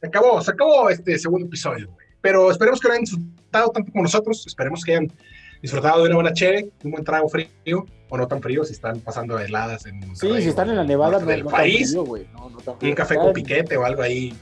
Se 0.00 0.06
acabó, 0.06 0.40
se 0.40 0.50
acabó 0.50 0.88
este 0.88 1.18
segundo 1.18 1.46
episodio, 1.46 1.90
güey. 1.90 2.06
Pero 2.22 2.50
esperemos 2.50 2.80
que 2.80 2.88
lo 2.88 2.94
hayan 2.94 3.04
disfrutado 3.04 3.70
tanto 3.70 3.92
como 3.92 4.02
nosotros. 4.04 4.46
Esperemos 4.46 4.82
que 4.84 4.92
hayan 4.92 5.12
disfrutado 5.60 6.02
de 6.02 6.06
una 6.06 6.14
buena 6.16 6.32
chévere, 6.32 6.70
un 6.84 6.90
buen 6.90 7.04
trago 7.04 7.28
frío, 7.28 7.86
o 8.08 8.16
no 8.16 8.26
tan 8.26 8.40
frío 8.40 8.64
si 8.64 8.72
están 8.72 9.00
pasando 9.00 9.38
heladas 9.38 9.84
en 9.86 10.00
Sí, 10.16 10.40
si 10.40 10.48
están 10.48 10.70
en 10.70 10.76
la 10.76 10.84
nevada 10.84 11.18
no, 11.18 11.26
del 11.26 11.44
país. 11.44 11.94
no, 11.94 12.02
un 12.02 12.94
café 12.94 13.16
con 13.16 13.32
piquete 13.32 13.76
o 13.76 13.84
algo 13.84 14.02
ahí. 14.02 14.34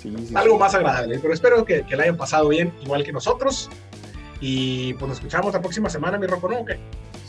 Sí, 0.00 0.14
sí, 0.26 0.34
algo 0.34 0.58
más 0.58 0.74
agradable. 0.74 1.18
Pero 1.20 1.34
espero 1.34 1.64
que, 1.64 1.84
que 1.84 1.96
la 1.96 2.04
hayan 2.04 2.16
pasado 2.16 2.48
bien, 2.48 2.72
igual 2.82 3.04
que 3.04 3.12
nosotros. 3.12 3.70
Y 4.40 4.94
pues 4.94 5.08
nos 5.08 5.18
escuchamos 5.18 5.52
la 5.52 5.60
próxima 5.60 5.88
semana, 5.88 6.18
mi 6.18 6.26
roco, 6.26 6.48
¿no? 6.48 6.64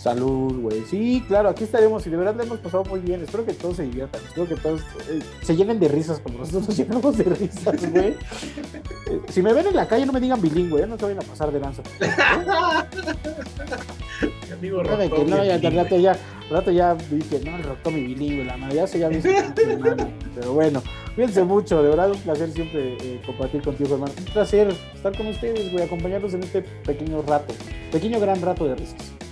Salud, 0.04 0.60
güey. 0.60 0.82
Sí, 0.82 1.24
claro, 1.30 1.48
aquí 1.48 1.64
estaremos 1.64 2.06
y 2.06 2.10
de 2.10 2.18
verdad 2.18 2.36
le 2.36 2.44
hemos 2.44 2.60
pasado 2.60 2.84
muy 2.84 3.00
bien. 3.00 3.24
Espero 3.24 3.46
que 3.46 3.54
todos 3.54 3.78
se 3.78 3.84
diviertan. 3.84 4.22
Espero 4.26 4.46
que 4.50 4.56
todos 4.56 4.82
eh, 5.10 5.22
se 5.44 5.56
llenen 5.56 5.80
de 5.80 5.88
risas 5.88 6.20
como 6.20 6.40
nosotros 6.40 6.68
nos 6.68 6.78
llenamos 6.78 7.18
de 7.18 7.24
risas, 7.24 7.90
güey. 7.90 8.08
Eh, 8.08 9.22
si 9.30 9.42
me 9.42 9.54
ven 9.54 9.68
en 9.68 9.76
la 9.78 9.88
calle, 9.88 10.06
no 10.06 10.12
me 10.12 10.20
digan 10.20 10.42
bilingüe, 10.42 10.82
¿eh? 10.82 10.88
no 10.88 10.98
se 10.98 11.06
vayan 11.06 11.20
a 11.20 11.22
pasar 11.22 11.54
de 11.54 11.60
lanza. 11.62 11.84
Amigo, 14.52 14.84
que 14.84 15.26
no, 15.26 15.42
ya, 15.42 15.56
al 15.56 15.74
rato 15.74 15.98
ya, 15.98 16.18
rato 16.50 16.72
ya 16.72 16.96
dije, 16.96 17.40
no, 17.46 17.58
rotó 17.62 17.90
mi 17.90 18.04
bilingüe, 18.04 18.44
la 18.44 18.58
madre 18.58 18.76
ya 18.76 18.88
se 18.88 19.00
ya 19.00 19.08
me 19.08 19.22
Pero 19.22 20.54
bueno, 20.54 20.84
cuídense 21.16 21.46
mucho, 21.46 21.82
de 21.82 21.90
verdad 21.90 22.12
un 22.12 22.20
placer 22.20 22.52
siempre 22.52 23.22
compartir 23.26 23.62
contigo, 23.62 23.94
hermano. 23.94 24.12
Un 24.18 24.26
placer 24.34 24.76
estar 24.94 25.16
con 25.16 25.28
ustedes, 25.28 25.72
güey, 25.72 25.86
acompañarlos 25.86 26.34
en 26.34 26.44
este 26.44 26.62
pequeño 26.62 27.22
rato, 27.22 27.54
pequeño 27.90 28.20
gran 28.20 28.42
rato 28.42 28.66
de 28.66 28.76
risas. 28.76 29.23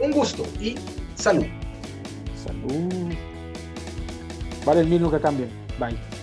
Un 0.00 0.12
gusto 0.12 0.44
y 0.60 0.76
salud. 1.14 1.46
Salud. 2.34 3.14
Vale 4.64 4.80
el 4.80 4.86
mismo 4.88 5.10
que 5.10 5.20
cambien. 5.20 5.50
Bye. 5.78 6.19